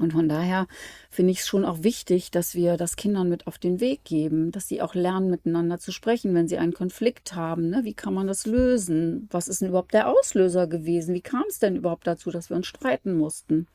Und 0.00 0.12
von 0.12 0.28
daher 0.28 0.66
finde 1.10 1.32
ich 1.32 1.40
es 1.40 1.46
schon 1.46 1.64
auch 1.64 1.82
wichtig, 1.82 2.30
dass 2.30 2.54
wir 2.54 2.76
das 2.76 2.96
Kindern 2.96 3.28
mit 3.28 3.46
auf 3.46 3.58
den 3.58 3.80
Weg 3.80 4.04
geben, 4.04 4.50
dass 4.50 4.66
sie 4.66 4.82
auch 4.82 4.94
lernen, 4.94 5.30
miteinander 5.30 5.78
zu 5.78 5.92
sprechen, 5.92 6.34
wenn 6.34 6.48
sie 6.48 6.58
einen 6.58 6.72
Konflikt 6.72 7.34
haben. 7.34 7.68
Ne? 7.68 7.80
Wie 7.84 7.94
kann 7.94 8.14
man 8.14 8.26
das 8.26 8.46
lösen? 8.46 9.28
Was 9.30 9.48
ist 9.48 9.60
denn 9.60 9.68
überhaupt 9.68 9.92
der 9.92 10.08
Auslöser 10.08 10.66
gewesen? 10.66 11.14
Wie 11.14 11.20
kam 11.20 11.44
es 11.48 11.58
denn 11.58 11.76
überhaupt 11.76 12.06
dazu, 12.06 12.30
dass 12.30 12.48
wir 12.50 12.56
uns 12.56 12.66
streiten 12.66 13.16
mussten? 13.16 13.66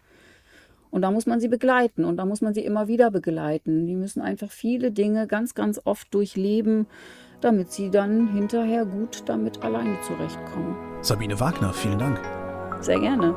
Und 0.89 1.01
da 1.01 1.11
muss 1.11 1.25
man 1.25 1.41
sie 1.41 1.49
begleiten 1.49 2.05
und 2.05 2.17
da 2.17 2.25
muss 2.25 2.41
man 2.41 2.53
sie 2.53 2.63
immer 2.63 2.87
wieder 2.87 3.11
begleiten. 3.11 3.85
Die 3.85 3.95
müssen 3.95 4.21
einfach 4.21 4.49
viele 4.49 4.91
Dinge 4.91 5.27
ganz, 5.27 5.53
ganz 5.53 5.81
oft 5.83 6.13
durchleben, 6.13 6.87
damit 7.41 7.71
sie 7.71 7.89
dann 7.89 8.31
hinterher 8.31 8.85
gut 8.85 9.23
damit 9.25 9.61
alleine 9.61 9.99
zurechtkommen. 10.07 10.75
Sabine 11.01 11.37
Wagner, 11.39 11.73
vielen 11.73 11.99
Dank. 11.99 12.21
Sehr 12.79 12.99
gerne. 12.99 13.35